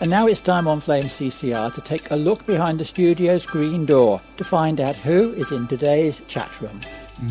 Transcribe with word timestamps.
And 0.00 0.08
now 0.08 0.26
it's 0.26 0.40
time 0.40 0.66
on 0.66 0.80
Flame 0.80 1.04
CCR 1.04 1.74
to 1.74 1.80
take 1.82 2.10
a 2.10 2.16
look 2.16 2.46
behind 2.46 2.80
the 2.80 2.86
studio's 2.86 3.44
green 3.44 3.84
door 3.84 4.22
to 4.38 4.44
find 4.44 4.80
out 4.80 4.96
who 4.96 5.34
is 5.34 5.52
in 5.52 5.66
today's 5.68 6.22
chat 6.26 6.58
room. 6.62 6.80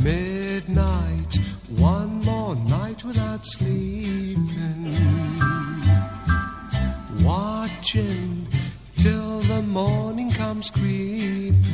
Midnight, 0.04 1.40
one 1.78 2.22
more 2.22 2.56
night 2.56 3.04
without 3.04 3.44
sleeping. 3.44 4.46
Watching 7.24 8.48
till 8.98 9.40
the 9.40 9.64
morning 9.64 10.30
comes 10.30 10.70
creeping. 10.70 11.69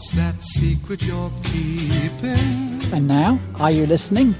What's 0.00 0.12
that 0.12 0.42
secret 0.42 1.02
you're 1.02 1.30
keeping? 1.42 2.80
And 2.90 3.06
now, 3.06 3.38
are 3.56 3.70
you 3.70 3.84
listening? 3.84 4.34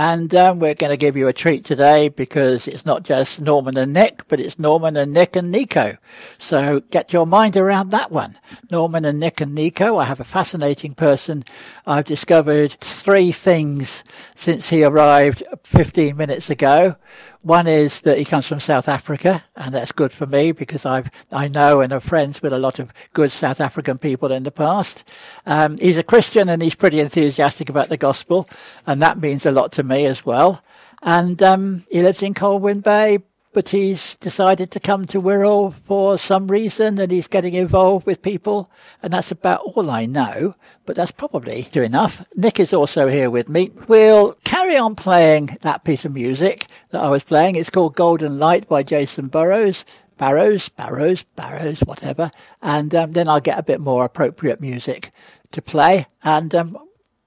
And 0.00 0.34
um, 0.34 0.60
we're 0.60 0.72
going 0.72 0.88
to 0.88 0.96
give 0.96 1.18
you 1.18 1.28
a 1.28 1.34
treat 1.34 1.66
today 1.66 2.08
because 2.08 2.66
it's 2.66 2.86
not 2.86 3.02
just 3.02 3.38
Norman 3.38 3.76
and 3.76 3.92
Nick, 3.92 4.26
but 4.28 4.40
it's 4.40 4.58
Norman 4.58 4.96
and 4.96 5.12
Nick 5.12 5.36
and 5.36 5.50
Nico. 5.50 5.98
So 6.38 6.80
get 6.90 7.12
your 7.12 7.26
mind 7.26 7.58
around 7.58 7.90
that 7.90 8.10
one. 8.10 8.38
Norman 8.70 9.04
and 9.04 9.20
Nick 9.20 9.42
and 9.42 9.54
Nico. 9.54 9.98
I 9.98 10.06
have 10.06 10.18
a 10.18 10.24
fascinating 10.24 10.94
person. 10.94 11.44
I've 11.90 12.04
discovered 12.04 12.76
three 12.80 13.32
things 13.32 14.04
since 14.36 14.68
he 14.68 14.84
arrived 14.84 15.42
15 15.64 16.16
minutes 16.16 16.48
ago. 16.48 16.94
One 17.42 17.66
is 17.66 18.02
that 18.02 18.16
he 18.16 18.24
comes 18.24 18.46
from 18.46 18.60
South 18.60 18.88
Africa, 18.88 19.42
and 19.56 19.74
that's 19.74 19.90
good 19.90 20.12
for 20.12 20.24
me 20.24 20.52
because 20.52 20.86
I've 20.86 21.10
I 21.32 21.48
know 21.48 21.80
and 21.80 21.92
are 21.92 21.98
friends 21.98 22.40
with 22.40 22.52
a 22.52 22.60
lot 22.60 22.78
of 22.78 22.92
good 23.12 23.32
South 23.32 23.60
African 23.60 23.98
people 23.98 24.30
in 24.30 24.44
the 24.44 24.52
past. 24.52 25.02
Um, 25.46 25.78
he's 25.78 25.98
a 25.98 26.04
Christian 26.04 26.48
and 26.48 26.62
he's 26.62 26.76
pretty 26.76 27.00
enthusiastic 27.00 27.68
about 27.68 27.88
the 27.88 27.96
gospel, 27.96 28.48
and 28.86 29.02
that 29.02 29.18
means 29.18 29.44
a 29.44 29.50
lot 29.50 29.72
to 29.72 29.82
me 29.82 30.06
as 30.06 30.24
well. 30.24 30.62
And 31.02 31.42
um, 31.42 31.86
he 31.90 32.02
lives 32.02 32.22
in 32.22 32.34
Colwyn 32.34 32.82
Bay, 32.82 33.18
but 33.52 33.70
he's 33.70 34.16
decided 34.16 34.70
to 34.70 34.80
come 34.80 35.06
to 35.06 35.20
Wirral 35.20 35.74
for 35.84 36.18
some 36.18 36.48
reason 36.48 36.98
and 36.98 37.10
he's 37.10 37.26
getting 37.26 37.54
involved 37.54 38.06
with 38.06 38.22
people 38.22 38.70
and 39.02 39.12
that's 39.12 39.30
about 39.30 39.60
all 39.60 39.90
I 39.90 40.06
know, 40.06 40.54
but 40.86 40.96
that's 40.96 41.10
probably 41.10 41.68
good 41.72 41.84
enough. 41.84 42.24
Nick 42.36 42.60
is 42.60 42.72
also 42.72 43.08
here 43.08 43.30
with 43.30 43.48
me. 43.48 43.70
We'll 43.88 44.34
carry 44.44 44.76
on 44.76 44.94
playing 44.94 45.58
that 45.62 45.84
piece 45.84 46.04
of 46.04 46.14
music 46.14 46.66
that 46.90 47.02
I 47.02 47.08
was 47.08 47.22
playing. 47.22 47.56
It's 47.56 47.70
called 47.70 47.96
Golden 47.96 48.38
Light 48.38 48.68
by 48.68 48.82
Jason 48.82 49.28
Burrows. 49.28 49.84
Barrows, 50.16 50.68
Barrows, 50.68 51.22
Barrows, 51.34 51.80
whatever. 51.80 52.30
And 52.60 52.94
um, 52.94 53.12
then 53.12 53.26
I'll 53.26 53.40
get 53.40 53.58
a 53.58 53.62
bit 53.62 53.80
more 53.80 54.04
appropriate 54.04 54.60
music 54.60 55.12
to 55.52 55.62
play. 55.62 56.06
And 56.22 56.54
um, 56.54 56.76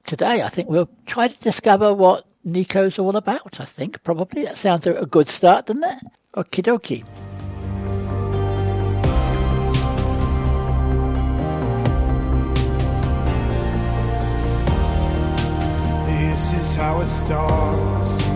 today 0.05 0.43
I 0.43 0.49
think 0.49 0.69
we'll 0.69 0.91
try 1.07 1.27
to 1.27 1.37
discover 1.39 1.91
what 1.91 2.27
Nico's 2.43 2.99
all 2.99 3.15
about, 3.15 3.59
I 3.59 3.65
think, 3.65 4.03
probably. 4.03 4.43
That 4.43 4.57
sounds 4.57 4.85
a 4.85 5.05
good 5.05 5.29
start, 5.29 5.67
doesn't 5.67 5.83
it? 5.83 5.99
Okie 6.35 6.63
dokie. 6.63 7.03
This 16.05 16.53
is 16.53 16.75
how 16.75 16.99
it 17.01 17.07
starts. 17.07 18.32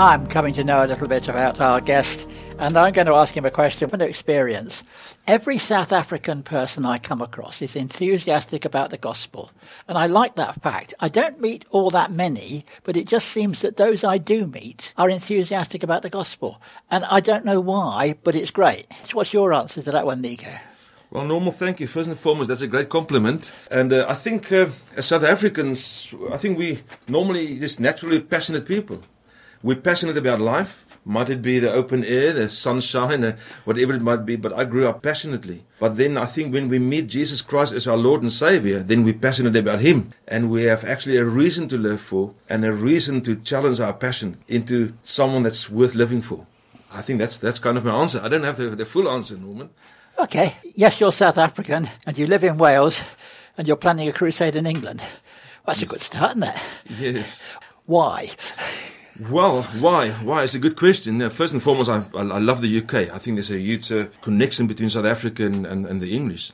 I'm 0.00 0.26
coming 0.28 0.54
to 0.54 0.64
know 0.64 0.82
a 0.82 0.86
little 0.86 1.08
bit 1.08 1.28
about 1.28 1.60
our 1.60 1.78
guest, 1.78 2.26
and 2.58 2.78
I'm 2.78 2.94
going 2.94 3.06
to 3.06 3.12
ask 3.12 3.36
him 3.36 3.44
a 3.44 3.50
question 3.50 3.90
from 3.90 4.00
experience. 4.00 4.82
Every 5.26 5.58
South 5.58 5.92
African 5.92 6.42
person 6.42 6.86
I 6.86 6.96
come 6.96 7.20
across 7.20 7.60
is 7.60 7.76
enthusiastic 7.76 8.64
about 8.64 8.88
the 8.88 8.96
gospel, 8.96 9.50
and 9.88 9.98
I 9.98 10.06
like 10.06 10.36
that 10.36 10.62
fact. 10.62 10.94
I 11.00 11.08
don't 11.08 11.42
meet 11.42 11.66
all 11.68 11.90
that 11.90 12.10
many, 12.10 12.64
but 12.82 12.96
it 12.96 13.08
just 13.08 13.28
seems 13.28 13.60
that 13.60 13.76
those 13.76 14.02
I 14.02 14.16
do 14.16 14.46
meet 14.46 14.94
are 14.96 15.10
enthusiastic 15.10 15.82
about 15.82 16.00
the 16.00 16.08
gospel, 16.08 16.62
and 16.90 17.04
I 17.04 17.20
don't 17.20 17.44
know 17.44 17.60
why, 17.60 18.14
but 18.24 18.34
it's 18.34 18.50
great. 18.50 18.86
So 19.04 19.16
what's 19.16 19.34
your 19.34 19.52
answer 19.52 19.82
to 19.82 19.92
that 19.92 20.06
one, 20.06 20.22
Nico? 20.22 20.50
Well, 21.10 21.26
Normal, 21.26 21.52
thank 21.52 21.78
you. 21.78 21.86
First 21.86 22.08
and 22.08 22.18
foremost, 22.18 22.48
that's 22.48 22.62
a 22.62 22.66
great 22.66 22.88
compliment. 22.88 23.52
And 23.70 23.92
uh, 23.92 24.06
I 24.08 24.14
think 24.14 24.50
uh, 24.50 24.70
as 24.96 25.04
South 25.04 25.24
Africans, 25.24 26.14
I 26.32 26.38
think 26.38 26.56
we 26.56 26.78
normally 27.06 27.58
just 27.58 27.80
naturally 27.80 28.20
passionate 28.22 28.64
people. 28.64 29.02
We're 29.62 29.76
passionate 29.76 30.16
about 30.16 30.40
life. 30.40 30.86
Might 31.04 31.30
it 31.30 31.40
be 31.42 31.58
the 31.58 31.72
open 31.72 32.04
air, 32.04 32.32
the 32.32 32.48
sunshine, 32.48 33.24
uh, 33.24 33.36
whatever 33.64 33.94
it 33.94 34.02
might 34.02 34.26
be, 34.26 34.36
but 34.36 34.52
I 34.52 34.64
grew 34.64 34.86
up 34.86 35.02
passionately. 35.02 35.64
But 35.78 35.96
then 35.96 36.18
I 36.18 36.26
think 36.26 36.52
when 36.52 36.68
we 36.68 36.78
meet 36.78 37.08
Jesus 37.08 37.40
Christ 37.40 37.72
as 37.72 37.86
our 37.86 37.96
Lord 37.96 38.20
and 38.22 38.30
Savior, 38.30 38.80
then 38.80 39.02
we're 39.02 39.14
passionate 39.14 39.56
about 39.56 39.80
Him. 39.80 40.12
And 40.28 40.50
we 40.50 40.64
have 40.64 40.84
actually 40.84 41.16
a 41.16 41.24
reason 41.24 41.68
to 41.68 41.78
live 41.78 42.00
for 42.00 42.34
and 42.48 42.64
a 42.64 42.72
reason 42.72 43.22
to 43.22 43.36
challenge 43.36 43.80
our 43.80 43.94
passion 43.94 44.42
into 44.46 44.92
someone 45.02 45.42
that's 45.42 45.70
worth 45.70 45.94
living 45.94 46.20
for. 46.20 46.46
I 46.92 47.02
think 47.02 47.18
that's, 47.18 47.36
that's 47.36 47.58
kind 47.58 47.78
of 47.78 47.84
my 47.84 47.94
answer. 47.94 48.20
I 48.22 48.28
don't 48.28 48.44
have 48.44 48.58
the, 48.58 48.68
the 48.68 48.84
full 48.84 49.08
answer, 49.08 49.36
Norman. 49.36 49.70
Okay, 50.18 50.56
yes, 50.74 51.00
you're 51.00 51.12
South 51.12 51.38
African, 51.38 51.88
and 52.06 52.18
you 52.18 52.26
live 52.26 52.44
in 52.44 52.58
Wales, 52.58 53.02
and 53.56 53.66
you're 53.66 53.76
planning 53.76 54.08
a 54.08 54.12
crusade 54.12 54.54
in 54.54 54.66
England. 54.66 55.00
That's 55.66 55.82
a 55.82 55.86
good 55.86 56.02
start, 56.02 56.32
isn't 56.32 56.42
it? 56.42 56.56
Yes. 56.98 57.42
Why? 57.86 58.32
Well, 59.28 59.64
why? 59.80 60.12
Why? 60.12 60.44
It's 60.44 60.54
a 60.54 60.58
good 60.58 60.76
question. 60.76 61.28
First 61.28 61.52
and 61.52 61.62
foremost, 61.62 61.90
I, 61.90 62.02
I, 62.14 62.38
love 62.38 62.62
the 62.62 62.78
UK. 62.78 63.12
I 63.12 63.18
think 63.18 63.36
there's 63.36 63.50
a 63.50 63.58
huge 63.58 63.92
uh, 63.92 64.06
connection 64.22 64.66
between 64.66 64.88
South 64.88 65.04
Africa 65.04 65.44
and, 65.44 65.66
and, 65.66 65.84
and 65.84 66.00
the 66.00 66.16
English. 66.16 66.52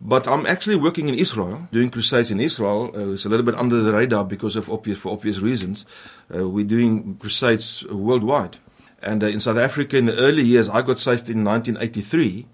But 0.00 0.26
I'm 0.26 0.44
actually 0.44 0.74
working 0.74 1.08
in 1.08 1.14
Israel, 1.14 1.68
doing 1.70 1.90
crusades 1.90 2.32
in 2.32 2.40
Israel. 2.40 2.90
Uh, 2.92 3.12
it's 3.12 3.24
a 3.24 3.28
little 3.28 3.46
bit 3.46 3.54
under 3.54 3.80
the 3.82 3.92
radar 3.92 4.24
because 4.24 4.56
of 4.56 4.68
obvious, 4.68 4.98
for 4.98 5.12
obvious 5.12 5.38
reasons. 5.38 5.86
Uh, 6.34 6.48
we're 6.48 6.64
doing 6.64 7.14
crusades 7.20 7.84
worldwide. 7.86 8.56
And 9.00 9.22
uh, 9.22 9.28
in 9.28 9.38
South 9.38 9.58
Africa, 9.58 9.96
in 9.96 10.06
the 10.06 10.18
early 10.18 10.42
years, 10.42 10.68
I 10.68 10.82
got 10.82 10.98
saved 10.98 11.30
in 11.30 11.44
1983, 11.44 12.46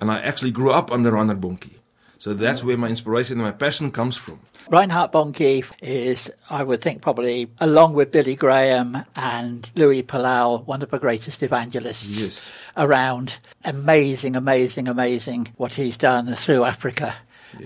and 0.00 0.10
I 0.10 0.20
actually 0.20 0.50
grew 0.50 0.72
up 0.72 0.90
under 0.90 1.12
Reinhard 1.12 1.40
Bonnke. 1.40 1.76
So 2.18 2.34
that's 2.34 2.64
where 2.64 2.76
my 2.76 2.88
inspiration 2.88 3.34
and 3.34 3.42
my 3.42 3.52
passion 3.52 3.92
comes 3.92 4.16
from. 4.16 4.40
Reinhard 4.70 5.12
Bonnke 5.12 5.64
is, 5.82 6.30
I 6.48 6.62
would 6.62 6.80
think, 6.80 7.02
probably 7.02 7.50
along 7.60 7.94
with 7.94 8.12
Billy 8.12 8.34
Graham 8.36 9.04
and 9.16 9.68
Luis 9.74 10.02
Palau, 10.02 10.64
one 10.66 10.82
of 10.82 10.90
the 10.90 10.98
greatest 10.98 11.42
evangelists 11.42 12.06
Yes. 12.06 12.52
around. 12.76 13.34
Amazing, 13.64 14.36
amazing, 14.36 14.88
amazing 14.88 15.48
what 15.56 15.74
he's 15.74 15.96
done 15.96 16.34
through 16.36 16.64
Africa 16.64 17.14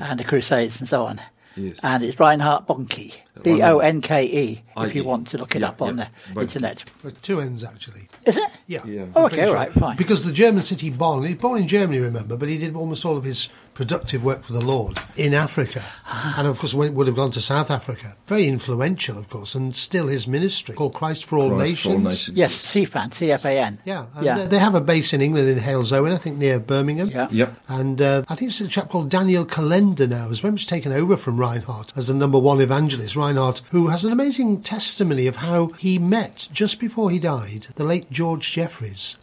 and 0.00 0.18
the 0.18 0.24
Crusades 0.24 0.80
and 0.80 0.88
so 0.88 1.04
on. 1.06 1.20
Yes. 1.58 1.80
And 1.82 2.02
it's 2.02 2.20
Reinhard 2.20 2.66
Bonnke, 2.66 3.14
B 3.42 3.62
O 3.62 3.78
N 3.78 4.02
K 4.02 4.24
E, 4.26 4.62
if 4.76 4.94
you 4.94 5.04
want 5.04 5.28
to 5.28 5.38
look 5.38 5.56
it 5.56 5.62
Yeah, 5.62 5.68
up 5.68 5.80
on 5.80 5.96
yeah. 5.96 6.08
the 6.28 6.34
Bonnke. 6.34 6.42
internet. 6.42 6.84
But 7.02 7.22
two 7.22 7.40
ends, 7.40 7.64
actually. 7.64 8.08
Is 8.26 8.36
it? 8.36 8.50
Yeah. 8.66 8.84
Yeah. 8.84 9.06
Oh, 9.14 9.24
okay, 9.24 9.36
pretty 9.36 9.48
all 9.48 9.54
right, 9.54 9.72
fine. 9.72 9.96
Because 9.96 10.22
the 10.24 10.32
German 10.32 10.60
city 10.62 10.90
Bonn, 10.90 11.24
he's 11.24 11.36
born 11.36 11.62
in 11.62 11.68
Germany, 11.68 12.00
remember, 12.00 12.36
but 12.36 12.48
he 12.50 12.58
did 12.58 12.74
almost 12.76 13.06
all 13.06 13.16
of 13.16 13.24
his 13.24 13.48
productive 13.76 14.24
work 14.24 14.42
for 14.42 14.54
the 14.54 14.60
Lord 14.64 14.98
in 15.16 15.34
Africa. 15.34 15.82
Ah. 16.06 16.36
and 16.38 16.48
of 16.48 16.58
course, 16.58 16.72
went, 16.72 16.94
would 16.94 17.06
have 17.06 17.14
gone 17.16 17.30
to 17.32 17.40
South 17.40 17.70
Africa. 17.70 18.16
Very 18.26 18.48
influential, 18.48 19.18
of 19.18 19.28
course, 19.28 19.54
and 19.54 19.76
still 19.76 20.06
his 20.06 20.26
ministry 20.26 20.74
called 20.74 20.94
Christ 20.94 21.26
for 21.26 21.38
All, 21.38 21.50
Christ 21.50 21.82
for 21.82 21.90
all 21.90 21.98
Nations. 21.98 22.28
nations. 22.28 22.38
Yes, 22.38 22.66
CFAN, 22.74 23.12
C-F-A-N. 23.12 23.78
Yeah, 23.84 24.06
and 24.14 24.24
yeah. 24.24 24.38
They, 24.38 24.46
they 24.46 24.58
have 24.58 24.74
a 24.74 24.80
base 24.80 25.12
in 25.12 25.20
England 25.20 25.48
in 25.48 25.58
Halesowen, 25.58 26.12
I 26.12 26.16
think 26.16 26.38
near 26.38 26.58
Birmingham. 26.58 27.10
Yeah. 27.10 27.28
Yep. 27.30 27.56
And 27.68 28.00
uh, 28.00 28.24
I 28.28 28.34
think 28.34 28.50
it's 28.50 28.60
a 28.62 28.68
chap 28.68 28.88
called 28.88 29.10
Daniel 29.10 29.44
Kolenda 29.44 30.08
now, 30.08 30.28
has 30.28 30.40
very 30.40 30.52
much 30.52 30.66
taken 30.66 30.90
over 30.92 31.16
from 31.16 31.38
Reinhard 31.38 31.92
as 31.94 32.08
the 32.08 32.14
number 32.14 32.38
one 32.38 32.60
evangelist. 32.62 33.14
Reinhard, 33.14 33.60
who 33.70 33.88
has 33.88 34.04
an 34.06 34.12
amazing 34.12 34.62
testimony 34.62 35.26
of 35.26 35.36
how 35.36 35.66
he 35.78 35.98
met, 35.98 36.48
just 36.50 36.80
before 36.80 37.10
he 37.10 37.18
died, 37.18 37.66
the 37.74 37.84
late 37.84 38.10
George 38.10 38.50
Jeffreys. 38.52 39.16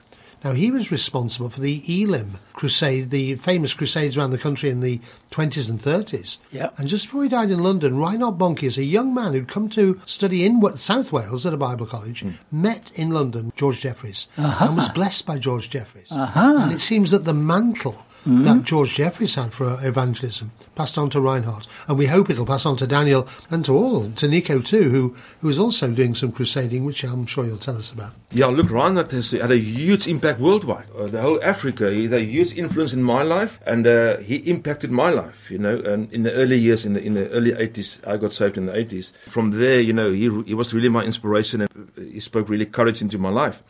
Now, 0.44 0.52
he 0.52 0.72
was 0.72 0.92
responsible 0.92 1.50
for 1.50 1.62
the 1.62 1.82
Elim 1.88 2.38
crusade, 2.54 3.10
the 3.10 3.36
famous 3.36 3.74
crusades 3.74 4.18
around 4.18 4.32
the 4.32 4.38
country 4.38 4.70
in 4.70 4.80
the 4.80 5.00
20s 5.32 5.70
and 5.70 5.80
30s. 5.80 6.38
Yeah. 6.52 6.70
And 6.78 6.88
just 6.88 7.08
before 7.08 7.24
he 7.24 7.30
died 7.30 7.52
in 7.52 7.60
London, 7.60 7.98
Reinhard 7.98 8.38
Bonnke, 8.38 8.64
as 8.64 8.78
a 8.78 8.84
young 8.84 9.14
man 9.14 9.34
who'd 9.34 9.48
come 9.48 9.70
to 9.70 10.00
study 10.06 10.46
in 10.46 10.62
South 10.78 11.12
Wales 11.12 11.46
at 11.46 11.54
a 11.54 11.58
Bible 11.58 11.86
college, 11.86 12.22
hmm. 12.22 12.32
met 12.52 12.92
in 12.96 13.10
London 13.10 13.52
George 13.56 13.82
Jeffreys 13.82 14.28
uh-huh. 14.38 14.66
and 14.66 14.76
was 14.76 14.90
blessed 14.90 15.26
by 15.26 15.38
George 15.40 15.70
Jeffreys. 15.70 16.12
Uh-huh. 16.12 16.58
And 16.60 16.72
it 16.72 16.82
seems 16.82 17.12
that 17.12 17.26
the 17.26 17.34
mantle 17.34 18.06
hmm. 18.24 18.44
that 18.44 18.64
George 18.64 18.96
Jeffreys 18.96 19.36
had 19.36 19.54
for 19.54 19.78
evangelism 19.82 20.52
passed 20.76 20.98
on 20.98 21.10
to 21.12 21.22
Reinhard. 21.22 21.68
And 21.88 21.98
we 21.98 22.06
hope 22.06 22.30
it'll 22.30 22.46
pass 22.46 22.66
on 22.66 22.78
to 22.78 22.88
Daniel 22.88 23.28
and 23.50 23.66
to 23.66 23.76
all, 23.76 24.12
to 24.12 24.28
Nico 24.28 24.62
too, 24.62 24.90
who, 24.90 25.16
who 25.42 25.50
is 25.50 25.60
also 25.60 25.92
doing 25.92 26.14
some 26.14 26.32
crusading, 26.32 26.86
which 26.86 27.04
I'm 27.04 27.26
sure 27.26 27.46
you'll 27.46 27.58
tell 27.58 27.78
us 27.78 27.92
about. 27.92 28.14
Yeah, 28.32 28.48
look, 28.48 28.70
Reinhard 28.70 29.12
has 29.12 29.32
had 29.32 29.52
a 29.52 29.58
huge 29.58 30.08
impact 30.08 30.40
worldwide. 30.40 30.86
Uh, 30.98 31.08
the 31.08 31.22
whole 31.22 31.44
Africa, 31.44 31.92
he 31.92 32.04
had 32.04 32.14
a 32.14 32.24
huge 32.44 32.57
influence 32.57 32.94
in 32.94 33.04
my 33.04 33.24
life, 33.24 33.60
and 33.66 33.88
uh, 33.88 34.18
he 34.18 34.36
impacted 34.38 34.92
my 34.92 35.10
life. 35.10 35.50
You 35.51 35.57
know, 35.57 35.80
and 35.80 36.12
in 36.13 36.24
the 36.24 36.31
early 36.34 36.57
years, 36.57 36.86
in 36.86 36.94
the 36.94 37.01
in 37.01 37.13
the 37.13 37.30
early 37.30 37.54
eighties, 37.54 38.00
I 38.06 38.18
got 38.18 38.34
saved 38.34 38.57
in 38.57 38.66
the 38.66 38.75
eighties. 38.75 39.13
From 39.28 39.51
there, 39.51 39.81
you 39.81 39.94
know, 39.94 40.12
he 40.12 40.30
he 40.45 40.54
was 40.54 40.74
really 40.74 40.90
my 40.90 41.04
inspiration, 41.04 41.62
and 41.62 41.92
he 41.95 42.19
spoke 42.19 42.50
really 42.50 42.66
courage 42.66 43.01
into 43.01 43.18
my 43.18 43.30
life. 43.30 43.63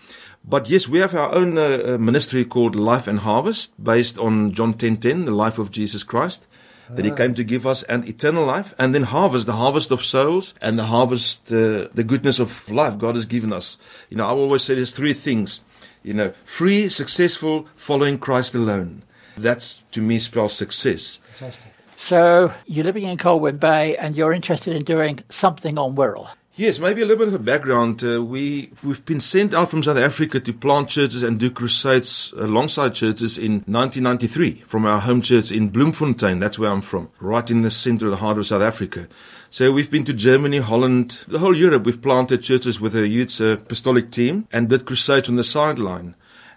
But 0.43 0.69
yes, 0.69 0.87
we 0.87 0.99
have 0.99 1.15
our 1.15 1.33
own 1.33 1.57
uh, 1.57 1.95
uh, 1.95 1.97
ministry 1.97 2.45
called 2.45 2.75
Life 2.75 3.07
and 3.07 3.19
Harvest, 3.19 3.71
based 3.81 4.17
on 4.17 4.51
John 4.51 4.73
ten 4.73 4.97
ten, 4.97 5.25
the 5.25 5.31
life 5.31 5.59
of 5.59 5.71
Jesus 5.71 6.03
Christ. 6.03 6.47
That 6.89 7.05
he 7.05 7.11
came 7.11 7.33
to 7.33 7.43
give 7.43 7.65
us 7.65 7.83
an 7.83 8.05
eternal 8.07 8.45
life, 8.45 8.75
and 8.77 8.93
then 8.93 9.03
harvest 9.03 9.47
the 9.47 9.53
harvest 9.53 9.89
of 9.89 10.03
souls 10.03 10.53
and 10.61 10.77
the 10.77 10.83
harvest 10.83 11.51
uh, 11.51 11.87
the 11.95 12.03
goodness 12.03 12.39
of 12.39 12.69
life 12.69 12.99
God 12.99 13.15
has 13.15 13.25
given 13.25 13.53
us. 13.53 13.77
You 14.09 14.17
know, 14.17 14.27
I 14.27 14.31
always 14.31 14.63
say 14.63 14.75
there's 14.75 14.91
three 14.91 15.13
things. 15.13 15.61
You 16.03 16.13
know, 16.13 16.33
free, 16.45 16.89
successful, 16.89 17.67
following 17.75 18.17
Christ 18.17 18.53
alone. 18.53 19.03
That's 19.37 19.81
to 19.91 20.01
me 20.01 20.19
spells 20.19 20.53
success. 20.53 21.17
Fantastic. 21.33 21.73
So 21.97 22.53
you're 22.65 22.83
living 22.83 23.03
in 23.03 23.17
Colwyn 23.17 23.57
Bay 23.57 23.95
and 23.95 24.15
you're 24.15 24.33
interested 24.33 24.75
in 24.75 24.83
doing 24.83 25.21
something 25.29 25.79
on 25.79 25.95
Wirral. 25.95 26.29
Yes, 26.55 26.77
maybe 26.77 27.01
a 27.01 27.05
little 27.05 27.25
bit 27.25 27.29
of 27.29 27.33
a 27.33 27.43
background. 27.43 28.03
Uh, 28.03 28.23
we 28.23 28.71
we've 28.83 29.03
been 29.05 29.21
sent 29.21 29.55
out 29.55 29.71
from 29.71 29.81
South 29.81 29.97
Africa 29.97 30.39
to 30.39 30.53
plant 30.53 30.87
churches 30.87 31.23
and 31.23 31.39
do 31.39 31.49
crusades 31.49 32.31
alongside 32.37 32.93
churches 32.93 33.39
in 33.39 33.63
1993 33.65 34.61
from 34.67 34.85
our 34.85 34.99
home 34.99 35.23
church 35.23 35.51
in 35.51 35.69
Bloemfontein. 35.69 36.39
That's 36.39 36.59
where 36.59 36.69
I'm 36.69 36.83
from, 36.83 37.09
right 37.19 37.49
in 37.49 37.63
the 37.63 37.71
center 37.71 38.05
of 38.05 38.11
the 38.11 38.17
heart 38.17 38.37
of 38.37 38.45
South 38.45 38.61
Africa. 38.61 39.07
So 39.49 39.71
we've 39.71 39.89
been 39.89 40.05
to 40.05 40.13
Germany, 40.13 40.59
Holland, 40.59 41.23
the 41.27 41.39
whole 41.39 41.57
Europe. 41.57 41.85
We've 41.85 41.99
planted 41.99 42.43
churches 42.43 42.79
with 42.79 42.95
a 42.95 43.07
youth 43.07 43.41
uh, 43.41 43.53
apostolic 43.53 44.11
team 44.11 44.47
and 44.51 44.69
did 44.69 44.85
crusades 44.85 45.29
on 45.29 45.37
the 45.37 45.43
sideline. 45.43 46.13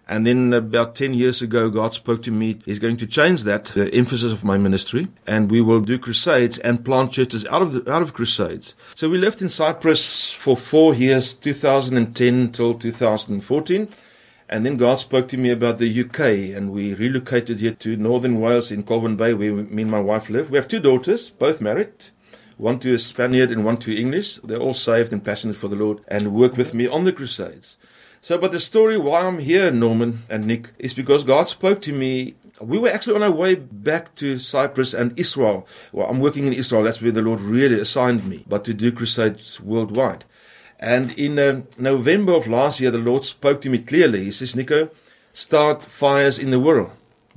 And 0.09 0.25
then 0.25 0.53
about 0.53 0.95
10 0.95 1.15
years 1.15 1.43
ago, 1.43 1.69
God 1.69 1.93
spoke 1.93 2.23
to 2.23 2.31
me. 2.31 2.61
He's 2.65 2.79
going 2.79 2.97
to 2.99 3.07
change 3.09 3.43
that, 3.43 3.67
the 3.67 3.93
emphasis 3.93 4.31
of 4.31 4.45
my 4.45 4.57
ministry, 4.57 5.09
and 5.27 5.51
we 5.51 5.61
will 5.61 5.81
do 5.81 5.99
crusades 5.99 6.59
and 6.59 6.85
plant 6.85 7.11
churches 7.13 7.45
out 7.47 7.63
of 7.63 7.73
the, 7.73 7.93
out 7.93 8.03
of 8.03 8.15
crusades. 8.15 8.75
So 8.95 9.09
we 9.09 9.19
lived 9.19 9.43
in 9.43 9.49
Cyprus 9.49 10.33
for 10.33 10.57
four 10.57 10.95
years, 10.95 11.35
2010 11.35 12.53
till 12.53 12.75
2014. 12.75 13.89
And 14.49 14.65
then 14.65 14.77
God 14.77 15.01
spoke 15.01 15.27
to 15.29 15.37
me 15.37 15.51
about 15.51 15.79
the 15.79 16.05
UK, 16.05 16.57
and 16.57 16.71
we 16.71 16.95
relocated 16.95 17.59
here 17.59 17.73
to 17.73 17.97
Northern 17.97 18.41
Wales 18.41 18.71
in 18.71 18.85
Colwyn 18.85 19.17
Bay, 19.17 19.35
where 19.35 19.55
me 19.55 19.83
and 19.83 19.91
my 19.91 19.99
wife 19.99 20.31
live. 20.31 20.51
We 20.51 20.57
have 20.57 20.69
two 20.69 20.79
daughters, 20.79 21.31
both 21.31 21.61
married. 21.61 22.07
One 22.57 22.79
to 22.79 22.95
a 22.95 22.99
Spaniard 22.99 23.51
and 23.51 23.65
one 23.65 23.77
to 23.79 23.95
English. 23.95 24.37
They're 24.37 24.59
all 24.59 24.73
saved 24.73 25.13
and 25.13 25.23
passionate 25.23 25.57
for 25.57 25.69
the 25.69 25.77
Lord 25.77 26.01
and 26.09 26.33
work 26.33 26.57
with 26.57 26.75
me 26.75 26.87
on 26.87 27.05
the 27.05 27.13
crusades. 27.13 27.77
So, 28.27 28.37
but 28.37 28.51
the 28.51 28.59
story 28.59 28.99
why 28.99 29.21
I'm 29.21 29.39
here, 29.39 29.71
Norman 29.71 30.25
and 30.29 30.49
Nick, 30.49 30.71
is 30.81 30.93
because 30.93 31.23
God 31.23 31.49
spoke 31.49 31.81
to 31.83 31.93
me. 31.93 32.35
We 32.61 32.77
were 32.77 32.89
actually 32.89 33.15
on 33.15 33.23
our 33.23 33.31
way 33.31 33.55
back 33.55 34.17
to 34.17 34.41
Cyprus 34.41 34.95
and 34.95 35.17
Israel. 35.17 35.65
Well, 35.93 36.09
I'm 36.11 36.19
working 36.19 36.45
in 36.45 36.53
Israel. 36.53 36.83
That's 36.83 37.01
where 37.01 37.13
the 37.13 37.23
Lord 37.23 37.39
really 37.39 37.79
assigned 37.79 38.27
me, 38.27 38.43
but 38.49 38.65
to 38.65 38.75
do 38.75 38.91
crusades 38.91 39.61
worldwide. 39.61 40.25
And 40.81 41.13
in 41.13 41.39
um, 41.39 41.69
November 41.79 42.33
of 42.33 42.49
last 42.49 42.81
year, 42.81 42.91
the 42.91 42.99
Lord 42.99 43.25
spoke 43.25 43.61
to 43.61 43.71
me 43.71 43.79
clearly. 43.79 44.25
He 44.25 44.33
says, 44.33 44.57
Nico, 44.57 44.91
start 45.33 45.85
fires 45.85 46.37
in 46.37 46.51
the 46.51 46.59
world. 46.59 46.91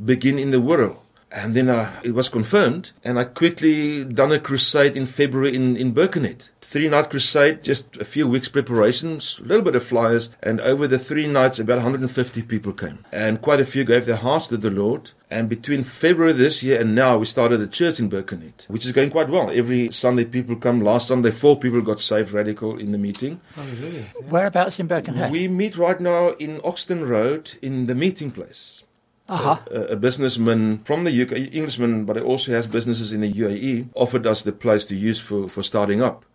Begin 0.04 0.40
in 0.40 0.50
the 0.50 0.60
world. 0.60 0.98
And 1.32 1.56
then 1.56 1.70
uh, 1.70 1.92
it 2.02 2.16
was 2.16 2.30
confirmed, 2.30 2.94
and 3.04 3.20
I 3.20 3.26
quickly 3.26 4.04
done 4.04 4.32
a 4.32 4.40
crusade 4.40 4.98
in 4.98 5.06
February 5.06 5.56
in, 5.56 5.78
in 5.78 5.92
Birkenhead. 5.92 6.48
Three 6.70 6.88
night 6.88 7.10
crusade, 7.10 7.64
just 7.64 7.98
a 7.98 8.06
few 8.06 8.28
weeks 8.28 8.48
preparations, 8.48 9.40
a 9.40 9.48
little 9.48 9.64
bit 9.64 9.76
of 9.76 9.84
flyers, 9.84 10.30
and 10.44 10.62
over 10.62 10.86
the 10.86 11.00
three 11.00 11.26
nights, 11.26 11.58
about 11.58 11.78
150 11.78 12.44
people 12.44 12.74
came. 12.74 13.04
And 13.12 13.42
quite 13.42 13.60
a 13.60 13.66
few 13.66 13.84
gave 13.84 14.06
their 14.06 14.18
hearts 14.18 14.50
to 14.50 14.58
the 14.58 14.70
Lord. 14.70 15.10
And 15.32 15.50
between 15.50 15.84
February 15.84 16.34
this 16.34 16.62
year 16.62 16.80
and 16.80 16.94
now, 16.94 17.18
we 17.18 17.26
started 17.26 17.60
a 17.60 17.66
church 17.66 18.00
in 18.00 18.08
Birkenhead, 18.08 18.66
which 18.68 18.86
is 18.86 18.92
going 18.92 19.10
quite 19.10 19.30
well. 19.30 19.50
Every 19.50 19.92
Sunday, 19.92 20.26
people 20.26 20.58
come. 20.58 20.82
Last 20.82 21.08
Sunday, 21.08 21.32
four 21.32 21.58
people 21.58 21.82
got 21.82 22.00
saved 22.00 22.34
radical 22.34 22.78
in 22.78 22.92
the 22.92 23.00
meeting. 23.00 23.42
Hallelujah. 23.56 24.04
Whereabouts 24.30 24.80
in 24.80 24.86
Birkenhead? 24.86 25.32
We 25.32 25.48
meet 25.48 25.76
right 25.76 26.00
now 26.00 26.34
in 26.34 26.62
Oxton 26.64 27.10
Road 27.10 27.52
in 27.64 27.88
the 27.88 27.96
meeting 27.96 28.30
place. 28.30 28.84
uh-huh. 29.30 29.60
a, 29.72 29.94
a 29.94 29.96
businessman 29.96 30.80
from 30.80 31.04
the 31.04 31.22
UK, 31.22 31.54
Englishman, 31.54 32.06
but 32.06 32.16
he 32.16 32.22
also 32.22 32.52
has 32.52 32.68
businesses 32.68 33.14
in 33.14 33.22
the 33.22 33.32
UAE, 33.32 33.90
offered 33.96 34.26
us 34.26 34.42
the 34.42 34.52
place 34.52 34.86
to 34.86 34.96
use 34.96 35.20
for, 35.20 35.48
for 35.48 35.64
starting 35.64 36.02
up. 36.02 36.26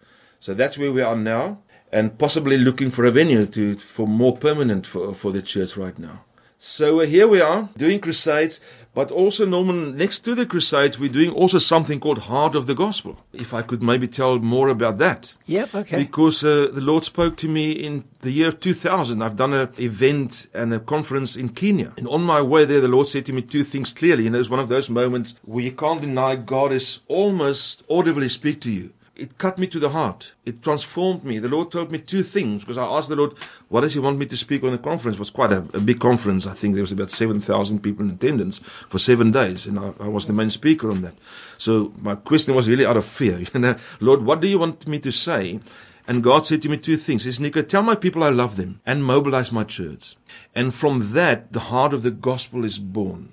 So 0.45 0.53
that's 0.53 0.77
where 0.77 0.93
we 0.93 1.01
are 1.01 1.17
now, 1.17 1.61
and 1.91 2.19
possibly 2.19 2.59
looking 2.59 2.91
for 2.91 3.07
a 3.07 3.11
venue 3.11 3.47
to 3.47 3.77
for 3.77 4.07
more 4.07 4.37
permanent 4.37 4.87
for, 4.87 5.15
for 5.15 5.33
the 5.33 5.41
church 5.41 5.75
right 5.75 5.99
now. 5.99 6.21
So 6.59 7.01
uh, 7.01 7.07
here 7.07 7.27
we 7.27 7.41
are 7.41 7.71
doing 7.79 7.99
crusades, 7.99 8.61
but 8.93 9.11
also 9.11 9.47
Norman, 9.47 9.97
next 9.97 10.19
to 10.27 10.35
the 10.35 10.45
crusades, 10.45 10.99
we're 10.99 11.11
doing 11.11 11.31
also 11.31 11.57
something 11.57 11.99
called 11.99 12.19
Heart 12.19 12.57
of 12.57 12.67
the 12.67 12.75
Gospel. 12.75 13.17
If 13.33 13.55
I 13.55 13.63
could 13.63 13.83
maybe 13.83 14.07
tell 14.07 14.39
more 14.39 14.69
about 14.69 14.99
that. 14.99 15.33
Yep, 15.47 15.75
okay. 15.77 15.97
Because 15.97 16.45
uh, 16.45 16.69
the 16.71 16.83
Lord 16.83 17.05
spoke 17.05 17.37
to 17.39 17.49
me 17.49 17.73
in 17.73 18.05
the 18.21 18.31
year 18.31 18.53
2000. 18.53 19.23
I've 19.23 19.37
done 19.37 19.55
an 19.55 19.71
event 19.79 20.49
and 20.53 20.75
a 20.75 20.79
conference 20.79 21.37
in 21.37 21.49
Kenya. 21.49 21.95
And 21.97 22.07
on 22.09 22.23
my 22.23 22.43
way 22.43 22.67
there, 22.67 22.83
the 22.83 22.89
Lord 22.89 23.09
said 23.09 23.25
to 23.27 23.33
me 23.33 23.41
two 23.41 23.65
things 23.65 23.95
clearly. 23.95 24.27
And 24.27 24.37
it 24.37 24.41
was 24.41 24.51
one 24.51 24.61
of 24.61 24.69
those 24.69 24.91
moments 24.91 25.37
where 25.43 25.65
you 25.65 25.73
can't 25.73 26.03
deny 26.03 26.37
God 26.37 26.71
is 26.71 27.01
almost 27.09 27.83
audibly 27.89 28.29
speak 28.29 28.61
to 28.61 28.71
you. 28.71 28.93
It 29.17 29.39
cut 29.39 29.59
me 29.59 29.69
to 29.69 29.79
the 29.79 29.91
heart. 29.91 30.33
It 30.45 30.63
transformed 30.63 31.23
me. 31.23 31.39
The 31.39 31.49
Lord 31.49 31.71
told 31.71 31.93
me 31.93 31.99
two 31.99 32.25
things 32.25 32.61
because 32.61 32.79
I 32.79 32.85
asked 32.85 33.09
the 33.09 33.17
Lord, 33.17 33.35
what 33.69 33.83
does 33.83 33.95
He 33.95 34.01
want 34.01 34.19
me 34.19 34.27
to 34.27 34.37
speak 34.37 34.65
on 34.65 34.73
the 34.73 34.79
conference? 34.79 35.17
It 35.17 35.21
was 35.21 35.31
quite 35.31 35.53
a, 35.53 35.59
a 35.73 35.81
big 35.81 36.01
conference. 36.01 36.47
I 36.47 36.55
think 36.55 36.75
there 36.75 36.83
was 36.83 36.91
about 36.91 37.13
7,000 37.13 37.81
people 37.81 38.05
in 38.05 38.11
attendance 38.11 38.59
for 38.89 38.99
seven 38.99 39.31
days. 39.31 39.67
And 39.67 39.79
I, 39.79 39.93
I 40.01 40.09
was 40.09 40.27
the 40.27 40.33
main 40.33 40.51
speaker 40.51 40.91
on 40.91 41.03
that. 41.03 41.15
So 41.59 41.93
my 41.99 42.17
question 42.17 42.57
was 42.57 42.69
really 42.69 42.87
out 42.87 42.97
of 42.97 43.05
fear. 43.05 43.41
You 43.55 43.61
know, 43.61 43.77
Lord, 44.01 44.23
what 44.23 44.41
do 44.41 44.49
you 44.49 44.59
want 44.59 44.89
me 44.89 44.99
to 44.99 45.13
say? 45.13 45.61
And 46.07 46.23
God 46.23 46.45
said 46.45 46.61
to 46.63 46.69
me 46.69 46.77
two 46.77 46.97
things. 46.97 47.25
He 47.25 47.31
says, 47.31 47.41
Nico, 47.41 47.63
tell 47.63 47.83
my 47.83 47.95
people 47.95 48.25
I 48.25 48.31
love 48.31 48.57
them 48.57 48.81
and 48.85 49.05
mobilize 49.05 49.53
my 49.53 49.65
church. 49.65 50.17
And 50.55 50.75
from 50.75 51.13
that, 51.13 51.53
the 51.53 51.61
heart 51.61 51.95
of 51.95 52.03
the 52.03 52.11
gospel 52.11 52.65
is 52.65 52.79
born. 52.79 53.33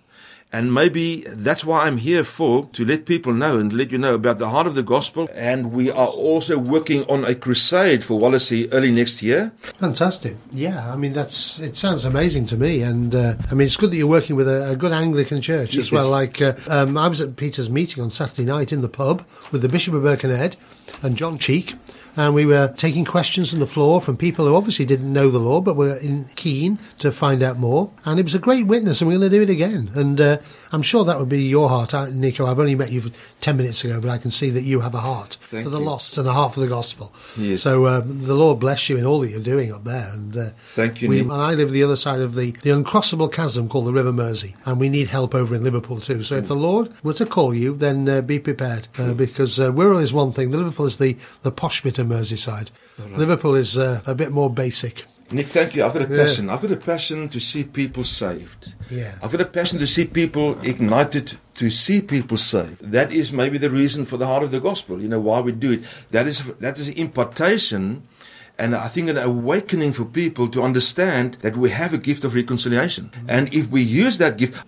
And 0.53 0.73
maybe 0.73 1.23
that's 1.27 1.63
why 1.63 1.85
I'm 1.85 1.97
here 1.97 2.23
for, 2.25 2.65
to 2.73 2.83
let 2.83 3.05
people 3.05 3.31
know 3.31 3.57
and 3.57 3.71
let 3.71 3.91
you 3.91 3.97
know 3.97 4.15
about 4.15 4.37
the 4.37 4.49
heart 4.49 4.67
of 4.67 4.75
the 4.75 4.83
gospel. 4.83 5.29
And 5.33 5.71
we 5.71 5.89
are 5.89 6.07
also 6.07 6.57
working 6.57 7.05
on 7.05 7.23
a 7.23 7.35
crusade 7.35 8.03
for 8.03 8.19
Wallasey 8.19 8.67
early 8.73 8.91
next 8.91 9.21
year. 9.21 9.53
Fantastic. 9.79 10.35
Yeah, 10.51 10.91
I 10.91 10.97
mean, 10.97 11.13
that's 11.13 11.59
it 11.59 11.77
sounds 11.77 12.03
amazing 12.03 12.47
to 12.47 12.57
me. 12.57 12.81
And 12.81 13.15
uh, 13.15 13.35
I 13.49 13.53
mean, 13.53 13.65
it's 13.65 13.77
good 13.77 13.91
that 13.91 13.95
you're 13.95 14.07
working 14.07 14.35
with 14.35 14.47
a, 14.47 14.71
a 14.71 14.75
good 14.75 14.91
Anglican 14.91 15.41
church 15.41 15.75
as 15.77 15.91
well. 15.91 16.11
Like, 16.11 16.41
uh, 16.41 16.55
um, 16.67 16.97
I 16.97 17.07
was 17.07 17.21
at 17.21 17.37
Peter's 17.37 17.69
meeting 17.69 18.03
on 18.03 18.09
Saturday 18.09 18.45
night 18.45 18.73
in 18.73 18.81
the 18.81 18.89
pub 18.89 19.25
with 19.51 19.61
the 19.61 19.69
Bishop 19.69 19.93
of 19.93 20.03
Birkenhead 20.03 20.57
and 21.01 21.15
John 21.15 21.37
Cheek. 21.37 21.75
And 22.17 22.33
we 22.33 22.45
were 22.45 22.73
taking 22.75 23.05
questions 23.05 23.51
from 23.51 23.59
the 23.59 23.67
floor 23.67 24.01
from 24.01 24.17
people 24.17 24.45
who 24.45 24.55
obviously 24.55 24.85
didn't 24.85 25.11
know 25.11 25.29
the 25.29 25.39
law 25.39 25.61
but 25.61 25.75
were 25.75 25.99
keen 26.35 26.77
to 26.99 27.11
find 27.11 27.41
out 27.41 27.57
more. 27.57 27.91
And 28.03 28.19
it 28.19 28.23
was 28.23 28.35
a 28.35 28.39
great 28.39 28.67
witness, 28.67 29.01
and 29.01 29.07
we're 29.07 29.17
going 29.17 29.29
to 29.29 29.37
do 29.37 29.43
it 29.43 29.49
again. 29.49 29.91
And 29.93 30.19
uh, 30.19 30.37
I'm 30.71 30.81
sure 30.81 31.03
that 31.05 31.19
would 31.19 31.29
be 31.29 31.43
your 31.43 31.69
heart, 31.69 31.93
uh, 31.93 32.07
Nico. 32.07 32.45
I've 32.45 32.59
only 32.59 32.75
met 32.75 32.91
you 32.91 33.11
10 33.41 33.57
minutes 33.57 33.83
ago, 33.83 33.99
but 33.99 34.09
I 34.09 34.17
can 34.17 34.31
see 34.31 34.49
that 34.51 34.63
you 34.63 34.79
have 34.79 34.93
a 34.93 34.99
heart 34.99 35.37
Thank 35.41 35.65
for 35.65 35.69
the 35.69 35.79
you. 35.79 35.85
lost 35.85 36.17
and 36.17 36.27
a 36.27 36.31
heart 36.31 36.53
for 36.53 36.59
the 36.59 36.67
gospel. 36.67 37.13
Yes. 37.37 37.61
So 37.61 37.87
um, 37.87 38.25
the 38.25 38.35
Lord 38.35 38.59
bless 38.59 38.89
you 38.89 38.97
in 38.97 39.05
all 39.05 39.19
that 39.21 39.29
you're 39.29 39.39
doing 39.39 39.73
up 39.73 39.83
there. 39.83 40.09
And 40.13 40.35
uh, 40.35 40.49
Thank 40.63 41.01
you, 41.01 41.09
we, 41.09 41.19
and 41.19 41.31
I 41.31 41.53
live 41.53 41.71
the 41.71 41.83
other 41.83 41.95
side 41.95 42.19
of 42.19 42.35
the, 42.35 42.51
the 42.63 42.69
uncrossable 42.69 43.31
chasm 43.31 43.67
called 43.67 43.85
the 43.85 43.93
River 43.93 44.13
Mersey, 44.13 44.55
and 44.65 44.79
we 44.79 44.89
need 44.89 45.07
help 45.07 45.35
over 45.35 45.55
in 45.55 45.63
Liverpool 45.63 45.99
too. 45.99 46.23
So 46.23 46.35
if 46.35 46.47
the 46.47 46.55
Lord 46.55 46.89
were 47.03 47.13
to 47.13 47.25
call 47.25 47.53
you, 47.53 47.75
then 47.75 48.07
uh, 48.07 48.21
be 48.21 48.39
prepared 48.39 48.87
uh, 48.97 49.13
because 49.13 49.59
uh, 49.59 49.71
Wirral 49.71 50.01
is 50.01 50.13
one 50.13 50.31
thing. 50.31 50.51
The 50.51 50.57
Liverpool 50.57 50.85
is 50.85 50.97
the 50.97 51.17
the 51.41 51.51
posh 51.51 51.81
bit 51.81 51.99
of 51.99 52.07
Merseyside. 52.07 52.71
Liverpool 53.15 53.55
is 53.55 53.77
uh, 53.77 54.01
a 54.05 54.13
bit 54.15 54.31
more 54.31 54.49
basic. 54.49 55.05
Nick, 55.31 55.47
thank 55.47 55.75
you. 55.75 55.85
I've 55.85 55.93
got 55.93 56.09
a 56.09 56.13
Yeah. 56.13 56.23
passion. 56.23 56.49
I've 56.49 56.61
got 56.61 56.71
a 56.71 56.75
passion 56.77 57.29
to 57.29 57.39
see 57.39 57.63
people 57.63 58.03
saved. 58.03 58.73
Yeah. 58.89 59.13
I've 59.23 59.31
got 59.31 59.41
a 59.41 59.45
passion 59.45 59.79
to 59.79 59.87
see 59.87 60.05
people 60.05 60.57
ignited 60.63 61.33
to 61.55 61.69
see 61.69 62.01
people 62.01 62.37
saved. 62.37 62.91
That 62.91 63.13
is 63.13 63.31
maybe 63.31 63.57
the 63.57 63.69
reason 63.69 64.05
for 64.05 64.17
the 64.17 64.27
heart 64.27 64.43
of 64.43 64.51
the 64.51 64.59
gospel. 64.59 65.01
You 65.01 65.07
know 65.07 65.19
why 65.19 65.39
we 65.39 65.51
do 65.51 65.71
it. 65.71 65.81
That 66.09 66.27
is 66.27 66.43
that 66.59 66.79
is 66.79 66.89
impartation, 66.89 68.03
and 68.57 68.75
I 68.75 68.87
think 68.87 69.09
an 69.09 69.17
awakening 69.17 69.93
for 69.93 70.05
people 70.05 70.47
to 70.49 70.63
understand 70.63 71.37
that 71.41 71.55
we 71.55 71.69
have 71.69 71.93
a 71.93 71.97
gift 71.97 72.23
of 72.25 72.35
reconciliation, 72.35 73.11
mm-hmm. 73.11 73.29
and 73.29 73.53
if 73.53 73.69
we 73.69 73.81
use 73.81 74.17
that 74.17 74.37
gift. 74.37 74.65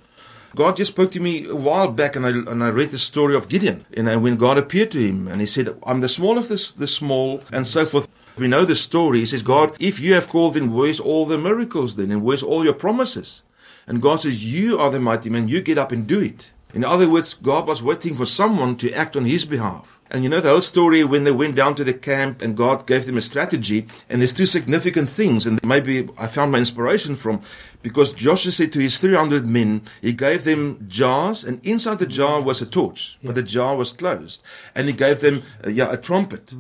God 0.56 0.78
just 0.78 0.92
spoke 0.92 1.10
to 1.14 1.20
me 1.20 1.48
a 1.48 1.56
while 1.56 1.90
back, 2.02 2.16
and 2.16 2.24
I 2.28 2.30
and 2.30 2.64
I 2.64 2.70
read 2.70 2.92
the 2.92 3.00
story 3.00 3.34
of 3.36 3.50
Gideon. 3.50 3.86
You 3.98 4.04
know, 4.04 4.20
when 4.20 4.36
God 4.38 4.60
appeared 4.60 4.92
to 4.92 5.00
him, 5.00 5.28
and 5.28 5.42
he 5.42 5.48
said, 5.48 5.76
"I'm 5.90 6.02
the 6.02 6.10
small 6.18 6.38
of 6.38 6.48
the, 6.48 6.60
the 6.78 6.86
small," 6.88 7.42
and 7.52 7.66
so 7.66 7.86
forth. 7.86 8.08
We 8.38 8.48
know 8.48 8.66
the 8.66 8.76
story. 8.76 9.20
He 9.20 9.26
says, 9.28 9.44
"God, 9.44 9.76
if 9.80 10.00
you 10.00 10.14
have 10.16 10.28
called, 10.28 10.56
then 10.56 10.74
where's 10.74 11.00
all 11.00 11.26
the 11.26 11.38
miracles? 11.38 11.96
Then, 11.96 12.12
and 12.12 12.24
where's 12.24 12.44
all 12.44 12.64
your 12.64 12.74
promises?" 12.74 13.42
And 13.86 14.02
God 14.02 14.22
says, 14.22 14.46
"You 14.46 14.80
are 14.80 14.90
the 14.90 15.00
mighty 15.00 15.30
man. 15.30 15.48
You 15.48 15.62
get 15.62 15.78
up 15.78 15.92
and 15.92 16.08
do 16.08 16.20
it." 16.20 16.52
In 16.74 16.84
other 16.84 17.08
words, 17.08 17.36
God 17.36 17.68
was 17.68 17.84
waiting 17.84 18.16
for 18.16 18.26
someone 18.26 18.76
to 18.78 18.92
act 18.94 19.16
on 19.16 19.26
His 19.26 19.46
behalf. 19.46 20.00
And 20.10 20.24
you 20.24 20.30
know 20.30 20.42
the 20.42 20.50
whole 20.50 20.62
story 20.62 21.04
when 21.04 21.24
they 21.24 21.32
went 21.32 21.56
down 21.56 21.76
to 21.76 21.84
the 21.84 21.94
camp 21.94 22.42
and 22.42 22.56
God 22.58 22.86
gave 22.86 23.06
them 23.06 23.18
a 23.18 23.22
strategy. 23.22 23.88
And 24.10 24.22
there's 24.22 24.34
two 24.34 24.46
significant 24.46 25.10
things, 25.10 25.46
and 25.46 25.60
maybe 25.64 26.08
I 26.18 26.28
found 26.28 26.52
my 26.52 26.60
inspiration 26.60 27.16
from 27.16 27.42
because 27.84 28.14
Joshua 28.14 28.52
said 28.52 28.74
to 28.74 28.80
his 28.80 28.98
300 28.98 29.46
men, 29.46 29.84
he 30.02 30.14
gave 30.14 30.46
them 30.46 30.86
jars, 30.88 31.44
and 31.44 31.64
inside 31.64 32.00
the 32.00 32.08
jar 32.08 32.42
was 32.42 32.62
a 32.62 32.66
torch, 32.66 33.20
but 33.22 33.36
the 33.36 33.44
jar 33.44 33.76
was 33.76 33.92
closed. 33.92 34.42
And 34.74 34.88
he 34.88 34.94
gave 34.94 35.20
them 35.20 35.44
uh, 35.64 35.70
yeah, 35.70 35.92
a 35.92 35.98
trumpet. 35.98 36.54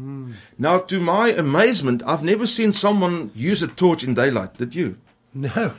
Now, 0.59 0.79
to 0.79 0.99
my 0.99 1.29
amazement, 1.29 2.03
I've 2.05 2.23
never 2.23 2.45
seen 2.45 2.73
someone 2.73 3.31
use 3.33 3.63
a 3.63 3.67
torch 3.67 4.03
in 4.03 4.13
daylight. 4.13 4.55
Did 4.55 4.75
you? 4.75 4.97
No, 5.33 5.49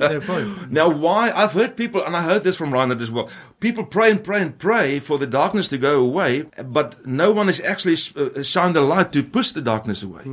no 0.00 0.20
point. 0.20 0.70
Now, 0.72 0.88
why? 0.88 1.30
I've 1.30 1.52
heard 1.52 1.76
people, 1.76 2.02
and 2.04 2.16
I 2.16 2.22
heard 2.22 2.42
this 2.42 2.56
from 2.56 2.72
Reinhard 2.72 3.00
as 3.00 3.12
well. 3.12 3.30
People 3.58 3.84
pray 3.84 4.10
and 4.10 4.22
pray 4.22 4.42
and 4.42 4.58
pray 4.58 4.98
for 4.98 5.16
the 5.16 5.26
darkness 5.26 5.66
to 5.68 5.78
go 5.78 6.04
away, 6.04 6.44
but 6.62 7.06
no 7.06 7.32
one 7.32 7.48
is 7.48 7.58
actually 7.62 7.96
uh, 8.14 8.42
shined 8.42 8.76
the 8.76 8.82
light 8.82 9.12
to 9.12 9.22
push 9.22 9.52
the 9.52 9.62
darkness 9.62 10.02
away. 10.02 10.24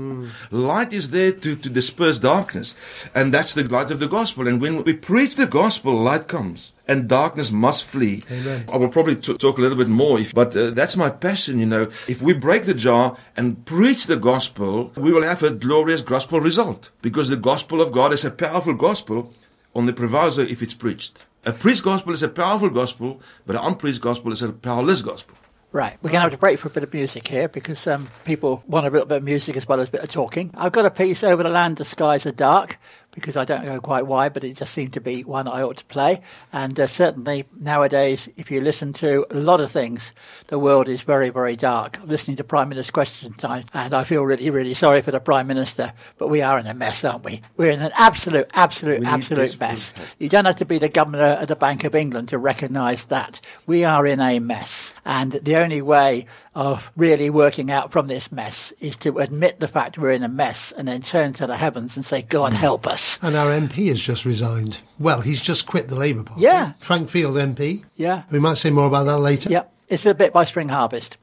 Light 0.52 0.92
is 0.92 1.12
there 1.12 1.32
to, 1.32 1.56
to 1.56 1.70
disperse 1.70 2.20
darkness, 2.20 2.76
and 3.16 3.34
that's 3.34 3.54
the 3.54 3.64
light 3.64 3.92
of 3.92 4.02
the 4.02 4.10
gospel. 4.10 4.46
And 4.46 4.60
when 4.60 4.84
we 4.84 4.94
preach 4.94 5.38
the 5.38 5.48
gospel, 5.48 5.94
light 5.94 6.28
comes, 6.28 6.74
and 6.86 7.08
darkness 7.08 7.50
must 7.50 7.86
flee. 7.86 8.24
Amen. 8.30 8.66
I 8.72 8.76
will 8.76 8.90
probably 8.90 9.16
t- 9.16 9.38
talk 9.38 9.58
a 9.58 9.62
little 9.62 9.78
bit 9.78 9.88
more, 9.88 10.20
if, 10.20 10.34
but 10.34 10.56
uh, 10.58 10.72
that's 10.72 10.98
my 10.98 11.10
passion. 11.10 11.60
You 11.60 11.68
know, 11.68 11.84
if 12.10 12.22
we 12.22 12.34
break 12.34 12.66
the 12.66 12.74
jar 12.74 13.16
and 13.38 13.64
preach 13.66 14.06
the 14.06 14.18
gospel, 14.18 14.92
we 14.98 15.14
will 15.14 15.24
have 15.24 15.42
a 15.44 15.52
glorious 15.52 16.02
gospel 16.02 16.42
result 16.42 16.92
because 17.02 17.30
the 17.30 17.38
gospel 17.38 17.82
of 17.82 17.94
God 17.94 18.12
is 18.12 18.26
a 18.26 18.32
powerful 18.32 18.74
gospel 18.74 19.34
on 19.74 19.86
the 19.86 19.94
proviso 19.94 20.42
if 20.42 20.62
it's 20.62 20.74
preached. 20.74 21.26
A 21.46 21.52
preached 21.52 21.84
gospel 21.84 22.14
is 22.14 22.24
a 22.24 22.30
powerful 22.30 22.70
gospel, 22.70 23.20
but 23.46 23.58
an 23.58 23.64
unpreached 23.64 24.00
gospel 24.00 24.32
is 24.32 24.42
a 24.42 24.54
powerless 24.54 25.02
gospel. 25.02 25.36
Right, 25.74 25.98
we're 26.02 26.12
going 26.12 26.20
to 26.20 26.30
have 26.30 26.32
to 26.32 26.38
break 26.38 26.60
for 26.60 26.70
a 26.70 26.72
bit 26.72 26.84
of 26.84 26.94
music 26.94 27.28
here 27.28 27.50
because 27.50 27.86
um, 27.86 28.08
people 28.24 28.64
want 28.66 28.86
a 28.86 28.90
little 28.90 29.08
bit 29.08 29.18
of 29.18 29.24
music 29.24 29.58
as 29.58 29.68
well 29.68 29.82
as 29.82 29.90
a 29.90 29.92
bit 29.92 30.02
of 30.02 30.10
talking. 30.10 30.52
I've 30.54 30.72
got 30.72 30.86
a 30.86 30.92
piece 30.92 31.22
over 31.22 31.44
the 31.44 31.50
land, 31.50 31.78
the 31.78 31.86
skies 31.86 32.26
are 32.26 32.32
dark, 32.32 32.78
because 33.14 33.38
I 33.38 33.46
don't 33.46 33.66
know 33.66 33.80
quite 33.80 34.06
why, 34.06 34.30
but 34.30 34.44
it 34.44 34.58
just 34.58 34.74
seemed 34.74 34.94
to 34.94 35.02
be 35.02 35.24
one 35.24 35.48
I 35.48 35.62
ought 35.62 35.78
to 35.78 35.86
play. 35.86 36.22
And 36.52 36.80
uh, 36.80 36.88
certainly 36.88 37.46
nowadays, 37.60 38.28
if 38.38 38.52
you 38.52 38.62
listen 38.62 38.94
to 38.94 39.26
a 39.30 39.36
lot 39.36 39.62
of 39.62 39.72
things, 39.72 40.14
the 40.48 40.60
world 40.60 40.88
is 40.90 41.02
very, 41.02 41.30
very 41.30 41.56
dark. 41.56 42.00
I'm 42.00 42.08
listening 42.08 42.38
to 42.38 42.44
Prime 42.44 42.70
Minister's 42.70 42.92
question 42.92 43.34
time, 43.34 43.66
and 43.74 43.94
I 43.94 44.04
feel 44.04 44.24
really, 44.24 44.50
really 44.50 44.74
sorry 44.74 45.02
for 45.02 45.12
the 45.12 45.20
Prime 45.20 45.48
Minister, 45.48 45.94
but 46.18 46.30
we 46.30 46.42
are 46.42 46.60
in 46.60 46.68
a 46.68 46.74
mess, 46.74 47.04
aren't 47.04 47.24
we? 47.24 47.42
We're 47.58 47.72
in 47.72 47.82
an 47.82 47.92
absolute, 47.96 48.50
absolute, 48.54 49.02
We 49.02 49.06
absolute 49.06 49.60
mess. 49.60 49.94
You 50.20 50.30
don't 50.30 50.46
have 50.46 50.58
to 50.58 50.66
be 50.66 50.80
the 50.80 50.90
governor 50.90 51.38
of 51.40 51.48
the 51.48 51.56
Bank 51.56 51.84
of 51.84 51.96
England 51.96 52.30
to 52.30 52.38
recognise 52.38 53.06
that. 53.06 53.40
We 53.66 53.84
are 53.84 54.06
in 54.06 54.20
a 54.20 54.40
mess. 54.40 54.94
And 55.06 55.32
the 55.32 55.58
only 55.58 55.82
way 55.82 56.28
of 56.56 56.90
really 56.96 57.30
working 57.30 57.72
out 57.72 57.92
from 57.92 58.08
this 58.08 58.32
mess 58.32 58.74
is 58.80 58.96
to 58.98 59.20
admit 59.20 59.60
the 59.60 59.68
fact 59.68 59.98
we're 59.98 60.12
in 60.12 60.24
a 60.24 60.30
mess 60.30 60.72
and 60.72 60.88
then 60.88 61.02
turn 61.02 61.34
to 61.34 61.48
the 61.48 61.58
heavens 61.58 61.96
and 61.96 62.06
say, 62.06 62.22
God 62.22 62.54
help 62.54 62.88
us. 62.88 63.03
And 63.22 63.36
our 63.36 63.52
MP 63.52 63.88
has 63.88 64.00
just 64.00 64.26
resigned. 64.26 64.80
Well, 65.00 65.22
he's 65.22 65.42
just 65.42 65.66
quit 65.66 65.88
the 65.88 65.96
Labour 65.96 66.24
Party. 66.24 66.42
Yeah. 66.42 66.74
Frank 66.80 67.10
Field 67.10 67.36
MP. 67.36 67.84
Yeah. 67.96 68.24
We 68.32 68.40
might 68.40 68.58
say 68.58 68.70
more 68.70 68.88
about 68.88 69.06
that 69.06 69.20
later. 69.20 69.50
Yep. 69.50 69.74
It's 69.90 70.06
a 70.06 70.14
bit 70.14 70.34
by 70.34 70.44
Spring 70.44 70.70
Harvest. 70.70 71.18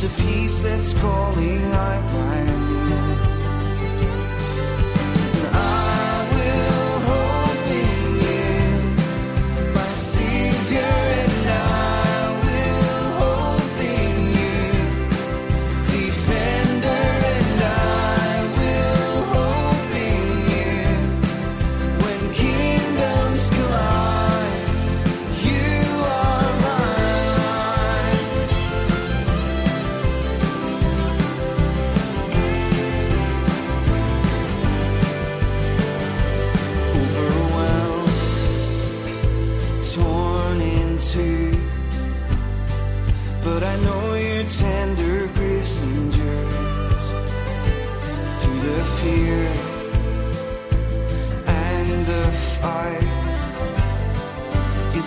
It's 0.00 0.06
a 0.06 0.22
peace 0.22 0.62
that's 0.62 0.94
calling 0.94 1.72
I 1.72 2.06
find 2.06 2.47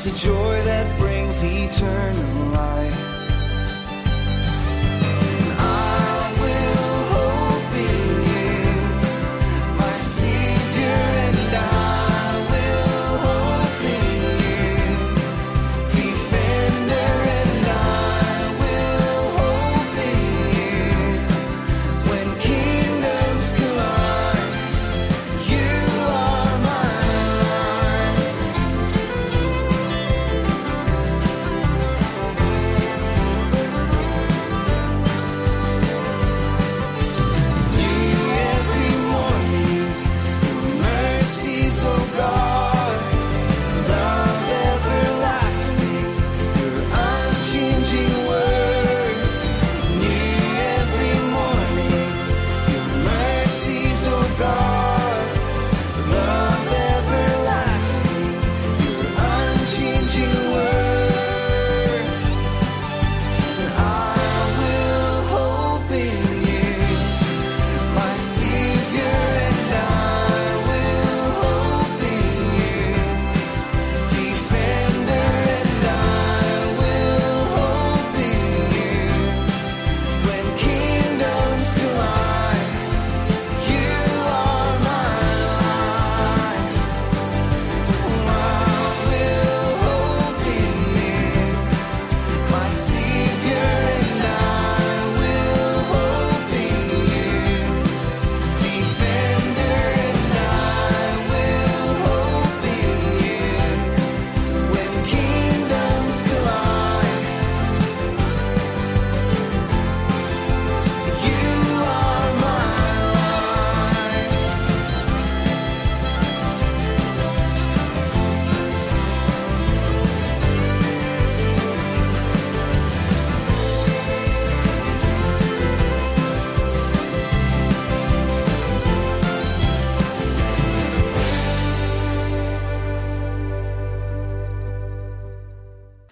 It's 0.03 0.23
a 0.23 0.27
joy 0.27 0.63
that 0.63 0.99
brings 0.99 1.43
eternal 1.43 2.45
life. 2.53 3.00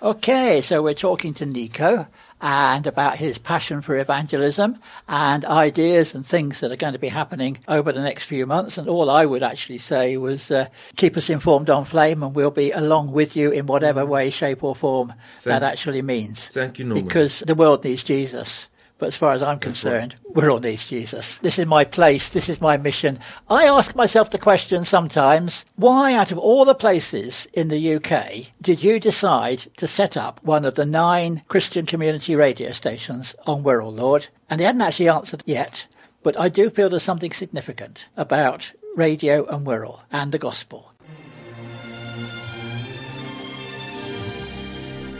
Okay, 0.10 0.63
so 0.63 0.82
we're 0.82 0.95
talking 0.95 1.36
to 1.36 1.45
Nico 1.45 2.08
and 2.41 2.88
about 2.88 3.19
his 3.19 3.38
passion 3.38 3.84
for 3.84 3.95
evangelism 3.95 4.80
and 5.08 5.45
ideas 5.45 6.15
and 6.15 6.26
things 6.26 6.62
that 6.62 6.72
are 6.72 6.78
going 6.78 6.93
to 6.93 7.00
be 7.00 7.10
happening 7.10 7.60
over 7.67 7.91
the 7.91 8.02
next 8.02 8.24
few 8.24 8.48
months. 8.48 8.80
And 8.80 8.89
all 8.89 9.12
I 9.12 9.24
would 9.24 9.43
actually 9.43 9.78
say 9.78 10.17
was 10.17 10.50
uh, 10.50 10.65
keep 10.95 11.15
us 11.15 11.30
informed 11.30 11.69
on 11.69 11.86
Flame 11.86 12.24
and 12.24 12.34
we'll 12.34 12.50
be 12.50 12.72
along 12.72 13.12
with 13.12 13.36
you 13.36 13.52
in 13.52 13.67
whatever 13.67 14.04
way, 14.04 14.32
shape 14.32 14.63
or 14.63 14.76
form 14.76 15.13
Thank- 15.36 15.43
that 15.43 15.62
actually 15.62 16.02
means. 16.02 16.48
Thank 16.48 16.80
you, 16.80 16.86
Norman. 16.86 17.06
Because 17.06 17.41
the 17.41 17.54
world 17.54 17.84
needs 17.84 18.02
Jesus. 18.02 18.67
But 19.00 19.08
as 19.08 19.16
far 19.16 19.32
as 19.32 19.42
I'm 19.42 19.60
concerned, 19.60 20.16
we're 20.26 20.50
all 20.50 20.60
needs 20.60 20.90
Jesus. 20.90 21.38
This 21.38 21.58
is 21.58 21.66
my 21.66 21.86
place. 21.86 22.28
This 22.28 22.50
is 22.50 22.60
my 22.60 22.76
mission. 22.76 23.18
I 23.50 23.64
ask 23.64 23.96
myself 23.96 24.30
the 24.30 24.38
question 24.38 24.84
sometimes, 24.84 25.64
why 25.78 26.14
out 26.14 26.34
of 26.34 26.38
all 26.38 26.66
the 26.66 26.76
places 26.76 27.48
in 27.54 27.70
the 27.70 27.96
UK 27.96 28.48
did 28.62 28.84
you 28.84 29.00
decide 29.00 29.60
to 29.78 29.88
set 29.88 30.18
up 30.18 30.44
one 30.44 30.66
of 30.66 30.76
the 30.76 30.86
nine 30.86 31.44
Christian 31.48 31.86
community 31.86 32.36
radio 32.36 32.74
stations 32.74 33.34
on 33.48 33.64
Wirral, 33.64 33.96
Lord? 33.96 34.28
And 34.50 34.60
he 34.60 34.66
hadn't 34.66 34.82
actually 34.82 35.08
answered 35.08 35.44
yet, 35.46 35.88
but 36.22 36.38
I 36.38 36.50
do 36.50 36.70
feel 36.70 36.90
there's 36.90 37.02
something 37.02 37.32
significant 37.32 38.08
about 38.18 38.70
radio 38.98 39.46
and 39.46 39.66
Wirral 39.66 40.02
and 40.12 40.34
the 40.34 40.38
gospel. 40.38 40.92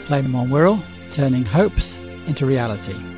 Flame 0.04 0.34
on 0.34 0.48
Wirral, 0.48 0.82
turning 1.12 1.44
hopes 1.44 1.96
into 2.26 2.44
reality. 2.44 3.09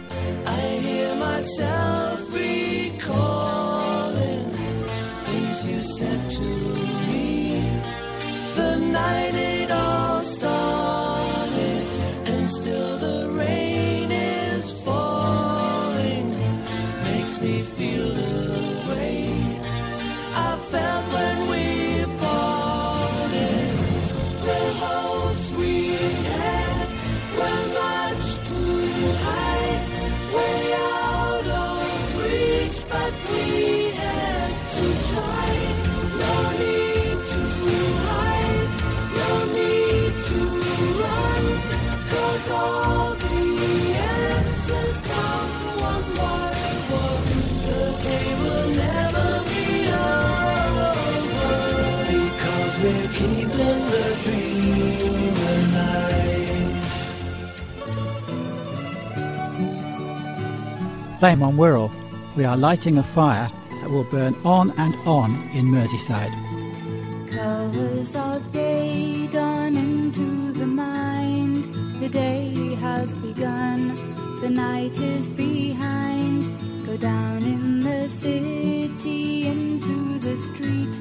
I 0.47 0.61
hear 0.87 1.15
myself 1.15 2.33
recalling 2.33 3.65
things 5.25 5.65
you 5.65 5.81
said 5.83 6.31
to 6.31 6.43
me. 7.09 7.61
The 8.55 8.77
night 8.79 9.35
it 9.35 9.71
all 9.71 10.21
started, 10.21 10.92
Flame 61.23 61.45
on 61.45 61.57
Wirral, 61.57 61.89
we 62.35 62.45
are 62.45 62.57
lighting 62.57 62.99
a 62.99 63.03
fire 63.05 63.49
that 63.81 63.89
will 63.89 64.03
burn 64.11 64.35
on 64.45 64.73
and 64.73 64.93
on 65.07 65.31
in 65.55 65.67
Merseyside. 65.67 66.33
Colors 67.31 68.17
of 68.17 68.53
day 68.53 69.29
dawn 69.29 69.77
into 69.77 70.53
the 70.53 70.67
mind. 70.67 71.73
The 72.01 72.09
day 72.09 72.75
has 72.81 73.15
begun, 73.15 73.95
the 74.41 74.51
night 74.51 74.99
is 74.99 75.31
behind. 75.31 76.59
Go 76.87 76.97
down 76.97 77.45
in 77.45 77.85
the 77.85 78.09
city 78.09 79.47
into 79.47 80.19
the 80.19 80.37
street, 80.39 80.93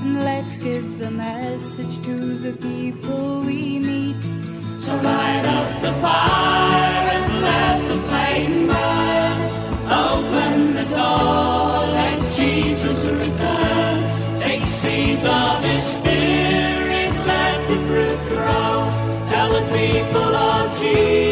and 0.00 0.24
let's 0.24 0.56
give 0.56 0.98
the 0.98 1.10
message 1.10 2.02
to 2.06 2.38
the 2.38 2.52
people 2.54 3.40
we 3.40 3.78
meet. 3.78 4.22
So 4.80 4.96
light 4.96 5.44
up 5.44 5.82
the 5.82 5.92
fire 6.00 7.10
and 7.10 7.42
let 7.42 7.88
the 7.88 7.98
flame 8.08 8.66
burn. 8.66 9.49
Open 9.90 10.74
the 10.74 10.84
door, 10.84 11.86
let 11.98 12.34
Jesus 12.36 13.04
return. 13.04 14.40
Take 14.40 14.64
seeds 14.66 15.24
of 15.26 15.62
His 15.64 15.82
Spirit, 15.82 17.12
let 17.26 17.68
the 17.68 17.76
fruit 17.88 18.20
grow. 18.28 18.86
Tell 19.30 19.50
the 19.52 19.66
people 19.76 20.34
of 20.36 20.80
Jesus, 20.80 21.29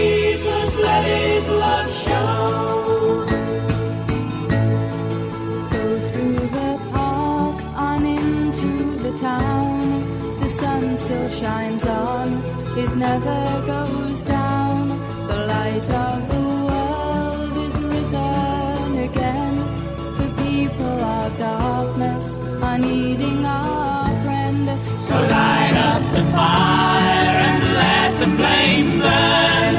are 22.85 24.07
our 24.07 24.25
friend. 24.25 24.67
So 25.07 25.15
light 25.15 25.77
up 25.91 26.03
the 26.13 26.25
fire 26.33 27.37
and 27.49 27.63
let 27.75 28.11
the 28.21 28.31
flame 28.37 29.01
burn. 29.01 29.75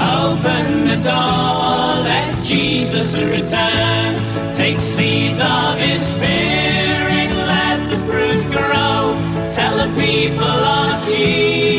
Open 0.00 0.86
the 0.86 0.96
door, 0.96 2.02
let 2.04 2.42
Jesus 2.44 3.14
return. 3.16 4.54
Take 4.54 4.80
seeds 4.80 5.40
of 5.40 5.78
His 5.78 6.00
Spirit, 6.04 7.30
let 7.54 7.78
the 7.90 7.98
fruit 8.06 8.44
grow. 8.50 9.16
Tell 9.52 9.76
the 9.76 9.90
people 10.00 10.44
of 10.44 11.06
Jesus, 11.06 11.69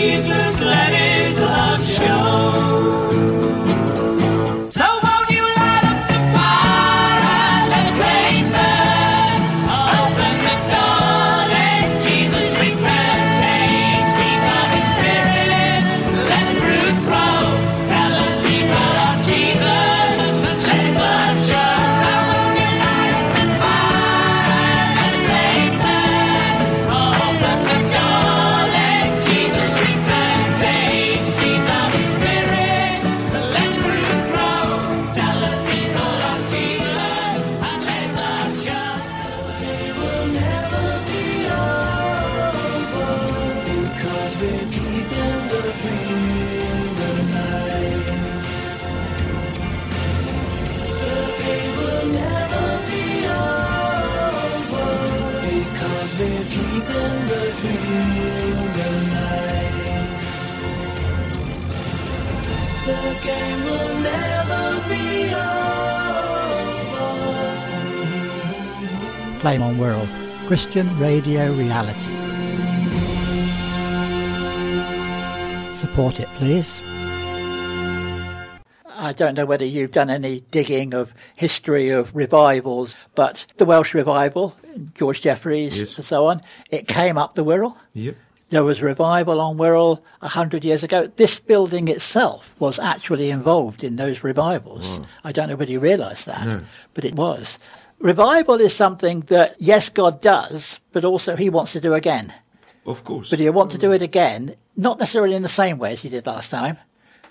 Christian 70.52 71.00
radio 71.00 71.50
reality. 71.54 72.12
Support 75.78 76.20
it, 76.20 76.28
please. 76.36 76.78
I 78.90 79.14
don't 79.16 79.36
know 79.36 79.46
whether 79.46 79.64
you've 79.64 79.94
done 79.94 80.10
any 80.10 80.42
digging 80.52 80.94
of 80.94 81.14
history 81.38 81.88
of 81.88 82.14
revivals, 82.14 82.96
but 83.16 83.46
the 83.60 83.64
Welsh 83.64 83.94
revival, 83.94 84.54
George 84.94 85.22
Jeffreys 85.22 85.80
Yes. 85.80 85.96
and 85.96 86.06
so 86.06 86.26
on, 86.26 86.42
it 86.70 86.86
came 86.86 87.18
up 87.18 87.36
the 87.36 87.46
Wirral. 87.46 87.78
Yep. 87.94 88.18
There 88.50 88.66
was 88.66 88.82
revival 88.82 89.40
on 89.40 89.56
Wirral 89.56 90.02
a 90.22 90.28
hundred 90.28 90.66
years 90.66 90.84
ago. 90.84 91.10
This 91.16 91.40
building 91.40 91.88
itself 91.88 92.54
was 92.60 92.78
actually 92.78 93.32
involved 93.32 93.86
in 93.86 93.96
those 93.96 94.22
revivals. 94.22 95.00
I 95.24 95.32
don't 95.32 95.48
know 95.48 95.56
whether 95.56 95.72
you 95.72 95.80
realise 95.80 96.26
that, 96.26 96.46
No. 96.46 96.62
but 96.94 97.06
it 97.06 97.16
was. 97.16 97.58
Revival 98.02 98.56
is 98.56 98.76
something 98.76 99.22
that, 99.22 99.56
yes, 99.60 99.90
God 99.90 100.22
does, 100.22 100.80
but 100.92 101.06
also 101.06 101.36
He 101.36 101.50
wants 101.50 101.74
to 101.74 101.80
do 101.80 101.94
again. 101.94 102.34
Of 102.86 103.04
course. 103.04 103.30
But 103.30 103.40
he'll 103.40 103.54
want 103.54 103.72
to 103.74 103.78
do 103.78 103.90
mm. 103.90 103.96
it 103.96 104.02
again, 104.02 104.56
not 104.76 105.00
necessarily 105.00 105.36
in 105.36 105.44
the 105.44 105.50
same 105.50 105.78
way 105.78 105.94
as 105.94 106.02
he 106.02 106.10
did 106.10 106.26
last 106.26 106.50
time, 106.50 106.78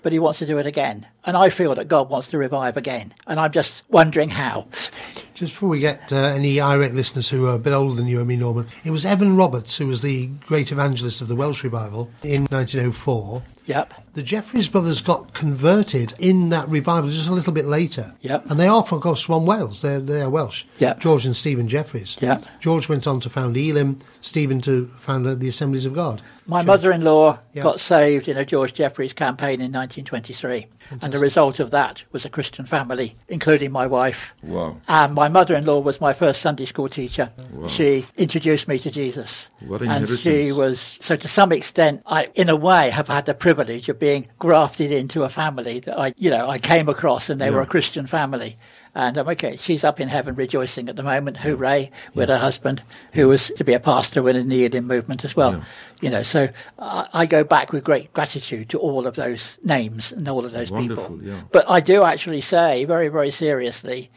but 0.01 0.13
he 0.13 0.19
wants 0.19 0.39
to 0.39 0.45
do 0.45 0.57
it 0.57 0.65
again. 0.65 1.07
And 1.25 1.35
I 1.35 1.49
feel 1.49 1.75
that 1.75 1.87
God 1.87 2.09
wants 2.09 2.29
to 2.29 2.37
revive 2.37 2.77
again. 2.77 3.13
And 3.27 3.39
I'm 3.39 3.51
just 3.51 3.83
wondering 3.89 4.29
how. 4.29 4.67
Just 5.41 5.53
before 5.55 5.69
we 5.69 5.79
get 5.79 6.13
uh, 6.13 6.17
any 6.17 6.61
irate 6.61 6.93
listeners 6.93 7.27
who 7.27 7.47
are 7.47 7.55
a 7.55 7.57
bit 7.57 7.73
older 7.73 7.95
than 7.95 8.05
you 8.05 8.19
and 8.19 8.27
me, 8.27 8.35
Norman, 8.37 8.67
it 8.83 8.91
was 8.91 9.07
Evan 9.07 9.35
Roberts 9.35 9.75
who 9.75 9.87
was 9.87 10.03
the 10.03 10.27
great 10.45 10.71
evangelist 10.71 11.19
of 11.19 11.29
the 11.29 11.35
Welsh 11.35 11.63
revival 11.63 12.11
in 12.21 12.41
1904. 12.51 13.41
Yep. 13.65 13.93
The 14.13 14.21
Jeffreys 14.21 14.69
brothers 14.69 15.01
got 15.01 15.33
converted 15.33 16.13
in 16.19 16.49
that 16.49 16.67
revival 16.69 17.09
just 17.09 17.29
a 17.29 17.33
little 17.33 17.53
bit 17.53 17.65
later. 17.65 18.13
Yep. 18.21 18.51
And 18.51 18.59
they 18.59 18.67
are, 18.67 18.81
of 18.81 18.89
course, 18.89 19.21
from 19.23 19.45
Wales. 19.47 19.81
They're, 19.81 20.01
they're 20.01 20.29
Welsh. 20.29 20.65
Yep. 20.79 20.99
George 20.99 21.25
and 21.25 21.35
Stephen 21.35 21.67
Jeffreys. 21.67 22.17
Yep. 22.21 22.43
George 22.59 22.89
went 22.89 23.07
on 23.07 23.19
to 23.21 23.29
found 23.29 23.55
Elim, 23.57 23.97
Stephen 24.19 24.59
to 24.61 24.87
found 24.99 25.25
uh, 25.25 25.33
the 25.35 25.47
Assemblies 25.47 25.85
of 25.85 25.93
God. 25.95 26.21
My 26.47 26.59
Church. 26.59 26.67
mother-in-law 26.67 27.39
Yeah. 27.53 27.63
got 27.63 27.79
saved 27.79 28.27
in 28.27 28.35
a 28.35 28.43
George 28.43 28.73
Jeffreys 28.73 29.13
campaign 29.13 29.61
in 29.61 29.71
1923, 29.71 30.67
and 31.01 31.13
the 31.13 31.19
result 31.19 31.61
of 31.61 31.71
that 31.71 32.03
was 32.11 32.25
a 32.25 32.29
Christian 32.29 32.65
family, 32.65 33.15
including 33.29 33.71
my 33.71 33.87
wife. 33.87 34.33
Wow. 34.43 34.75
And 34.89 35.13
my 35.13 35.29
mother-in-law 35.31 35.79
was 35.79 36.01
my 36.01 36.13
first 36.13 36.41
Sunday 36.41 36.65
school 36.65 36.89
teacher. 36.89 37.31
Wow. 37.53 37.67
She 37.67 38.05
introduced 38.17 38.67
me 38.67 38.77
to 38.79 38.91
Jesus, 38.91 39.47
What 39.65 39.81
and 39.81 40.09
she 40.09 40.51
was 40.51 40.97
so. 41.01 41.15
To 41.15 41.27
some 41.27 41.51
extent, 41.51 42.03
I, 42.05 42.29
in 42.35 42.49
a 42.49 42.55
way, 42.55 42.89
have 42.89 43.07
had 43.07 43.25
the 43.25 43.33
privilege 43.33 43.87
of 43.87 43.99
being 43.99 44.27
grafted 44.39 44.91
into 44.91 45.23
a 45.23 45.29
family 45.29 45.79
that 45.81 45.97
I, 45.97 46.13
you 46.17 46.29
know, 46.29 46.49
I 46.49 46.59
came 46.59 46.89
across, 46.89 47.29
and 47.29 47.39
they 47.39 47.51
were 47.51 47.61
a 47.61 47.67
Christian 47.67 48.07
family. 48.07 48.57
And 48.93 49.15
I'm 49.15 49.29
okay. 49.29 49.55
She's 49.55 49.85
up 49.85 50.01
in 50.01 50.09
heaven 50.09 50.35
rejoicing 50.35 50.89
at 50.89 50.97
the 50.97 51.03
moment. 51.03 51.37
Hooray! 51.37 51.91
With 52.13 52.27
her 52.27 52.37
husband, 52.37 52.83
who 53.13 53.29
was 53.29 53.47
to 53.55 53.63
be 53.63 53.71
a 53.71 53.79
pastor 53.79 54.21
when 54.21 54.35
within 54.41 54.49
the 54.49 54.65
Elim 54.65 54.87
movement 54.87 55.23
as 55.23 55.35
well. 55.35 55.63
You 56.01 56.09
know, 56.09 56.23
so 56.23 56.49
I, 56.79 57.07
I 57.13 57.25
go 57.25 57.43
back 57.43 57.71
with 57.71 57.83
great 57.83 58.11
gratitude 58.13 58.69
to 58.69 58.79
all 58.79 59.07
of 59.07 59.15
those 59.15 59.57
names 59.63 60.11
and 60.11 60.27
all 60.27 60.45
of 60.45 60.51
those 60.51 60.71
Wonderful, 60.71 61.03
people. 61.03 61.23
yeah. 61.23 61.41
But 61.51 61.69
I 61.69 61.79
do 61.79 62.03
actually 62.03 62.41
say 62.41 62.85
very, 62.85 63.07
very 63.07 63.31
seriously, 63.31 64.09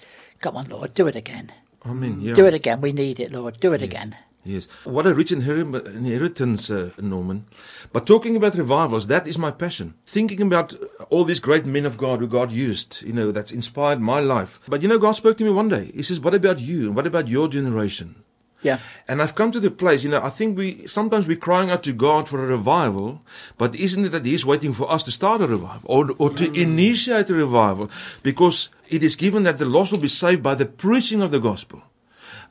come 0.44 0.58
on, 0.58 0.66
Lord, 0.68 0.92
do 0.92 1.06
it 1.06 1.16
again. 1.16 1.50
I 1.86 1.94
mean, 1.94 2.20
yeah. 2.20 2.34
Do 2.34 2.44
it 2.44 2.52
again. 2.52 2.82
We 2.82 2.92
need 2.92 3.18
it, 3.18 3.32
Lord. 3.32 3.60
Do 3.60 3.72
it 3.72 3.80
again. 3.80 4.14
Yes. 4.44 4.68
What 4.84 5.06
a 5.06 5.14
rich 5.14 5.32
inheritance, 5.32 6.68
uh, 6.68 6.90
Norman. 7.00 7.46
But 7.94 8.06
talking 8.06 8.36
about 8.36 8.54
revivals, 8.54 9.06
that 9.06 9.26
is 9.26 9.38
my 9.38 9.50
passion. 9.50 9.94
Thinking 10.04 10.42
about 10.42 10.74
all 11.08 11.24
these 11.24 11.40
great 11.40 11.64
men 11.64 11.86
of 11.86 11.96
God 11.96 12.20
who 12.20 12.26
God 12.26 12.52
used, 12.52 13.00
you 13.00 13.14
know, 13.14 13.32
that's 13.32 13.52
inspired 13.52 14.00
my 14.00 14.20
life. 14.20 14.60
But 14.68 14.82
you 14.82 14.88
know, 14.88 14.98
God 14.98 15.12
spoke 15.12 15.38
to 15.38 15.44
me 15.44 15.50
one 15.50 15.70
day. 15.70 15.90
He 15.94 16.02
says, 16.02 16.20
What 16.20 16.34
about 16.34 16.58
you? 16.58 16.88
And 16.88 16.96
what 16.96 17.06
about 17.06 17.26
your 17.28 17.48
generation? 17.48 18.16
Yeah. 18.64 18.78
And 19.06 19.20
I've 19.20 19.34
come 19.34 19.52
to 19.52 19.60
the 19.60 19.70
place, 19.70 20.02
you 20.02 20.10
know, 20.10 20.22
I 20.22 20.30
think 20.30 20.56
we 20.56 20.86
sometimes 20.86 21.26
we're 21.26 21.36
crying 21.36 21.70
out 21.70 21.82
to 21.84 21.92
God 21.92 22.28
for 22.28 22.42
a 22.42 22.46
revival, 22.46 23.20
but 23.58 23.76
isn't 23.76 24.06
it 24.06 24.08
that 24.08 24.24
He's 24.24 24.46
waiting 24.46 24.72
for 24.72 24.90
us 24.90 25.02
to 25.04 25.12
start 25.12 25.42
a 25.42 25.46
revival 25.46 25.82
or, 25.84 26.10
or 26.18 26.30
to 26.30 26.50
initiate 26.60 27.28
a 27.28 27.34
revival? 27.34 27.90
Because 28.22 28.70
it 28.94 29.02
is 29.02 29.16
given 29.16 29.42
that 29.42 29.58
the 29.58 29.64
lost 29.64 29.90
will 29.90 29.98
be 29.98 30.08
saved 30.08 30.42
by 30.42 30.54
the 30.54 30.66
preaching 30.66 31.20
of 31.20 31.32
the 31.32 31.40
gospel. 31.40 31.82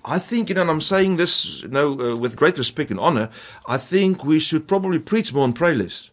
I 0.04 0.20
think, 0.20 0.50
you 0.50 0.56
know, 0.56 0.62
and 0.62 0.70
I'm 0.70 0.82
saying 0.82 1.16
this, 1.16 1.62
you 1.62 1.70
know, 1.70 2.00
uh, 2.00 2.16
with 2.18 2.36
great 2.36 2.58
respect 2.58 2.92
and 2.92 3.00
honor, 3.00 3.30
I 3.66 3.78
think 3.78 4.26
we 4.26 4.40
should 4.40 4.68
probably 4.68 5.00
preach 5.00 5.34
more 5.34 5.46
on 5.46 5.54
prayer 5.54 5.76
lists. 5.76 6.12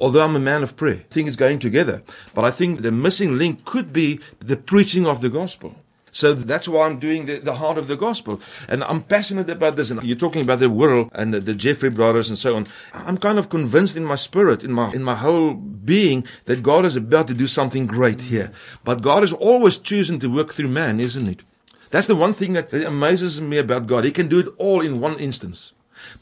Although 0.00 0.24
I'm 0.24 0.34
a 0.34 0.40
man 0.40 0.64
of 0.64 0.76
prayer, 0.76 1.04
I 1.08 1.14
think 1.14 1.28
it's 1.28 1.36
going 1.36 1.60
together. 1.60 2.02
But 2.34 2.44
I 2.44 2.50
think 2.50 2.82
the 2.82 2.90
missing 2.90 3.38
link 3.38 3.64
could 3.64 3.92
be 3.92 4.18
the 4.40 4.56
preaching 4.56 5.06
of 5.06 5.20
the 5.20 5.28
gospel. 5.28 5.76
So 6.12 6.34
that's 6.34 6.68
why 6.68 6.86
I'm 6.86 6.98
doing 6.98 7.26
the, 7.26 7.38
the 7.38 7.54
heart 7.54 7.78
of 7.78 7.88
the 7.88 7.96
gospel. 7.96 8.40
And 8.68 8.82
I'm 8.84 9.02
passionate 9.02 9.50
about 9.50 9.76
this. 9.76 9.90
And 9.90 10.02
you're 10.02 10.16
talking 10.16 10.42
about 10.42 10.58
the 10.58 10.70
world 10.70 11.10
and 11.12 11.32
the, 11.34 11.40
the 11.40 11.54
Jeffrey 11.54 11.90
brothers 11.90 12.28
and 12.28 12.38
so 12.38 12.56
on. 12.56 12.66
I'm 12.92 13.16
kind 13.16 13.38
of 13.38 13.48
convinced 13.48 13.96
in 13.96 14.04
my 14.04 14.16
spirit, 14.16 14.64
in 14.64 14.72
my, 14.72 14.92
in 14.92 15.02
my 15.02 15.14
whole 15.14 15.54
being, 15.54 16.26
that 16.46 16.62
God 16.62 16.84
is 16.84 16.96
about 16.96 17.28
to 17.28 17.34
do 17.34 17.46
something 17.46 17.86
great 17.86 18.22
here. 18.22 18.52
But 18.84 19.02
God 19.02 19.22
is 19.22 19.32
always 19.32 19.76
choosing 19.76 20.18
to 20.20 20.34
work 20.34 20.52
through 20.52 20.68
man, 20.68 21.00
isn't 21.00 21.28
it? 21.28 21.44
That's 21.90 22.06
the 22.06 22.16
one 22.16 22.34
thing 22.34 22.52
that 22.52 22.72
amazes 22.72 23.40
me 23.40 23.58
about 23.58 23.86
God. 23.86 24.04
He 24.04 24.12
can 24.12 24.28
do 24.28 24.38
it 24.38 24.48
all 24.58 24.80
in 24.80 25.00
one 25.00 25.18
instance. 25.18 25.72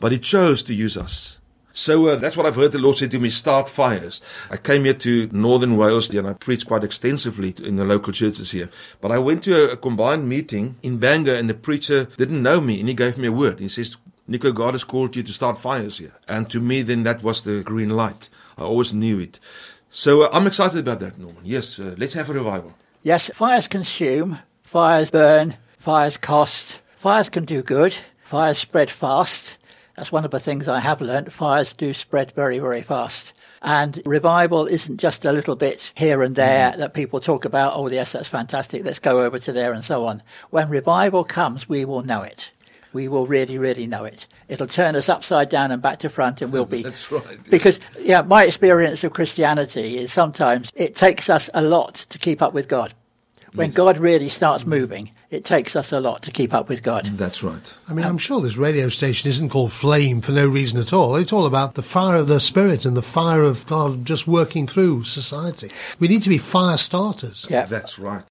But 0.00 0.12
He 0.12 0.18
chose 0.18 0.62
to 0.64 0.74
use 0.74 0.96
us. 0.96 1.37
So 1.78 2.08
uh, 2.08 2.16
that's 2.16 2.36
what 2.36 2.44
I've 2.44 2.56
heard 2.56 2.72
the 2.72 2.80
Lord 2.80 2.96
say 2.96 3.06
to 3.06 3.20
me 3.20 3.30
start 3.30 3.68
fires. 3.68 4.20
I 4.50 4.56
came 4.56 4.82
here 4.82 4.94
to 4.94 5.28
northern 5.30 5.76
Wales 5.76 6.10
and 6.10 6.26
I 6.26 6.32
preached 6.32 6.66
quite 6.66 6.82
extensively 6.82 7.54
in 7.62 7.76
the 7.76 7.84
local 7.84 8.12
churches 8.12 8.50
here. 8.50 8.68
But 9.00 9.12
I 9.12 9.20
went 9.20 9.44
to 9.44 9.54
a, 9.54 9.74
a 9.74 9.76
combined 9.76 10.28
meeting 10.28 10.74
in 10.82 10.98
Bangor 10.98 11.36
and 11.36 11.48
the 11.48 11.54
preacher 11.54 12.06
didn't 12.16 12.42
know 12.42 12.60
me 12.60 12.80
and 12.80 12.88
he 12.88 12.94
gave 12.96 13.16
me 13.16 13.28
a 13.28 13.32
word. 13.32 13.60
He 13.60 13.68
says, 13.68 13.96
Nico, 14.26 14.50
God 14.50 14.74
has 14.74 14.82
called 14.82 15.14
you 15.14 15.22
to 15.22 15.32
start 15.32 15.56
fires 15.56 15.98
here. 15.98 16.14
And 16.26 16.50
to 16.50 16.58
me, 16.58 16.82
then 16.82 17.04
that 17.04 17.22
was 17.22 17.42
the 17.42 17.62
green 17.62 17.90
light. 17.90 18.28
I 18.56 18.62
always 18.62 18.92
knew 18.92 19.20
it. 19.20 19.38
So 19.88 20.22
uh, 20.22 20.30
I'm 20.32 20.48
excited 20.48 20.80
about 20.80 20.98
that, 20.98 21.16
Norman. 21.16 21.44
Yes, 21.44 21.78
uh, 21.78 21.94
let's 21.96 22.14
have 22.14 22.28
a 22.28 22.32
revival. 22.32 22.74
Yes, 23.04 23.30
fires 23.32 23.68
consume, 23.68 24.40
fires 24.64 25.12
burn, 25.12 25.56
fires 25.78 26.16
cost, 26.16 26.80
fires 26.96 27.28
can 27.28 27.44
do 27.44 27.62
good, 27.62 27.94
fires 28.24 28.58
spread 28.58 28.90
fast. 28.90 29.57
That's 29.98 30.12
one 30.12 30.24
of 30.24 30.30
the 30.30 30.38
things 30.38 30.68
I 30.68 30.78
have 30.78 31.00
learnt. 31.00 31.32
Fires 31.32 31.72
do 31.72 31.92
spread 31.92 32.30
very, 32.30 32.60
very 32.60 32.82
fast. 32.82 33.32
And 33.62 34.00
revival 34.06 34.64
isn't 34.64 34.98
just 34.98 35.24
a 35.24 35.32
little 35.32 35.56
bit 35.56 35.90
here 35.96 36.22
and 36.22 36.36
there 36.36 36.70
mm-hmm. 36.70 36.78
that 36.78 36.94
people 36.94 37.18
talk 37.20 37.44
about, 37.44 37.72
oh, 37.74 37.88
yes, 37.88 38.12
that's 38.12 38.28
fantastic, 38.28 38.84
let's 38.84 39.00
go 39.00 39.24
over 39.24 39.40
to 39.40 39.52
there 39.52 39.72
and 39.72 39.84
so 39.84 40.06
on. 40.06 40.22
When 40.50 40.68
revival 40.68 41.24
comes, 41.24 41.68
we 41.68 41.84
will 41.84 42.04
know 42.04 42.22
it. 42.22 42.52
We 42.92 43.08
will 43.08 43.26
really, 43.26 43.58
really 43.58 43.88
know 43.88 44.04
it. 44.04 44.28
It'll 44.46 44.68
turn 44.68 44.94
us 44.94 45.08
upside 45.08 45.48
down 45.48 45.72
and 45.72 45.82
back 45.82 45.98
to 45.98 46.08
front, 46.08 46.42
and 46.42 46.52
we'll 46.52 46.64
be. 46.64 46.82
That's 46.84 47.10
right. 47.10 47.50
Because, 47.50 47.80
yeah, 48.00 48.22
my 48.22 48.44
experience 48.44 49.02
of 49.02 49.12
Christianity 49.12 49.98
is 49.98 50.12
sometimes 50.12 50.70
it 50.76 50.94
takes 50.94 51.28
us 51.28 51.50
a 51.54 51.62
lot 51.62 52.06
to 52.10 52.18
keep 52.20 52.40
up 52.40 52.54
with 52.54 52.68
God. 52.68 52.94
When 53.54 53.72
God 53.72 53.98
really 53.98 54.28
starts 54.28 54.64
moving, 54.64 55.10
it 55.30 55.44
takes 55.44 55.76
us 55.76 55.92
a 55.92 56.00
lot 56.00 56.22
to 56.22 56.30
keep 56.30 56.54
up 56.54 56.68
with 56.68 56.82
God. 56.82 57.04
That's 57.04 57.42
right. 57.42 57.76
I 57.88 57.92
mean, 57.92 58.06
I'm 58.06 58.18
sure 58.18 58.40
this 58.40 58.56
radio 58.56 58.88
station 58.88 59.28
isn't 59.28 59.50
called 59.50 59.72
Flame 59.72 60.20
for 60.20 60.32
no 60.32 60.46
reason 60.48 60.80
at 60.80 60.92
all. 60.92 61.16
It's 61.16 61.32
all 61.32 61.46
about 61.46 61.74
the 61.74 61.82
fire 61.82 62.16
of 62.16 62.28
the 62.28 62.40
Spirit 62.40 62.84
and 62.84 62.96
the 62.96 63.02
fire 63.02 63.42
of 63.42 63.66
God 63.66 64.04
just 64.04 64.26
working 64.26 64.66
through 64.66 65.04
society. 65.04 65.70
We 65.98 66.08
need 66.08 66.22
to 66.22 66.30
be 66.30 66.38
fire 66.38 66.78
starters. 66.78 67.46
Yeah. 67.50 67.66
That's 67.66 67.98
right. 67.98 68.24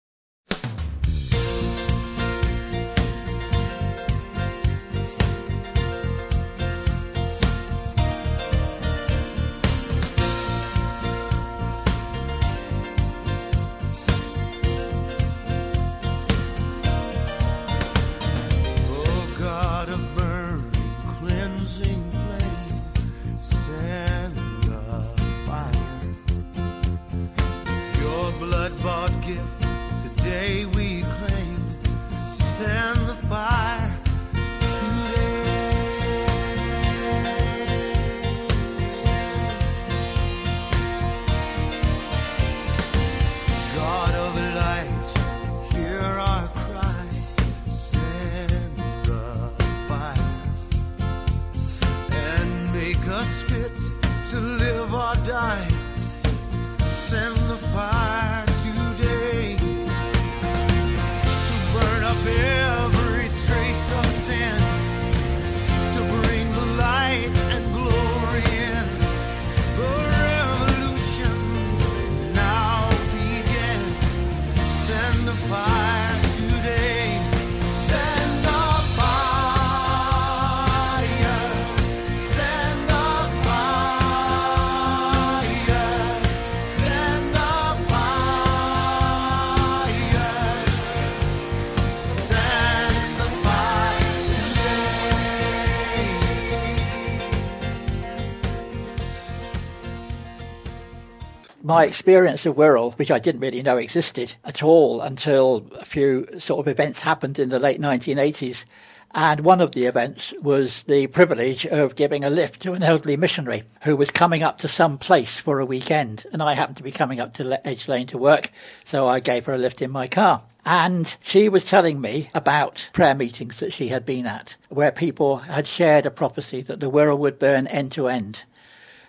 My 101.67 101.83
experience 101.83 102.45
of 102.45 102.55
Wirral, 102.55 102.97
which 102.97 103.11
I 103.11 103.19
didn't 103.19 103.41
really 103.41 103.61
know 103.61 103.75
existed 103.75 104.33
at 104.45 104.63
all 104.63 105.01
until 105.01 105.69
a 105.77 105.83
few 105.83 106.25
sort 106.39 106.61
of 106.61 106.69
events 106.69 107.01
happened 107.01 107.37
in 107.39 107.49
the 107.49 107.59
late 107.59 107.81
1980s. 107.81 108.63
And 109.11 109.41
one 109.41 109.59
of 109.59 109.73
the 109.73 109.85
events 109.85 110.33
was 110.41 110.83
the 110.83 111.07
privilege 111.07 111.65
of 111.65 111.97
giving 111.97 112.23
a 112.23 112.29
lift 112.29 112.61
to 112.61 112.71
an 112.71 112.83
elderly 112.83 113.17
missionary 113.17 113.63
who 113.81 113.97
was 113.97 114.11
coming 114.11 114.43
up 114.43 114.59
to 114.59 114.69
some 114.69 114.97
place 114.97 115.39
for 115.39 115.59
a 115.59 115.65
weekend. 115.65 116.25
And 116.31 116.41
I 116.41 116.53
happened 116.53 116.77
to 116.77 116.83
be 116.83 116.91
coming 116.91 117.19
up 117.19 117.33
to 117.33 117.67
Edge 117.67 117.89
Lane 117.89 118.07
to 118.07 118.17
work, 118.17 118.49
so 118.85 119.05
I 119.05 119.19
gave 119.19 119.45
her 119.45 119.53
a 119.53 119.57
lift 119.57 119.81
in 119.81 119.91
my 119.91 120.07
car. 120.07 120.43
And 120.65 121.17
she 121.21 121.49
was 121.49 121.65
telling 121.65 121.99
me 121.99 122.29
about 122.33 122.89
prayer 122.93 123.15
meetings 123.15 123.59
that 123.59 123.73
she 123.73 123.89
had 123.89 124.05
been 124.05 124.25
at, 124.25 124.55
where 124.69 124.93
people 124.93 125.37
had 125.37 125.67
shared 125.67 126.05
a 126.05 126.11
prophecy 126.11 126.61
that 126.61 126.79
the 126.79 126.89
Wirral 126.89 127.17
would 127.17 127.39
burn 127.39 127.67
end 127.67 127.91
to 127.93 128.07
end. 128.07 128.43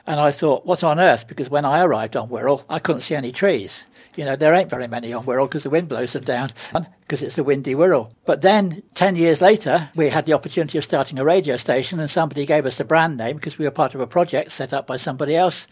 And 0.08 0.18
I 0.18 0.30
thought, 0.30 0.64
what 0.64 0.82
on 0.82 0.98
earth? 0.98 1.28
Because 1.28 1.50
when 1.50 1.66
I 1.66 1.82
arrived 1.82 2.16
on 2.16 2.30
Wirral, 2.30 2.64
I 2.70 2.78
couldn't 2.78 3.02
see 3.02 3.14
any 3.14 3.30
trees. 3.30 3.84
You 4.16 4.24
know, 4.24 4.36
there 4.36 4.54
ain't 4.54 4.70
very 4.70 4.88
many 4.88 5.12
on 5.12 5.26
Wirral 5.26 5.44
because 5.44 5.64
the 5.64 5.70
wind 5.70 5.90
blows 5.90 6.14
them 6.14 6.24
down 6.24 6.50
because 7.02 7.20
it's 7.20 7.36
the 7.36 7.44
windy 7.44 7.74
Wirral. 7.74 8.10
But 8.24 8.40
then, 8.40 8.82
10 8.94 9.16
years 9.16 9.42
later, 9.42 9.90
we 9.94 10.08
had 10.08 10.24
the 10.24 10.32
opportunity 10.32 10.78
of 10.78 10.84
starting 10.84 11.18
a 11.18 11.24
radio 11.24 11.58
station 11.58 12.00
and 12.00 12.10
somebody 12.10 12.46
gave 12.46 12.64
us 12.64 12.78
the 12.78 12.84
brand 12.84 13.18
name 13.18 13.36
because 13.36 13.58
we 13.58 13.66
were 13.66 13.70
part 13.70 13.94
of 13.94 14.00
a 14.00 14.06
project 14.06 14.50
set 14.52 14.72
up 14.72 14.86
by 14.86 14.96
somebody 14.96 15.36
else. 15.36 15.68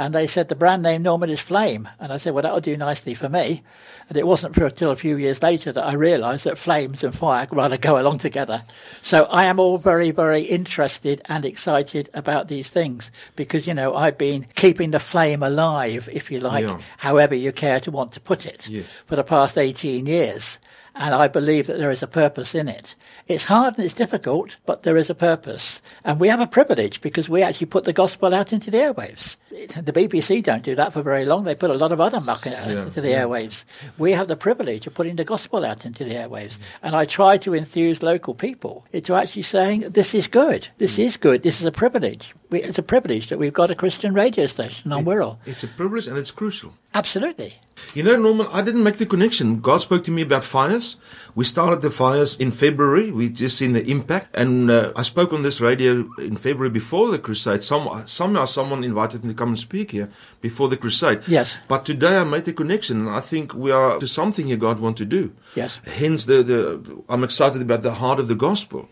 And 0.00 0.14
they 0.14 0.26
said 0.26 0.48
the 0.48 0.54
brand 0.54 0.82
name 0.82 1.02
Norman 1.02 1.28
is 1.28 1.40
Flame. 1.40 1.86
And 1.98 2.10
I 2.10 2.16
said, 2.16 2.32
well, 2.32 2.40
that'll 2.40 2.60
do 2.62 2.74
nicely 2.74 3.12
for 3.12 3.28
me. 3.28 3.62
And 4.08 4.16
it 4.16 4.26
wasn't 4.26 4.54
for 4.54 4.64
until 4.64 4.90
a 4.92 4.96
few 4.96 5.18
years 5.18 5.42
later 5.42 5.72
that 5.72 5.84
I 5.84 5.92
realised 5.92 6.44
that 6.44 6.56
flames 6.56 7.04
and 7.04 7.14
fire 7.14 7.46
rather 7.50 7.76
go 7.76 8.00
along 8.00 8.16
together. 8.20 8.62
So 9.02 9.24
I 9.24 9.44
am 9.44 9.60
all 9.60 9.76
very, 9.76 10.10
very 10.10 10.40
interested 10.40 11.20
and 11.26 11.44
excited 11.44 12.08
about 12.14 12.48
these 12.48 12.70
things 12.70 13.10
because, 13.36 13.66
you 13.66 13.74
know, 13.74 13.94
I've 13.94 14.16
been 14.16 14.46
keeping 14.54 14.92
the 14.92 15.00
flame 15.00 15.42
alive, 15.42 16.08
if 16.10 16.30
you 16.30 16.40
like, 16.40 16.64
Yeah. 16.64 16.80
however 16.96 17.34
you 17.34 17.52
care 17.52 17.80
to 17.80 17.90
want 17.90 18.12
to 18.12 18.20
put 18.20 18.46
it, 18.46 18.66
Yes. 18.70 19.02
for 19.04 19.16
the 19.16 19.22
past 19.22 19.58
18 19.58 20.06
years. 20.06 20.56
And 20.94 21.14
I 21.14 21.28
believe 21.28 21.68
that 21.68 21.78
there 21.78 21.92
is 21.92 22.02
a 22.02 22.08
purpose 22.08 22.52
in 22.54 22.68
it. 22.68 22.96
It's 23.28 23.44
hard 23.44 23.76
and 23.76 23.84
it's 23.84 23.94
difficult, 23.94 24.56
but 24.66 24.82
there 24.82 24.96
is 24.96 25.08
a 25.08 25.14
purpose. 25.14 25.80
And 26.04 26.18
we 26.18 26.26
have 26.28 26.40
a 26.40 26.48
privilege 26.48 27.00
because 27.00 27.28
we 27.28 27.42
actually 27.42 27.68
put 27.68 27.84
the 27.84 27.92
gospel 27.92 28.34
out 28.34 28.52
into 28.52 28.72
the 28.72 28.78
airwaves. 28.78 29.36
It- 29.50 29.84
The 29.84 29.92
BBC 29.92 30.42
don't 30.42 30.62
do 30.62 30.74
that 30.76 30.92
for 30.92 31.02
very 31.02 31.24
long. 31.24 31.44
They 31.44 31.54
put 31.54 31.70
a 31.70 31.74
lot 31.74 31.92
of 31.92 32.00
other 32.00 32.20
muck 32.20 32.44
Yeah, 32.46 32.82
into 32.84 33.00
the 33.00 33.08
airwaves. 33.08 33.64
We 33.98 34.12
have 34.12 34.28
the 34.28 34.36
privilege 34.36 34.86
of 34.86 34.94
putting 34.94 35.16
the 35.16 35.24
gospel 35.24 35.64
out 35.64 35.84
into 35.84 36.04
the 36.04 36.14
airwaves. 36.14 36.54
And 36.82 36.94
I 36.94 37.04
try 37.04 37.36
to 37.38 37.54
enthuse 37.54 38.02
local 38.02 38.34
people 38.34 38.84
into 38.92 39.14
actually 39.14 39.42
saying, 39.42 39.80
this 39.90 40.14
is 40.14 40.26
good. 40.28 40.68
This 40.78 40.98
is 40.98 41.16
good. 41.16 41.42
This 41.42 41.60
is 41.60 41.66
a 41.66 41.72
privilege. 41.72 42.34
We, 42.50 42.62
it's 42.62 42.78
a 42.78 42.82
privilege 42.82 43.28
that 43.28 43.38
we've 43.38 43.52
got 43.52 43.70
a 43.70 43.74
Christian 43.74 44.12
radio 44.14 44.46
station 44.46 44.92
on 44.92 45.04
Wirral. 45.04 45.38
It's 45.46 45.62
a 45.64 45.68
privilege 45.68 46.06
and 46.08 46.18
it's 46.18 46.30
crucial. 46.32 46.74
Absolutely. 46.94 47.54
You 47.94 48.02
know, 48.02 48.16
Norman, 48.16 48.48
I 48.52 48.62
didn't 48.62 48.82
make 48.82 48.98
the 48.98 49.06
connection. 49.06 49.60
God 49.60 49.78
spoke 49.80 50.02
to 50.04 50.10
me 50.10 50.22
about 50.22 50.42
fires. 50.44 50.96
We 51.36 51.44
started 51.44 51.80
the 51.80 51.90
fires 51.90 52.34
in 52.36 52.50
February. 52.50 53.10
We 53.12 53.30
just 53.30 53.56
seen 53.56 53.72
the 53.72 53.88
impact. 53.88 54.34
And 54.34 54.70
uh, 54.70 54.92
I 54.96 55.02
spoke 55.04 55.32
on 55.32 55.42
this 55.42 55.60
radio 55.60 56.10
in 56.18 56.36
February 56.36 56.70
before 56.70 57.10
the 57.10 57.18
crusade. 57.18 57.62
Some, 57.62 57.88
somehow 58.06 58.44
someone 58.46 58.82
invited 58.84 59.24
me 59.24 59.30
to 59.30 59.34
come 59.40 59.50
and 59.54 59.58
speak 59.58 59.90
here 59.92 60.08
before 60.42 60.68
the 60.68 60.76
crusade. 60.76 61.20
Yes. 61.26 61.58
But 61.66 61.86
today 61.86 62.14
I 62.22 62.24
made 62.24 62.44
the 62.44 62.52
connection. 62.52 63.00
And 63.00 63.08
I 63.08 63.22
think 63.30 63.54
we 63.54 63.70
are 63.70 63.98
to 63.98 64.06
something 64.06 64.46
here 64.46 64.58
God 64.58 64.78
wants 64.80 64.98
to 64.98 65.06
do. 65.06 65.32
Yes. 65.56 65.80
Hence, 66.00 66.26
the, 66.26 66.42
the, 66.50 66.60
I'm 67.08 67.24
excited 67.24 67.62
about 67.62 67.82
the 67.82 67.94
heart 67.94 68.20
of 68.20 68.28
the 68.28 68.34
gospel. 68.48 68.88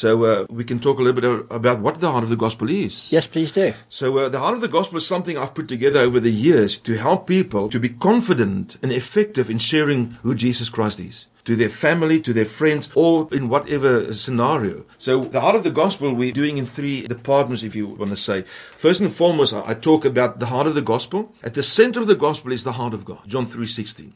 So 0.00 0.10
uh, 0.24 0.46
we 0.58 0.64
can 0.70 0.78
talk 0.78 0.98
a 0.98 1.02
little 1.02 1.20
bit 1.20 1.46
about 1.60 1.80
what 1.84 2.00
the 2.00 2.10
heart 2.12 2.24
of 2.24 2.30
the 2.30 2.42
gospel 2.46 2.70
is. 2.70 3.12
Yes, 3.16 3.26
please 3.26 3.52
do. 3.52 3.66
So 3.88 4.06
uh, 4.18 4.28
the 4.34 4.38
heart 4.42 4.54
of 4.54 4.62
the 4.62 4.74
gospel 4.78 4.96
is 4.98 5.06
something 5.06 5.36
I've 5.36 5.56
put 5.58 5.68
together 5.68 6.00
over 6.00 6.20
the 6.20 6.36
years 6.48 6.78
to 6.86 6.92
help 7.06 7.26
people 7.26 7.68
to 7.68 7.80
be 7.86 7.90
confident 7.90 8.78
and 8.82 8.92
effective 8.92 9.50
in 9.50 9.58
sharing 9.58 10.00
who 10.22 10.34
Jesus 10.34 10.70
Christ 10.70 11.00
is 11.00 11.26
to 11.44 11.56
their 11.56 11.68
family, 11.68 12.20
to 12.20 12.32
their 12.32 12.50
friends, 12.60 12.88
or 12.94 13.28
in 13.32 13.48
whatever 13.48 13.92
scenario. 14.14 14.84
So 14.98 15.24
the 15.24 15.40
heart 15.40 15.56
of 15.56 15.64
the 15.64 15.76
gospel 15.82 16.14
we're 16.14 16.32
doing 16.32 16.58
in 16.58 16.66
three 16.66 17.06
departments, 17.06 17.62
if 17.62 17.74
you 17.74 17.86
want 17.86 18.10
to 18.10 18.16
say. 18.16 18.44
First 18.76 19.00
and 19.02 19.12
foremost, 19.12 19.54
I 19.54 19.62
I 19.72 19.74
talk 19.74 20.04
about 20.04 20.40
the 20.40 20.50
heart 20.54 20.66
of 20.66 20.74
the 20.74 20.88
gospel. 20.94 21.20
At 21.42 21.54
the 21.54 21.62
center 21.62 22.00
of 22.00 22.06
the 22.06 22.20
gospel 22.26 22.52
is 22.52 22.64
the 22.64 22.78
heart 22.80 22.94
of 22.94 23.04
God. 23.04 23.22
John 23.26 23.46
three 23.46 23.70
sixteen. 23.80 24.12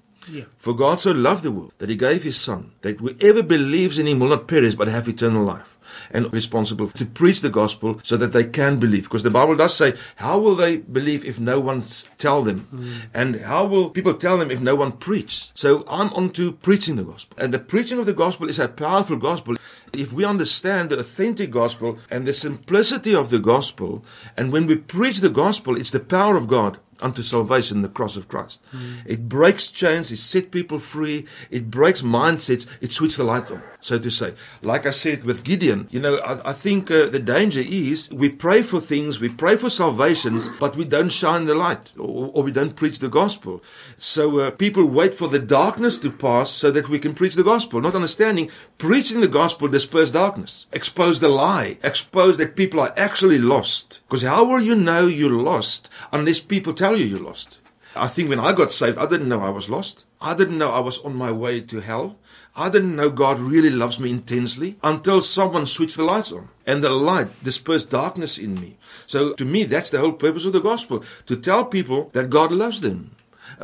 For 0.57 0.73
God 0.73 1.01
so 1.01 1.13
loved 1.13 1.43
the 1.45 1.51
world 1.53 1.73
that 1.79 1.91
he 1.91 1.97
gave 1.97 2.23
his 2.25 2.41
son, 2.41 2.73
that 2.81 2.99
whoever 2.99 3.43
believes 3.43 3.99
in 3.99 4.07
him 4.07 4.21
will 4.21 4.31
not 4.31 4.49
perish 4.49 4.75
but 4.75 4.89
have 4.89 5.07
eternal 5.07 5.45
life. 5.45 5.74
And 6.15 6.33
responsible 6.33 6.87
to 6.87 7.05
preach 7.05 7.41
the 7.41 7.51
gospel 7.51 7.99
so 8.05 8.17
that 8.17 8.33
they 8.33 8.45
can 8.45 8.79
believe. 8.79 9.03
Because 9.03 9.25
the 9.25 9.31
Bible 9.31 9.57
does 9.57 9.77
say, 9.77 9.95
how 10.15 10.39
will 10.39 10.55
they 10.55 10.77
believe 10.77 11.25
if 11.25 11.41
no 11.41 11.59
one 11.59 11.83
tell 12.19 12.45
them? 12.45 12.69
Mm. 12.73 13.07
And 13.13 13.37
how 13.41 13.67
will 13.67 13.91
people 13.91 14.15
tell 14.15 14.39
them 14.39 14.53
if 14.53 14.61
no 14.61 14.77
one 14.77 14.93
preach? 14.93 15.51
So 15.55 15.85
I'm 15.89 16.13
on 16.15 16.31
to 16.35 16.53
preaching 16.53 16.95
the 16.95 17.03
gospel. 17.03 17.37
And 17.43 17.53
the 17.53 17.59
preaching 17.59 17.99
of 17.99 18.07
the 18.07 18.13
gospel 18.13 18.49
is 18.49 18.61
a 18.61 18.69
powerful 18.69 19.17
gospel. 19.17 19.57
If 19.93 20.13
we 20.13 20.25
understand 20.25 20.91
the 20.91 21.01
authentic 21.01 21.51
gospel 21.51 21.99
and 22.11 22.27
the 22.27 22.33
simplicity 22.33 23.15
of 23.15 23.31
the 23.31 23.41
gospel, 23.41 24.05
and 24.37 24.53
when 24.53 24.67
we 24.67 24.77
preach 24.77 25.19
the 25.19 25.31
gospel, 25.31 25.77
it's 25.77 25.91
the 25.91 26.01
power 26.01 26.37
of 26.37 26.47
God 26.47 26.79
unto 27.05 27.23
salvation, 27.23 27.83
the 27.83 27.89
cross 27.89 28.17
of 28.17 28.29
Christ. 28.29 28.65
It 29.07 29.29
breaks 29.29 29.69
chains, 29.69 30.11
it 30.11 30.17
sets 30.17 30.49
people 30.49 30.79
free, 30.79 31.27
it 31.51 31.71
breaks 31.71 32.03
mindsets, 32.03 32.67
it 32.81 32.93
switches 32.93 33.19
the 33.19 33.25
light 33.25 33.51
on, 33.51 33.63
so 33.81 33.99
to 33.99 34.11
say. 34.11 34.35
Like 34.63 34.87
I 34.87 34.91
said 34.91 35.25
with 35.25 35.45
Gideon, 35.45 35.87
you 35.91 36.01
know, 36.01 36.17
I, 36.17 36.51
I 36.51 36.53
think 36.55 36.91
uh, 36.91 37.07
the 37.07 37.19
danger 37.19 37.61
is 37.63 38.11
we 38.11 38.31
pray 38.31 38.63
for 38.63 38.81
things, 38.81 39.21
we 39.21 39.29
pray 39.29 39.57
for 39.57 39.69
salvations, 39.69 40.49
but 40.49 40.77
we 40.77 40.87
don't 40.87 41.11
shine 41.11 41.45
the 41.45 41.55
light 41.55 41.93
or, 41.99 42.31
or 42.33 42.43
we 42.43 42.53
don't 42.53 42.75
preach 42.75 42.99
the 43.01 43.11
gospel. 43.11 43.63
So 43.99 44.41
uh, 44.41 44.51
people 44.51 44.87
wait 44.87 45.15
for 45.15 45.29
the 45.29 45.39
darkness 45.39 45.99
to 45.99 46.11
pass 46.11 46.51
so 46.51 46.71
that 46.71 46.89
we 46.89 46.99
can 46.99 47.13
preach 47.15 47.35
the 47.35 47.45
gospel, 47.45 47.81
not 47.81 47.95
understanding 47.95 48.51
preaching 48.79 49.21
the 49.21 49.29
gospel 49.29 49.69
disperse 49.69 50.11
darkness, 50.11 50.67
expose 50.73 51.21
the 51.21 51.29
lie, 51.29 51.79
expose 51.83 52.39
that 52.39 52.57
people 52.57 52.81
are 52.81 52.95
actually 52.97 53.39
lost. 53.39 54.01
Because 54.09 54.23
how 54.23 54.45
will 54.45 54.61
you 54.61 54.75
know 54.75 55.07
you're 55.07 55.31
lost 55.31 55.91
unless 56.13 56.41
people 56.41 56.73
tell 56.73 56.94
you 56.95 57.07
you're 57.07 57.21
lost? 57.21 57.61
I 57.97 58.09
think 58.09 58.29
when 58.29 58.41
I 58.41 58.53
got 58.53 58.73
saved, 58.73 58.99
I 58.99 59.07
didn't 59.07 59.29
know 59.29 59.41
I 59.41 59.51
was 59.51 59.69
lost. 59.69 60.05
I 60.21 60.35
didn't 60.35 60.59
know 60.59 60.73
I 60.73 60.81
was 60.81 60.99
on 61.01 61.15
my 61.15 61.31
way 61.31 61.61
to 61.61 61.81
hell. 61.81 62.17
I 62.57 62.69
didn't 62.69 62.97
know 62.97 63.11
God 63.11 63.39
really 63.39 63.71
loves 63.71 64.01
me 64.01 64.11
intensely 64.11 64.77
until 64.83 65.21
someone 65.21 65.67
switched 65.67 65.97
the 65.97 66.05
lights 66.05 66.33
on 66.33 66.49
and 66.67 66.83
the 66.83 66.91
light 66.91 67.29
dispersed 67.43 67.91
darkness 67.91 68.39
in 68.39 68.55
me. 68.61 68.79
So 69.07 69.33
to 69.35 69.45
me, 69.45 69.65
that's 69.65 69.91
the 69.91 69.99
whole 69.99 70.13
purpose 70.13 70.45
of 70.45 70.53
the 70.53 70.61
gospel 70.61 71.05
to 71.27 71.37
tell 71.37 71.65
people 71.65 72.11
that 72.13 72.31
God 72.31 72.53
loves 72.53 72.81
them. 72.81 73.15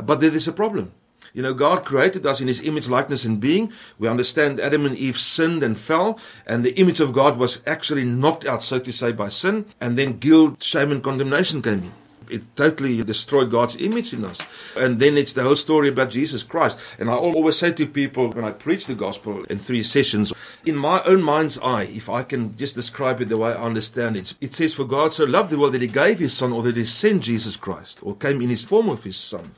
But 0.01 0.19
there 0.19 0.33
is 0.33 0.47
a 0.47 0.53
problem. 0.53 0.91
You 1.33 1.41
know, 1.41 1.53
God 1.53 1.85
created 1.85 2.25
us 2.25 2.41
in 2.41 2.47
His 2.47 2.61
image, 2.61 2.89
likeness, 2.89 3.23
and 3.23 3.39
being. 3.39 3.71
We 3.97 4.09
understand 4.09 4.59
Adam 4.59 4.85
and 4.85 4.97
Eve 4.97 5.17
sinned 5.17 5.63
and 5.63 5.77
fell, 5.77 6.19
and 6.45 6.63
the 6.63 6.77
image 6.77 6.99
of 6.99 7.13
God 7.13 7.37
was 7.37 7.61
actually 7.65 8.03
knocked 8.03 8.45
out, 8.45 8.63
so 8.63 8.79
to 8.79 8.91
say, 8.91 9.13
by 9.13 9.29
sin, 9.29 9.65
and 9.79 9.97
then 9.97 10.19
guilt, 10.19 10.61
shame, 10.61 10.91
and 10.91 11.01
condemnation 11.01 11.61
came 11.61 11.83
in. 11.83 11.93
It 12.31 12.55
totally 12.55 13.03
destroyed 13.03 13.51
God's 13.51 13.75
image 13.75 14.13
in 14.13 14.25
us. 14.25 14.41
And 14.77 14.99
then 14.99 15.17
it's 15.17 15.33
the 15.33 15.43
whole 15.43 15.55
story 15.55 15.89
about 15.89 16.09
Jesus 16.09 16.43
Christ. 16.43 16.79
And 16.99 17.09
I 17.09 17.13
always 17.13 17.57
say 17.57 17.71
to 17.73 17.85
people 17.85 18.29
when 18.31 18.45
I 18.45 18.51
preach 18.51 18.85
the 18.85 18.95
gospel 18.95 19.43
in 19.45 19.57
three 19.57 19.83
sessions, 19.83 20.33
in 20.65 20.75
my 20.75 21.01
own 21.03 21.21
mind's 21.21 21.59
eye, 21.59 21.83
if 21.83 22.09
I 22.09 22.23
can 22.23 22.55
just 22.57 22.75
describe 22.75 23.21
it 23.21 23.29
the 23.29 23.37
way 23.37 23.51
I 23.51 23.63
understand 23.63 24.17
it, 24.17 24.33
it 24.41 24.53
says, 24.53 24.73
For 24.73 24.85
God 24.85 25.13
so 25.13 25.25
loved 25.25 25.49
the 25.49 25.59
world 25.59 25.73
that 25.73 25.81
he 25.81 25.87
gave 25.87 26.19
his 26.19 26.33
son, 26.33 26.51
or 26.51 26.63
that 26.63 26.77
he 26.77 26.85
sent 26.85 27.23
Jesus 27.23 27.57
Christ, 27.57 27.99
or 28.03 28.15
came 28.15 28.41
in 28.41 28.49
his 28.49 28.63
form 28.63 28.89
of 28.89 29.03
his 29.03 29.17
son. 29.17 29.51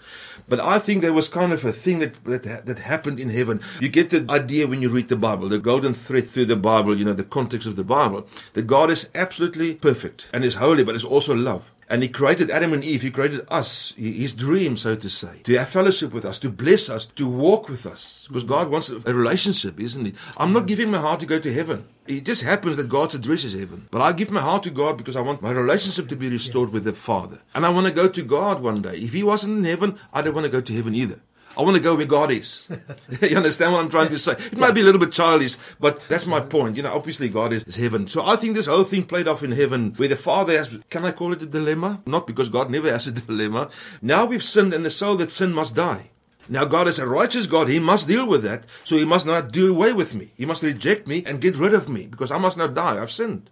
But 0.48 0.60
I 0.60 0.80
think 0.80 1.02
there 1.02 1.14
was 1.14 1.30
kind 1.30 1.54
of 1.54 1.64
a 1.64 1.72
thing 1.72 2.00
that, 2.00 2.24
that 2.26 2.66
that 2.66 2.80
happened 2.80 3.20
in 3.20 3.30
heaven. 3.30 3.62
You 3.80 3.90
get 3.90 4.10
the 4.10 4.26
idea 4.30 4.68
when 4.68 4.82
you 4.82 4.90
read 4.90 5.08
the 5.08 5.16
Bible, 5.16 5.48
the 5.48 5.60
golden 5.60 5.94
thread 5.94 6.26
through 6.26 6.46
the 6.46 6.56
Bible, 6.56 6.98
you 6.98 7.06
know, 7.06 7.14
the 7.14 7.24
context 7.24 7.68
of 7.68 7.76
the 7.76 7.84
Bible, 7.84 8.28
that 8.54 8.68
God 8.68 8.90
is 8.90 9.10
absolutely 9.16 9.76
perfect 9.76 10.30
and 10.34 10.44
is 10.44 10.56
holy, 10.56 10.84
but 10.84 10.96
is 10.96 11.06
also 11.06 11.34
love. 11.34 11.72
And 11.94 12.02
he 12.02 12.10
created 12.10 12.50
Adam 12.50 12.74
and 12.74 12.84
Eve, 12.84 13.04
he 13.04 13.12
created 13.12 13.46
us, 13.50 13.94
his 13.96 14.34
dream, 14.34 14.78
so 14.78 14.96
to 14.96 15.10
say, 15.12 15.42
to 15.44 15.60
have 15.60 15.70
fellowship 15.70 16.12
with 16.12 16.26
us, 16.26 16.40
to 16.40 16.50
bless 16.50 16.90
us, 16.90 17.06
to 17.06 17.28
walk 17.28 17.70
with 17.70 17.86
us. 17.86 18.26
Because 18.28 18.44
God 18.44 18.70
wants 18.70 18.90
a 18.90 19.14
relationship, 19.14 19.80
isn't 19.80 20.08
it? 20.08 20.16
I'm 20.38 20.54
not 20.54 20.66
giving 20.66 20.90
my 20.90 20.98
heart 20.98 21.20
to 21.20 21.28
go 21.28 21.38
to 21.38 21.54
heaven. 21.54 21.86
It 22.08 22.26
just 22.26 22.42
happens 22.42 22.78
that 22.78 22.90
God's 22.90 23.14
address 23.14 23.44
is 23.44 23.54
heaven. 23.54 23.90
But 23.92 24.02
I 24.02 24.12
give 24.12 24.32
my 24.32 24.42
heart 24.42 24.64
to 24.64 24.72
God 24.72 24.98
because 24.98 25.16
I 25.16 25.22
want 25.22 25.44
my 25.44 25.52
relationship 25.52 26.08
to 26.08 26.16
be 26.16 26.30
restored 26.30 26.72
with 26.72 26.84
the 26.84 26.94
Father. 26.94 27.44
And 27.54 27.64
I 27.64 27.70
want 27.70 27.86
to 27.86 27.94
go 27.94 28.08
to 28.08 28.24
God 28.24 28.64
one 28.64 28.82
day. 28.82 28.96
If 28.96 29.14
he 29.14 29.22
wasn't 29.22 29.60
in 29.60 29.64
heaven, 29.64 30.00
I 30.12 30.24
don't 30.24 30.34
want 30.34 30.46
to 30.46 30.52
go 30.52 30.62
to 30.62 30.74
heaven 30.74 30.96
either. 30.96 31.22
I 31.58 31.62
want 31.62 31.78
to 31.78 31.84
go 31.84 31.96
where 31.96 32.06
God 32.06 32.32
is. 32.32 32.68
you 33.22 33.38
understand 33.38 33.74
what 33.74 33.84
I'm 33.84 33.90
trying 33.90 34.10
to 34.10 34.20
say? 34.20 34.34
It 34.34 34.58
might 34.58 34.74
be 34.74 34.82
a 34.82 34.84
little 34.84 35.00
bit 35.00 35.12
childish, 35.12 35.58
but 35.80 36.02
that's 36.10 36.26
my 36.26 36.40
point. 36.40 36.78
You 36.78 36.84
know, 36.84 36.94
obviously 36.94 37.30
God 37.30 37.54
is, 37.54 37.64
is 37.64 37.76
heaven. 37.76 38.08
So 38.08 38.26
I 38.26 38.36
think 38.36 38.56
this 38.56 38.66
whole 38.66 38.84
thing 38.84 39.04
played 39.04 39.28
off 39.28 39.44
in 39.44 39.52
heaven 39.52 39.94
where 39.98 40.08
the 40.08 40.16
Father 40.16 40.58
has, 40.58 40.78
can 40.90 41.06
I 41.06 41.12
call 41.12 41.34
it 41.34 41.42
a 41.42 41.46
dilemma? 41.46 42.02
Not 42.06 42.26
because 42.26 42.50
God 42.50 42.72
never 42.72 42.92
has 42.92 43.08
a 43.08 43.12
dilemma. 43.12 43.70
Now 44.02 44.26
we've 44.26 44.44
sinned 44.44 44.74
and 44.74 44.86
the 44.86 44.92
soul 44.92 45.16
that 45.18 45.32
sinned 45.32 45.54
must 45.54 45.76
die. 45.76 46.10
Now 46.50 46.66
God 46.66 46.88
is 46.88 47.00
a 47.00 47.08
righteous 47.08 47.48
God. 47.48 47.70
He 47.70 47.80
must 47.80 48.08
deal 48.08 48.26
with 48.26 48.44
that. 48.44 48.66
So 48.84 48.98
he 48.98 49.06
must 49.06 49.26
not 49.26 49.52
do 49.52 49.72
away 49.74 49.94
with 49.94 50.14
me. 50.14 50.34
He 50.36 50.46
must 50.46 50.64
reject 50.64 51.08
me 51.08 51.24
and 51.26 51.40
get 51.40 51.56
rid 51.56 51.74
of 51.74 51.88
me 51.88 52.08
because 52.08 52.32
I 52.32 52.38
must 52.38 52.58
not 52.58 52.74
die. 52.74 53.02
I've 53.02 53.12
sinned. 53.12 53.50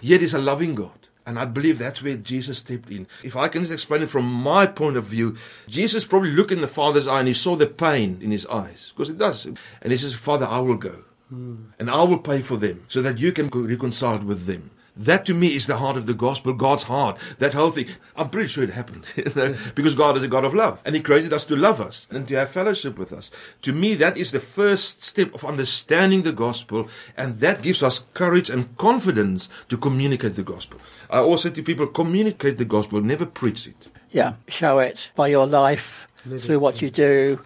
Yet 0.00 0.20
he's 0.20 0.34
a 0.34 0.38
loving 0.38 0.74
God. 0.74 0.99
And 1.30 1.38
I 1.38 1.44
believe 1.44 1.78
that's 1.78 2.02
where 2.02 2.16
Jesus 2.16 2.58
stepped 2.58 2.90
in. 2.90 3.06
If 3.22 3.36
I 3.36 3.46
can 3.46 3.60
just 3.60 3.72
explain 3.72 4.02
it 4.02 4.10
from 4.10 4.24
my 4.24 4.66
point 4.66 4.96
of 4.96 5.04
view, 5.04 5.36
Jesus 5.68 6.04
probably 6.04 6.32
looked 6.32 6.50
in 6.50 6.60
the 6.60 6.66
Father's 6.66 7.06
eye 7.06 7.20
and 7.20 7.28
he 7.28 7.34
saw 7.34 7.54
the 7.54 7.68
pain 7.68 8.18
in 8.20 8.32
his 8.32 8.46
eyes. 8.46 8.92
Because 8.92 9.10
it 9.10 9.18
does. 9.18 9.44
And 9.44 9.92
he 9.92 9.96
says, 9.96 10.12
Father, 10.12 10.44
I 10.44 10.58
will 10.58 10.76
go. 10.76 11.04
And 11.30 11.88
I 11.88 12.02
will 12.02 12.18
pay 12.18 12.40
for 12.40 12.56
them 12.56 12.84
so 12.88 13.00
that 13.02 13.18
you 13.18 13.30
can 13.30 13.48
reconcile 13.48 14.18
with 14.18 14.46
them. 14.46 14.72
That 14.96 15.24
to 15.26 15.34
me 15.34 15.54
is 15.54 15.66
the 15.66 15.76
heart 15.76 15.96
of 15.96 16.06
the 16.06 16.14
gospel, 16.14 16.52
God's 16.52 16.82
heart. 16.82 17.16
That 17.38 17.54
whole 17.54 17.70
thing. 17.70 17.86
I'm 18.16 18.28
pretty 18.28 18.48
sure 18.48 18.64
it 18.64 18.70
happened. 18.70 19.06
You 19.16 19.32
know, 19.36 19.56
because 19.74 19.94
God 19.94 20.16
is 20.16 20.24
a 20.24 20.28
God 20.28 20.44
of 20.44 20.54
love. 20.54 20.80
And 20.84 20.94
He 20.94 21.00
created 21.00 21.32
us 21.32 21.46
to 21.46 21.56
love 21.56 21.80
us 21.80 22.06
and 22.10 22.26
to 22.28 22.34
have 22.34 22.50
fellowship 22.50 22.98
with 22.98 23.12
us. 23.12 23.30
To 23.62 23.72
me, 23.72 23.94
that 23.94 24.18
is 24.18 24.32
the 24.32 24.40
first 24.40 25.02
step 25.02 25.32
of 25.34 25.44
understanding 25.44 26.22
the 26.22 26.32
gospel. 26.32 26.88
And 27.16 27.38
that 27.38 27.62
gives 27.62 27.82
us 27.82 28.04
courage 28.14 28.50
and 28.50 28.76
confidence 28.76 29.48
to 29.68 29.76
communicate 29.78 30.34
the 30.34 30.42
gospel. 30.42 30.80
I 31.10 31.18
always 31.18 31.42
say 31.42 31.50
to 31.50 31.62
people, 31.62 31.88
communicate 31.88 32.56
the 32.56 32.64
gospel, 32.64 33.00
never 33.00 33.26
preach 33.26 33.66
it. 33.66 33.88
Yeah, 34.12 34.34
show 34.48 34.78
it 34.78 35.10
by 35.16 35.28
your 35.28 35.46
life, 35.46 36.06
through 36.40 36.60
what 36.60 36.80
you 36.80 36.90
do. 36.90 37.40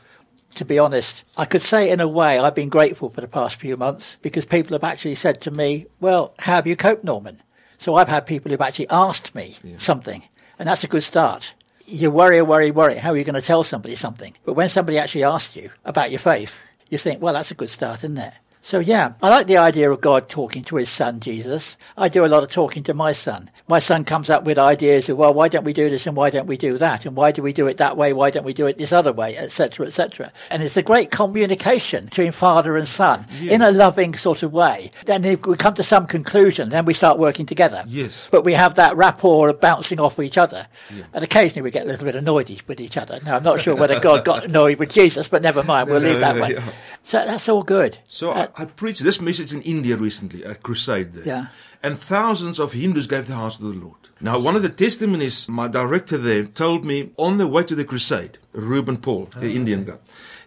To 0.57 0.65
be 0.65 0.79
honest, 0.79 1.25
I 1.37 1.47
could 1.47 1.63
say 1.63 1.91
in 1.91 1.99
a 2.01 2.07
way 2.07 2.39
I've 2.39 2.55
been 2.55 2.69
grateful 2.69 3.11
for 3.11 3.21
the 3.21 3.27
past 3.27 3.57
few 3.57 3.77
months 3.77 4.19
because 4.23 4.45
people 4.45 4.75
have 4.75 4.85
actually 4.85 5.17
said 5.17 5.41
to 5.43 5.51
me, 5.51 5.87
Well, 6.01 6.35
how 6.39 6.55
have 6.57 6.67
you 6.67 6.77
coped, 6.77 7.05
Norman? 7.05 7.43
So 7.79 7.97
I've 7.97 8.09
had 8.09 8.27
people 8.27 8.51
who've 8.51 8.61
actually 8.61 8.89
asked 8.91 9.35
me 9.35 9.57
something, 9.79 10.23
and 10.59 10.69
that's 10.69 10.85
a 10.85 10.89
good 10.89 11.03
start. 11.03 11.55
You 11.87 12.11
worry, 12.11 12.41
worry, 12.41 12.71
worry. 12.71 12.97
How 12.97 13.13
are 13.13 13.17
you 13.17 13.25
going 13.25 13.35
to 13.35 13.43
tell 13.43 13.65
somebody 13.65 13.97
something? 13.97 14.35
But 14.45 14.55
when 14.55 14.69
somebody 14.69 14.97
actually 14.97 15.25
asks 15.25 15.57
you 15.57 15.71
about 15.85 16.11
your 16.11 16.21
faith, 16.21 16.55
you 16.89 16.99
think, 16.99 17.21
Well, 17.21 17.35
that's 17.35 17.51
a 17.51 17.55
good 17.55 17.71
start, 17.71 18.01
isn't 18.01 18.19
it? 18.19 18.33
So 18.67 18.79
yeah, 18.79 19.13
I 19.23 19.29
like 19.29 19.47
the 19.47 19.59
idea 19.59 19.91
of 19.91 20.01
God 20.01 20.27
talking 20.31 20.65
to 20.65 20.77
his 20.77 20.89
son 20.89 21.21
Jesus. 21.21 21.77
I 21.99 22.09
do 22.09 22.25
a 22.25 22.29
lot 22.33 22.43
of 22.43 22.49
talking 22.51 22.83
to 22.85 22.95
my 22.95 23.13
son. 23.13 23.51
My 23.69 23.79
son 23.79 24.07
comes 24.07 24.31
up 24.31 24.45
with 24.45 24.59
ideas 24.59 25.07
of, 25.11 25.19
well, 25.19 25.35
why 25.35 25.49
don't 25.49 25.65
we 25.67 25.75
do 25.75 25.91
this 25.91 26.07
and 26.07 26.17
why 26.17 26.31
don't 26.31 26.47
we 26.47 26.57
do 26.57 26.79
that? 26.79 27.05
And 27.05 27.15
why 27.15 27.31
do 27.31 27.43
we 27.43 27.53
do 27.53 27.67
it 27.67 27.77
that 27.77 27.99
way? 27.99 28.15
Why 28.15 28.31
don't 28.31 28.43
we 28.45 28.55
do 28.55 28.67
it 28.67 28.79
this 28.79 28.91
other 28.91 29.13
way? 29.13 29.37
Etc. 29.37 29.87
Etc. 29.87 30.33
And 30.49 30.63
it's 30.63 30.79
a 30.79 30.83
great 30.83 31.11
communication 31.11 32.07
between 32.07 32.33
father 32.33 32.79
and 32.79 32.89
son 32.89 33.27
in 33.43 33.61
a 33.61 33.71
loving 33.71 34.17
sort 34.17 34.43
of 34.43 34.55
way. 34.55 34.91
Then 35.05 35.27
if 35.27 35.45
we 35.45 35.57
come 35.57 35.75
to 35.75 35.83
some 35.83 36.07
conclusion, 36.07 36.71
then 36.71 36.87
we 36.87 36.95
start 36.95 37.19
working 37.19 37.45
together. 37.45 37.85
Yes. 37.87 38.29
But 38.31 38.45
we 38.45 38.55
have 38.55 38.77
that 38.77 38.97
rapport 38.97 39.51
of 39.51 39.61
bouncing 39.61 40.01
off 40.01 40.19
each 40.19 40.39
other. 40.39 40.67
And 41.13 41.23
occasionally 41.23 41.61
we 41.61 41.71
get 41.71 41.85
a 41.85 41.89
little 41.91 42.07
bit 42.07 42.17
annoyed 42.17 42.63
with 42.67 42.81
each 42.81 42.97
other. 42.97 43.21
Now, 43.27 43.37
I'm 43.37 43.43
not 43.43 43.61
sure 43.61 43.77
whether 43.77 44.01
God 44.01 44.25
got 44.25 44.45
annoyed 44.49 44.79
with 44.79 44.91
Jesus, 44.91 45.29
but 45.29 45.43
never 45.43 45.63
mind. 45.63 45.91
We'll 45.91 46.01
leave 46.01 46.21
that 46.21 46.41
one. 46.41 46.51
Yeah. 46.53 46.73
So 47.05 47.25
that's 47.27 47.47
all 47.51 47.63
good. 47.63 47.99
So 48.07 48.31
Uh, 48.31 48.49
I, 48.57 48.65
preached 48.65 49.03
this 49.03 49.21
message 49.21 49.53
in 49.53 49.63
India 49.63 49.97
recently, 49.97 50.45
at 50.45 50.63
crusade 50.63 51.13
there. 51.13 51.27
Yeah. 51.27 51.47
And 51.83 51.99
thousands 51.99 52.59
of 52.59 52.73
Hindus 52.73 53.07
gave 53.07 53.27
their 53.27 53.37
hearts 53.37 53.59
to 53.59 53.65
the 53.65 53.79
Lord. 53.79 53.97
Now, 54.21 54.39
one 54.39 54.57
of 54.57 54.63
the 54.63 54.69
testimonies, 54.69 55.49
my 55.49 55.69
director 55.69 56.17
there 56.17 56.45
told 56.45 56.85
me 56.85 57.11
on 57.19 57.39
the 57.39 57.47
way 57.47 57.63
to 57.65 57.75
the 57.75 57.85
crusade, 57.85 58.39
Reuben 58.53 58.97
Paul, 58.97 59.29
the 59.37 59.55
Indian 59.55 59.85
guy, 59.85 59.99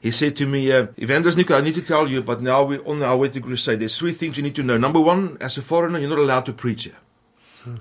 he 0.02 0.12
said 0.12 0.36
to 0.38 0.46
me, 0.46 0.72
uh, 0.72 0.88
Evangelist 0.98 1.38
Nico, 1.38 1.58
I 1.58 1.62
need 1.62 1.76
to 1.76 1.82
tell 1.82 2.08
you, 2.08 2.22
but 2.22 2.42
now 2.42 2.64
we're 2.64 2.86
on 2.88 3.04
our 3.04 3.18
way 3.18 3.30
to 3.30 3.42
crusade. 3.42 3.80
There's 3.80 3.98
three 3.98 4.14
things 4.14 4.38
you 4.38 4.44
need 4.44 4.56
to 4.56 4.64
know. 4.64 4.78
Number 4.78 5.00
one, 5.00 5.38
as 5.42 5.58
a 5.58 5.62
foreigner, 5.62 6.00
you're 6.00 6.10
not 6.10 6.20
allowed 6.20 6.46
to 6.46 6.54
preach 6.54 6.86
here. 6.86 6.98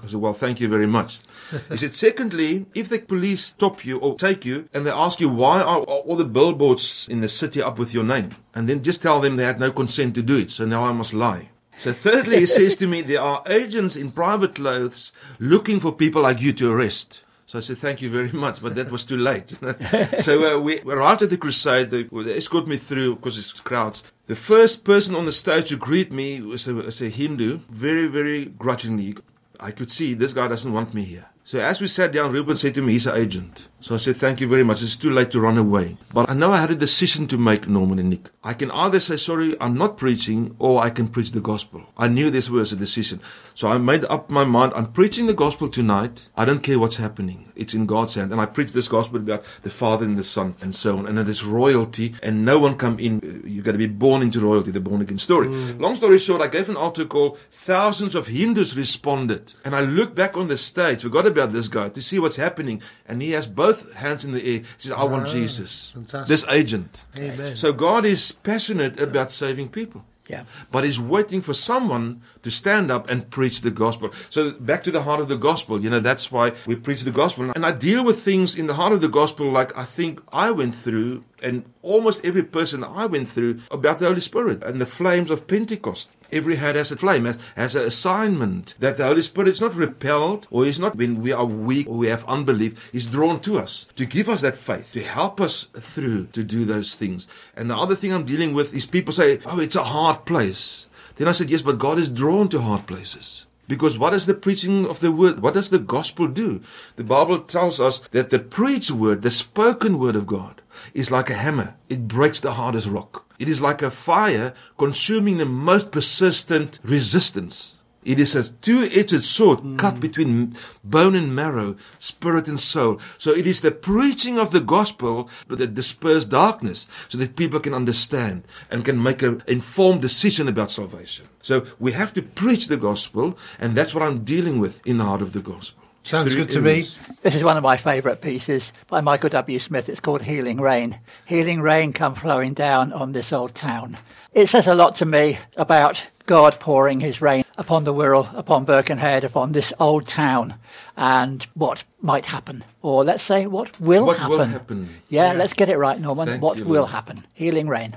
I 0.02 0.06
said, 0.06 0.20
well, 0.20 0.32
thank 0.32 0.60
you 0.60 0.68
very 0.68 0.86
much. 0.86 1.18
He 1.70 1.76
said, 1.76 1.94
secondly, 1.94 2.66
if 2.74 2.88
the 2.88 2.98
police 2.98 3.44
stop 3.44 3.84
you 3.84 3.98
or 3.98 4.16
take 4.16 4.44
you 4.44 4.68
and 4.72 4.84
they 4.84 4.90
ask 4.90 5.20
you 5.20 5.28
why 5.28 5.60
are 5.60 5.80
all 5.80 6.16
the 6.16 6.24
billboards 6.24 7.08
in 7.10 7.20
the 7.20 7.28
city 7.28 7.62
up 7.62 7.78
with 7.78 7.94
your 7.94 8.04
name, 8.04 8.30
and 8.54 8.68
then 8.68 8.82
just 8.82 9.02
tell 9.02 9.20
them 9.20 9.36
they 9.36 9.44
had 9.44 9.60
no 9.60 9.70
consent 9.70 10.14
to 10.14 10.22
do 10.22 10.36
it, 10.36 10.50
so 10.50 10.64
now 10.64 10.84
I 10.84 10.92
must 10.92 11.14
lie. 11.14 11.50
So 11.78 11.92
thirdly, 11.92 12.38
he 12.40 12.46
says 12.46 12.74
to 12.76 12.86
me, 12.86 13.02
there 13.02 13.20
are 13.20 13.42
agents 13.46 13.96
in 13.96 14.10
private 14.10 14.54
clothes 14.54 15.12
looking 15.38 15.78
for 15.78 15.92
people 15.92 16.22
like 16.22 16.40
you 16.40 16.52
to 16.54 16.72
arrest. 16.72 17.22
So 17.48 17.58
I 17.58 17.62
said, 17.62 17.78
thank 17.78 18.02
you 18.02 18.10
very 18.10 18.32
much, 18.32 18.60
but 18.60 18.74
that 18.74 18.90
was 18.90 19.04
too 19.04 19.16
late. 19.16 19.52
you 19.52 19.58
know. 19.62 20.08
so 20.18 20.56
uh, 20.56 20.58
we 20.58 20.80
arrived 20.80 21.22
at 21.22 21.30
the 21.30 21.36
crusade. 21.36 21.90
They, 21.90 22.02
they 22.04 22.36
escorted 22.36 22.68
me 22.68 22.76
through 22.76 23.16
because 23.16 23.38
it's 23.38 23.60
crowds. 23.60 24.02
The 24.26 24.34
first 24.34 24.82
person 24.82 25.14
on 25.14 25.26
the 25.26 25.32
stage 25.32 25.68
to 25.68 25.76
greet 25.76 26.12
me 26.12 26.40
was 26.40 26.66
a, 26.66 26.74
was 26.74 27.00
a 27.00 27.08
Hindu, 27.08 27.58
very, 27.70 28.08
very 28.08 28.46
grudgingly. 28.46 29.16
I 29.60 29.70
could 29.70 29.90
see 29.90 30.14
this 30.14 30.32
guy 30.32 30.48
doesn't 30.48 30.72
want 30.72 30.94
me 30.94 31.04
here. 31.04 31.26
So 31.44 31.60
as 31.60 31.80
we 31.80 31.88
sat 31.88 32.12
down, 32.12 32.32
Reuben 32.32 32.56
said 32.56 32.74
to 32.74 32.82
me, 32.82 32.94
he's 32.94 33.06
an 33.06 33.16
agent. 33.16 33.68
So 33.80 33.94
I 33.94 33.98
said, 33.98 34.16
thank 34.16 34.40
you 34.40 34.48
very 34.48 34.64
much. 34.64 34.82
It's 34.82 34.96
too 34.96 35.10
late 35.10 35.30
to 35.32 35.40
run 35.40 35.58
away. 35.58 35.96
But 36.12 36.30
I 36.30 36.34
know 36.34 36.52
I 36.52 36.58
had 36.58 36.70
a 36.70 36.74
decision 36.74 37.26
to 37.28 37.38
make, 37.38 37.68
Norman 37.68 37.98
and 37.98 38.08
Nick. 38.10 38.30
I 38.42 38.54
can 38.54 38.70
either 38.70 38.98
say, 39.00 39.16
sorry, 39.16 39.54
I'm 39.60 39.74
not 39.74 39.96
preaching, 39.96 40.56
or 40.58 40.82
I 40.82 40.90
can 40.90 41.08
preach 41.08 41.32
the 41.32 41.40
gospel. 41.40 41.82
I 41.96 42.08
knew 42.08 42.30
this 42.30 42.48
was 42.48 42.72
a 42.72 42.76
decision. 42.76 43.20
So 43.54 43.68
I 43.68 43.78
made 43.78 44.04
up 44.06 44.30
my 44.30 44.44
mind, 44.44 44.72
I'm 44.74 44.92
preaching 44.92 45.26
the 45.26 45.34
gospel 45.34 45.68
tonight. 45.68 46.28
I 46.36 46.44
don't 46.44 46.62
care 46.62 46.78
what's 46.78 46.96
happening. 46.96 47.52
It's 47.54 47.74
in 47.74 47.86
God's 47.86 48.14
hand. 48.14 48.32
And 48.32 48.40
I 48.40 48.46
preach 48.46 48.72
this 48.72 48.88
gospel 48.88 49.18
about 49.18 49.44
the 49.62 49.70
Father 49.70 50.04
and 50.04 50.18
the 50.18 50.24
Son 50.24 50.56
and 50.60 50.74
so 50.74 50.98
on. 50.98 51.06
And 51.06 51.18
it 51.18 51.28
is 51.28 51.44
royalty 51.44 52.14
and 52.22 52.44
no 52.44 52.58
one 52.58 52.76
come 52.76 52.98
in. 52.98 53.42
You've 53.46 53.64
got 53.64 53.72
to 53.72 53.78
be 53.78 53.86
born 53.86 54.22
into 54.22 54.40
royalty, 54.40 54.70
the 54.70 54.80
born 54.80 55.00
again 55.00 55.18
story. 55.18 55.48
Mm. 55.48 55.80
Long 55.80 55.96
story 55.96 56.18
short, 56.18 56.42
I 56.42 56.48
gave 56.48 56.68
an 56.68 56.76
altar 56.76 57.04
call. 57.04 57.38
Thousands 57.50 58.14
of 58.14 58.28
Hindus 58.28 58.76
responded. 58.76 59.54
And 59.64 59.74
I 59.74 59.80
looked 59.80 60.14
back 60.14 60.36
on 60.36 60.48
the 60.48 60.58
stage, 60.58 61.02
forgot 61.02 61.26
about 61.26 61.52
this 61.52 61.68
guy 61.68 61.88
to 61.90 62.02
see 62.02 62.18
what's 62.18 62.36
happening. 62.36 62.82
And 63.06 63.22
he 63.22 63.30
has 63.32 63.46
both 63.46 63.65
hands 63.94 64.24
in 64.24 64.32
the 64.32 64.44
air. 64.44 64.58
He 64.60 64.64
says, 64.78 64.92
I 64.92 65.04
want 65.04 65.28
ah, 65.28 65.32
Jesus. 65.32 65.90
fantastic. 65.90 66.28
This 66.28 66.46
agent. 66.48 67.06
Amen. 67.16 67.56
So 67.56 67.72
God 67.72 68.04
is 68.04 68.32
passionate 68.32 69.00
about 69.00 69.32
saving 69.32 69.68
people. 69.68 70.04
Yeah. 70.28 70.44
But 70.70 70.84
he's 70.84 70.98
waiting 70.98 71.40
for 71.40 71.54
someone 71.54 72.22
to 72.46 72.50
stand 72.52 72.92
up 72.92 73.10
and 73.10 73.28
preach 73.28 73.62
the 73.62 73.72
gospel. 73.72 74.12
So 74.30 74.52
back 74.52 74.84
to 74.84 74.92
the 74.92 75.02
heart 75.02 75.18
of 75.18 75.26
the 75.26 75.36
gospel, 75.36 75.82
you 75.82 75.90
know, 75.90 75.98
that's 75.98 76.30
why 76.30 76.52
we 76.64 76.76
preach 76.76 77.02
the 77.02 77.10
gospel. 77.10 77.50
And 77.50 77.66
I 77.66 77.72
deal 77.72 78.04
with 78.04 78.20
things 78.20 78.56
in 78.56 78.68
the 78.68 78.74
heart 78.74 78.92
of 78.92 79.00
the 79.00 79.08
gospel 79.08 79.50
like 79.50 79.76
I 79.76 79.82
think 79.82 80.22
I 80.32 80.52
went 80.52 80.72
through 80.72 81.24
and 81.42 81.64
almost 81.82 82.24
every 82.24 82.44
person 82.44 82.84
I 82.84 83.06
went 83.06 83.28
through 83.28 83.58
about 83.72 83.98
the 83.98 84.06
Holy 84.06 84.20
Spirit 84.20 84.62
and 84.62 84.80
the 84.80 84.86
flames 84.86 85.28
of 85.28 85.48
Pentecost. 85.48 86.10
Every 86.30 86.54
head 86.54 86.76
has 86.76 86.92
a 86.92 86.96
flame, 86.96 87.24
has, 87.24 87.38
has 87.56 87.74
an 87.74 87.84
assignment 87.84 88.76
that 88.78 88.96
the 88.96 89.06
Holy 89.06 89.22
Spirit 89.22 89.48
is 89.48 89.60
not 89.60 89.74
repelled 89.74 90.46
or 90.50 90.64
is 90.64 90.78
not 90.78 90.94
when 90.94 91.20
we 91.20 91.32
are 91.32 91.44
weak 91.44 91.88
or 91.88 91.96
we 91.96 92.06
have 92.06 92.24
unbelief, 92.26 92.94
is 92.94 93.08
drawn 93.08 93.40
to 93.40 93.58
us 93.58 93.88
to 93.96 94.06
give 94.06 94.28
us 94.28 94.40
that 94.42 94.56
faith, 94.56 94.92
to 94.92 95.02
help 95.02 95.40
us 95.40 95.64
through 95.64 96.26
to 96.28 96.44
do 96.44 96.64
those 96.64 96.94
things. 96.94 97.26
And 97.56 97.68
the 97.68 97.76
other 97.76 97.96
thing 97.96 98.12
I'm 98.12 98.24
dealing 98.24 98.54
with 98.54 98.72
is 98.72 98.86
people 98.86 99.12
say, 99.12 99.40
oh, 99.46 99.60
it's 99.60 99.76
a 99.76 99.82
hard 99.84 100.24
place. 100.24 100.86
Then 101.16 101.28
I 101.28 101.32
said, 101.32 101.50
yes, 101.50 101.62
but 101.62 101.78
God 101.78 101.98
is 101.98 102.08
drawn 102.08 102.48
to 102.50 102.60
hard 102.60 102.86
places. 102.86 103.46
Because 103.68 103.98
what 103.98 104.14
is 104.14 104.26
the 104.26 104.34
preaching 104.34 104.86
of 104.86 105.00
the 105.00 105.10
word? 105.10 105.40
What 105.40 105.54
does 105.54 105.70
the 105.70 105.78
gospel 105.78 106.28
do? 106.28 106.62
The 106.94 107.04
Bible 107.04 107.40
tells 107.40 107.80
us 107.80 107.98
that 108.10 108.30
the 108.30 108.38
preached 108.38 108.92
word, 108.92 109.22
the 109.22 109.30
spoken 109.30 109.98
word 109.98 110.14
of 110.14 110.26
God, 110.26 110.62
is 110.94 111.10
like 111.10 111.30
a 111.30 111.34
hammer. 111.34 111.74
It 111.88 112.06
breaks 112.06 112.38
the 112.38 112.52
hardest 112.52 112.86
rock. 112.86 113.24
It 113.38 113.48
is 113.48 113.60
like 113.60 113.82
a 113.82 113.90
fire 113.90 114.54
consuming 114.78 115.38
the 115.38 115.46
most 115.46 115.90
persistent 115.90 116.78
resistance. 116.84 117.75
It 118.06 118.20
is 118.20 118.36
a 118.36 118.48
two-edged 118.48 119.24
sword 119.24 119.58
hmm. 119.58 119.76
cut 119.76 119.98
between 119.98 120.54
bone 120.84 121.16
and 121.16 121.34
marrow, 121.34 121.74
spirit 121.98 122.46
and 122.46 122.60
soul. 122.60 123.00
So 123.18 123.32
it 123.32 123.46
is 123.46 123.60
the 123.60 123.72
preaching 123.72 124.38
of 124.38 124.52
the 124.52 124.60
gospel 124.60 125.28
that 125.48 125.74
disperses 125.74 126.26
darkness 126.26 126.86
so 127.08 127.18
that 127.18 127.34
people 127.34 127.58
can 127.58 127.74
understand 127.74 128.44
and 128.70 128.84
can 128.84 129.02
make 129.02 129.22
an 129.22 129.42
informed 129.48 130.02
decision 130.02 130.46
about 130.46 130.70
salvation. 130.70 131.26
So 131.42 131.66
we 131.80 131.92
have 131.92 132.14
to 132.14 132.22
preach 132.22 132.68
the 132.68 132.76
gospel 132.76 133.36
and 133.58 133.74
that's 133.74 133.92
what 133.92 134.04
I'm 134.04 134.22
dealing 134.22 134.60
with 134.60 134.86
in 134.86 134.98
the 134.98 135.04
heart 135.04 135.22
of 135.22 135.32
the 135.32 135.40
gospel. 135.40 135.82
Sounds 136.06 136.28
Three 136.28 136.42
good 136.42 136.50
to 136.52 136.60
me. 136.60 136.84
This 137.22 137.34
is 137.34 137.42
one 137.42 137.56
of 137.56 137.64
my 137.64 137.76
favourite 137.76 138.20
pieces 138.20 138.72
by 138.86 139.00
Michael 139.00 139.30
W. 139.30 139.58
Smith. 139.58 139.88
It's 139.88 139.98
called 139.98 140.22
Healing 140.22 140.60
Rain. 140.60 141.00
Healing 141.24 141.60
rain 141.60 141.92
come 141.92 142.14
flowing 142.14 142.54
down 142.54 142.92
on 142.92 143.10
this 143.10 143.32
old 143.32 143.56
town. 143.56 143.98
It 144.36 144.50
says 144.50 144.66
a 144.66 144.74
lot 144.74 144.96
to 144.96 145.06
me 145.06 145.38
about 145.56 146.08
God 146.26 146.60
pouring 146.60 147.00
his 147.00 147.22
rain 147.22 147.42
upon 147.56 147.84
the 147.84 147.94
Wirral, 147.94 148.28
upon 148.36 148.66
Birkenhead, 148.66 149.24
upon 149.24 149.52
this 149.52 149.72
old 149.80 150.06
town, 150.06 150.56
and 150.94 151.42
what 151.54 151.84
might 152.02 152.26
happen. 152.26 152.62
Or 152.82 153.02
let's 153.02 153.22
say 153.22 153.46
what 153.46 153.80
will 153.80 154.04
What 154.04 154.18
happen. 154.18 154.38
will 154.38 154.44
happen. 154.44 154.90
Yeah, 155.08 155.32
let's 155.32 155.54
get 155.54 155.70
it 155.70 155.78
right, 155.78 155.98
Norman. 155.98 156.26
Thank 156.28 156.42
what 156.42 156.58
you, 156.58 156.66
will 156.66 156.80
Lord. 156.80 156.90
happen? 156.90 157.24
Healing 157.32 157.66
rain. 157.66 157.96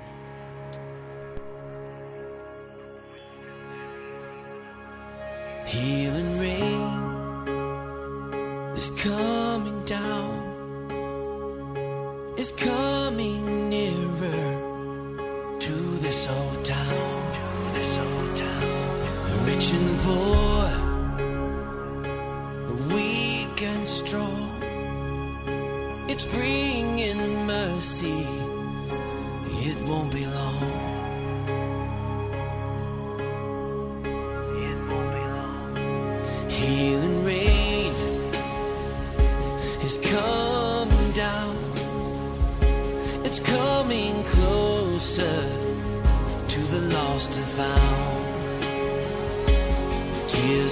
Healing 5.65 6.18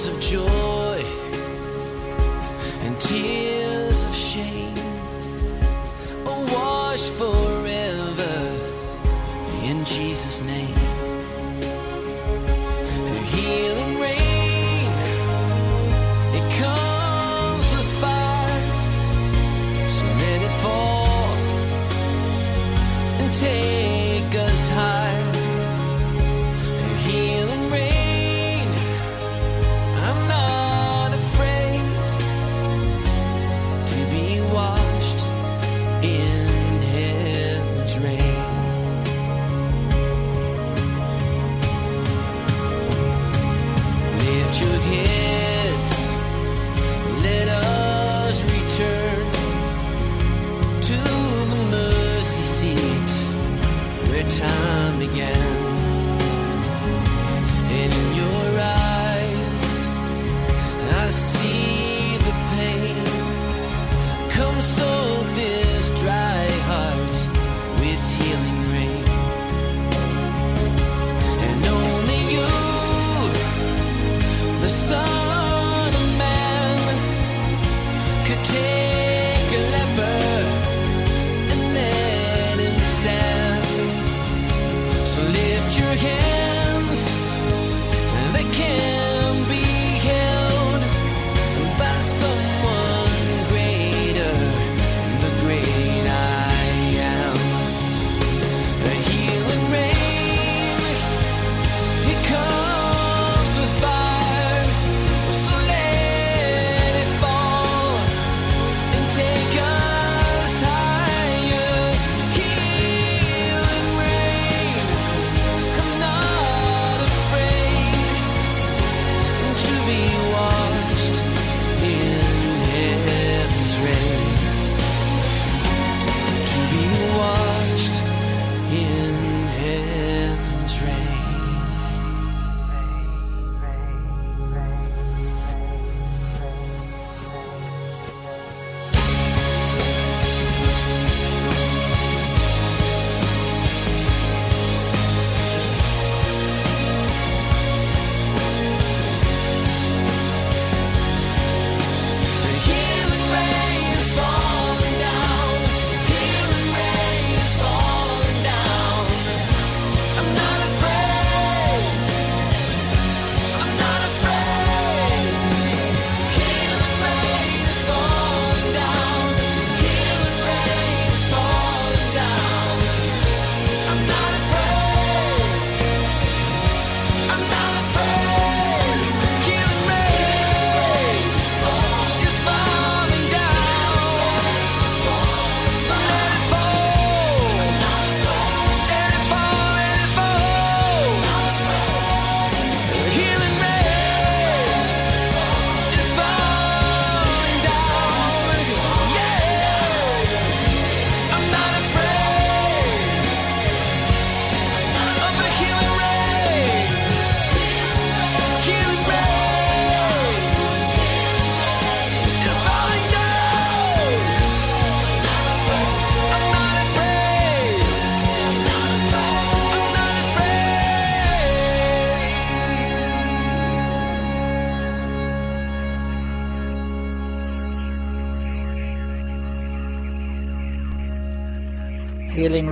of 0.08 0.20
joy 0.22 0.57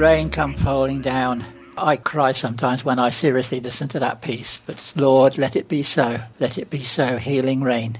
rain 0.05 0.29
come 0.29 0.53
falling 0.53 1.01
down. 1.01 1.43
I 1.75 1.97
cry 1.97 2.33
sometimes 2.33 2.85
when 2.85 2.99
I 2.99 3.09
seriously 3.09 3.59
listen 3.59 3.87
to 3.87 3.99
that 4.01 4.21
piece, 4.21 4.59
but 4.63 4.77
Lord, 4.95 5.35
let 5.39 5.55
it 5.55 5.67
be 5.67 5.81
so. 5.81 6.21
Let 6.39 6.59
it 6.59 6.69
be 6.69 6.83
so. 6.83 7.17
Healing 7.17 7.61
rain. 7.61 7.97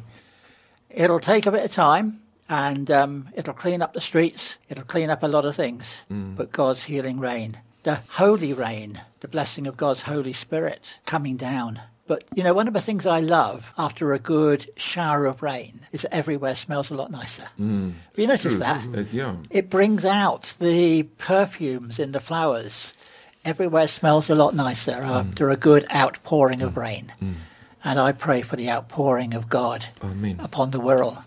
It'll 0.92 1.20
take 1.20 1.48
a 1.48 1.52
bit 1.52 1.66
of 1.66 1.72
time 1.72 2.22
and 2.48 2.92
um, 2.92 3.30
it'll 3.34 3.56
clean 3.56 3.82
up 3.82 3.94
the 3.94 4.02
streets. 4.02 4.60
It'll 4.70 4.84
clean 4.84 5.10
up 5.10 5.24
a 5.24 5.28
lot 5.28 5.46
of 5.46 5.56
things. 5.56 6.04
But 6.36 6.52
God's 6.52 6.84
healing 6.84 7.20
rain, 7.20 7.58
the 7.82 7.96
holy 8.08 8.54
rain, 8.54 9.02
the 9.22 9.28
blessing 9.28 9.66
of 9.66 9.76
God's 9.76 10.04
Holy 10.04 10.34
Spirit 10.34 11.00
coming 11.08 11.38
down. 11.38 11.82
But 12.08 12.24
you 12.36 12.44
know, 12.44 12.54
one 12.54 12.68
of 12.68 12.74
the 12.74 12.82
things 12.82 13.06
I 13.06 13.20
love 13.20 13.72
after 13.78 14.14
a 14.14 14.20
good 14.20 14.70
shower 14.78 15.26
of 15.26 15.42
rain 15.42 15.82
is 15.92 16.04
that 16.04 16.14
everywhere 16.14 16.56
smells 16.56 16.92
a 16.92 16.94
lot 16.94 17.10
nicer. 17.10 17.48
Have 17.58 17.94
you 18.16 18.28
noticed 18.28 18.60
that? 18.60 18.86
Uh, 18.96 19.04
yeah. 19.12 19.38
It 19.50 19.70
brings 19.70 20.06
out 20.06 20.54
the 20.60 21.04
perfumes 21.18 21.98
in 21.98 22.12
the 22.12 22.20
flowers. 22.20 22.94
Everywhere 23.44 23.88
smells 23.88 24.30
a 24.30 24.36
lot 24.36 24.56
nicer 24.56 24.92
after 24.92 25.50
a 25.50 25.56
good 25.56 25.86
outpouring 25.94 26.62
of 26.62 26.78
rain. 26.78 27.14
And 27.84 28.00
I 28.00 28.12
pray 28.12 28.42
for 28.42 28.56
the 28.56 28.70
outpouring 28.70 29.34
of 29.34 29.50
God 29.50 29.86
Amen. 30.04 30.40
upon 30.40 30.72
the 30.72 30.80
world. 30.80 31.18